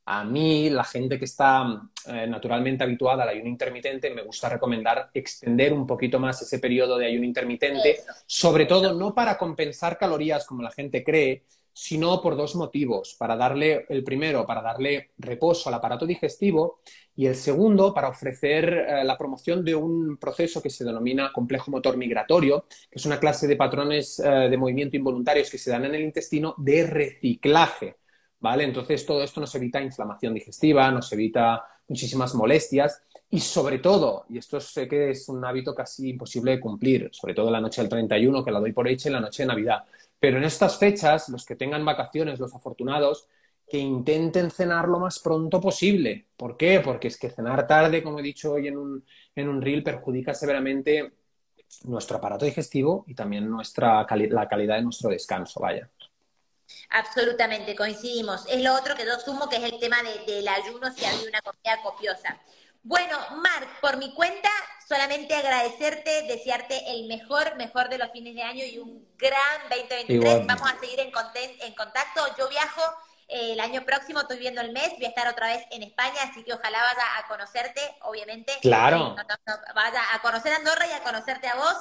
a 0.04 0.26
mí, 0.26 0.70
la 0.70 0.84
gente 0.84 1.18
que 1.18 1.24
está 1.24 1.84
eh, 2.08 2.28
naturalmente 2.28 2.84
habituada 2.84 3.24
al 3.24 3.30
ayuno 3.30 3.48
intermitente, 3.48 4.10
me 4.10 4.24
gusta 4.24 4.50
recomendar 4.50 5.10
extender 5.14 5.72
un 5.72 5.88
poquito 5.88 6.20
más 6.20 6.42
ese 6.42 6.60
periodo 6.60 6.98
de 6.98 7.06
ayuno 7.06 7.24
intermitente, 7.24 8.02
sobre 8.26 8.66
todo 8.66 8.94
no 8.94 9.16
para 9.16 9.38
compensar 9.38 9.98
calorías 9.98 10.46
como 10.46 10.62
la 10.62 10.72
gente 10.72 11.02
cree, 11.02 11.46
sino 11.74 12.22
por 12.22 12.36
dos 12.36 12.56
motivos. 12.56 13.16
Para 13.18 13.36
darle, 13.36 13.86
el 13.90 14.04
primero, 14.04 14.46
para 14.46 14.62
darle 14.62 15.12
reposo 15.18 15.70
al 15.70 15.76
aparato 15.76 16.06
digestivo 16.06 16.80
y 17.16 17.26
el 17.26 17.36
segundo, 17.36 17.94
para 17.94 18.10
ofrecer 18.10 18.72
eh, 18.72 19.04
la 19.04 19.18
promoción 19.18 19.64
de 19.64 19.76
un 19.76 20.18
proceso 20.18 20.62
que 20.62 20.70
se 20.70 20.86
denomina 20.86 21.32
complejo 21.34 21.72
motor 21.72 21.98
migratorio, 21.98 22.66
que 22.90 23.00
es 23.00 23.06
una 23.06 23.20
clase 23.20 23.48
de 23.48 23.56
patrones 23.56 24.20
eh, 24.20 24.30
de 24.50 24.58
movimiento 24.58 24.98
involuntarios 24.98 25.50
que 25.50 25.58
se 25.58 25.72
dan 25.72 25.86
en 25.86 25.96
el 25.96 26.02
intestino 26.02 26.56
de 26.58 26.88
reciclaje. 26.88 27.98
¿Vale? 28.40 28.64
Entonces 28.64 29.06
todo 29.06 29.24
esto 29.24 29.40
nos 29.40 29.54
evita 29.54 29.80
inflamación 29.82 30.34
digestiva, 30.34 30.90
nos 30.92 31.14
evita 31.14 31.64
muchísimas 31.88 32.34
molestias 32.34 33.04
y 33.34 33.40
sobre 33.40 33.80
todo, 33.80 34.26
y 34.30 34.38
esto 34.38 34.60
sé 34.60 34.90
que 34.90 35.12
es 35.12 35.30
un 35.30 35.46
hábito 35.46 35.74
casi 35.74 36.10
imposible 36.10 36.52
de 36.52 36.60
cumplir, 36.60 37.10
sobre 37.14 37.34
todo 37.34 37.50
la 37.50 37.62
noche 37.62 37.82
del 37.82 37.90
31, 37.90 38.44
que 38.44 38.52
la 38.52 38.60
doy 38.60 38.74
por 38.74 38.90
hecha, 38.90 39.08
y 39.08 39.14
la 39.14 39.22
noche 39.22 39.44
de 39.44 39.48
Navidad, 39.48 39.86
pero 40.22 40.38
en 40.38 40.44
estas 40.44 40.78
fechas, 40.78 41.30
los 41.30 41.44
que 41.44 41.56
tengan 41.56 41.84
vacaciones, 41.84 42.40
los 42.40 42.54
afortunados, 42.54 43.28
que 43.68 43.80
intenten 43.80 44.52
cenar 44.52 44.88
lo 44.88 45.00
más 45.00 45.18
pronto 45.18 45.60
posible. 45.60 46.28
¿Por 46.38 46.58
qué? 46.58 46.80
Porque 46.80 47.08
es 47.08 47.18
que 47.18 47.32
cenar 47.32 47.66
tarde, 47.66 48.04
como 48.04 48.20
he 48.20 48.22
dicho 48.22 48.54
hoy 48.54 48.68
en 48.68 48.78
un, 48.78 49.04
en 49.36 49.50
un 49.50 49.60
reel, 49.60 49.82
perjudica 49.82 50.36
severamente 50.36 51.14
nuestro 51.86 52.18
aparato 52.18 52.46
digestivo 52.46 53.04
y 53.08 53.16
también 53.16 53.50
nuestra 53.50 54.06
la 54.08 54.48
calidad 54.48 54.76
de 54.76 54.84
nuestro 54.84 55.10
descanso, 55.10 55.60
vaya. 55.60 55.90
Absolutamente, 56.92 57.76
coincidimos. 57.76 58.46
Es 58.48 58.62
lo 58.62 58.76
otro 58.76 58.94
que 58.96 59.06
yo 59.06 59.20
sumo, 59.20 59.50
que 59.50 59.56
es 59.56 59.64
el 59.64 59.80
tema 59.80 59.98
del 60.28 60.48
ayuno 60.48 60.92
si 60.94 61.04
hay 61.04 61.18
una 61.28 61.42
comida 61.42 61.82
copiosa. 61.82 62.40
Bueno, 62.84 63.18
Marc, 63.38 63.80
por 63.80 63.98
mi 63.98 64.14
cuenta, 64.14 64.50
solamente 64.88 65.36
agradecerte, 65.36 66.24
desearte 66.24 66.92
el 66.92 67.08
mejor, 67.08 67.56
mejor 67.56 67.90
de 67.90 67.98
los 67.98 68.12
fines 68.12 68.34
de 68.36 68.42
año 68.42 68.66
y 68.66 68.80
un 68.80 69.08
gran 69.18 69.70
2023. 69.70 70.48
Vamos 70.48 70.70
a 70.70 70.80
seguir 70.80 71.00
en, 71.00 71.12
en 71.62 71.76
contacto. 71.76 72.22
Yo 72.38 72.50
viajo 72.50 72.82
eh, 73.32 73.54
el 73.54 73.62
año 73.62 73.84
próximo, 73.86 74.20
estoy 74.20 74.40
viendo 74.40 74.60
el 74.60 74.74
mes, 74.74 74.92
voy 74.98 75.06
a 75.06 75.10
estar 75.10 75.26
otra 75.30 75.48
vez 75.48 75.64
en 75.72 75.84
España, 75.84 76.18
así 76.24 76.44
que 76.44 76.54
ojalá 76.54 76.82
vaya 76.82 77.18
a 77.18 77.28
conocerte, 77.30 77.80
obviamente. 78.02 78.52
Claro. 78.62 79.16
vaya 79.74 80.02
a 80.14 80.22
conocer 80.22 80.52
Andorra 80.52 80.86
y 80.86 80.92
a 80.92 81.02
conocerte 81.02 81.48
a 81.48 81.56
vos, 81.56 81.76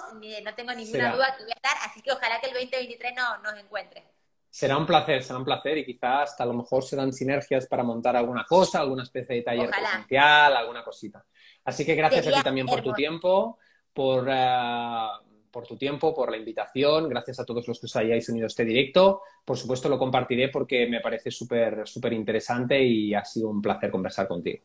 no 0.45 0.55
tengo 0.55 0.73
ninguna 0.75 1.13
duda 1.13 1.35
que 1.37 1.43
voy 1.43 1.53
a 1.53 1.57
estar, 1.57 1.77
así 1.89 2.03
que 2.03 2.13
ojalá 2.13 2.41
que 2.41 2.47
el 2.47 2.53
2023 2.53 3.15
no, 3.17 3.39
nos 3.39 3.55
encuentre. 3.59 4.07
Será 4.51 4.77
un 4.77 4.85
placer, 4.85 5.23
será 5.23 5.39
un 5.39 5.45
placer 5.45 5.79
y 5.79 5.85
quizás 5.85 6.31
hasta 6.31 6.43
a 6.43 6.47
lo 6.47 6.55
mejor 6.55 6.83
se 6.83 6.97
dan 6.97 7.13
sinergias 7.13 7.67
para 7.67 7.85
montar 7.85 8.17
alguna 8.17 8.45
cosa, 8.45 8.81
alguna 8.81 9.05
especie 9.05 9.37
de 9.37 9.43
taller 9.43 9.71
presencial, 9.71 10.57
alguna 10.57 10.83
cosita. 10.83 11.25
Así 11.65 11.87
que 11.87 11.95
gracias 11.95 12.27
a 12.27 12.33
ti 12.33 12.43
también 12.43 12.67
por 12.67 12.83
tu 12.83 12.93
tiempo, 12.93 13.59
por, 13.93 14.27
eh, 14.29 15.07
por 15.51 15.67
tu 15.67 15.77
tiempo, 15.77 16.13
por 16.13 16.31
la 16.31 16.37
invitación, 16.37 17.09
gracias 17.09 17.39
a 17.39 17.45
todos 17.45 17.69
los 17.69 17.79
que 17.79 17.87
os 17.87 17.97
hayáis 17.97 18.29
unido 18.29 18.47
a 18.47 18.49
este 18.49 18.65
directo. 18.65 19.23
Por 19.45 19.57
supuesto 19.57 19.89
lo 19.89 19.99
compartiré 19.99 20.49
porque 20.49 20.87
me 20.89 21.01
parece 21.01 21.31
súper 21.31 21.87
súper 21.87 22.13
interesante 22.13 22.83
y 22.83 23.15
ha 23.15 23.25
sido 23.25 23.51
un 23.51 23.63
placer 23.63 23.91
conversar 23.91 24.27
contigo. 24.27 24.65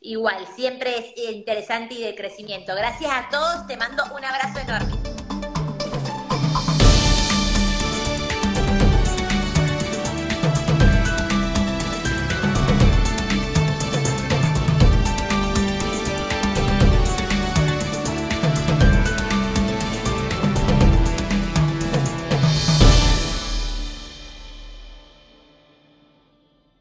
Igual, 0.00 0.46
siempre 0.54 0.98
es 0.98 1.16
interesante 1.16 1.94
y 1.94 2.02
de 2.02 2.14
crecimiento. 2.14 2.74
Gracias 2.74 3.10
a 3.10 3.28
todos, 3.30 3.66
te 3.66 3.76
mando 3.76 4.04
un 4.14 4.24
abrazo 4.24 4.60
enorme. 4.60 5.17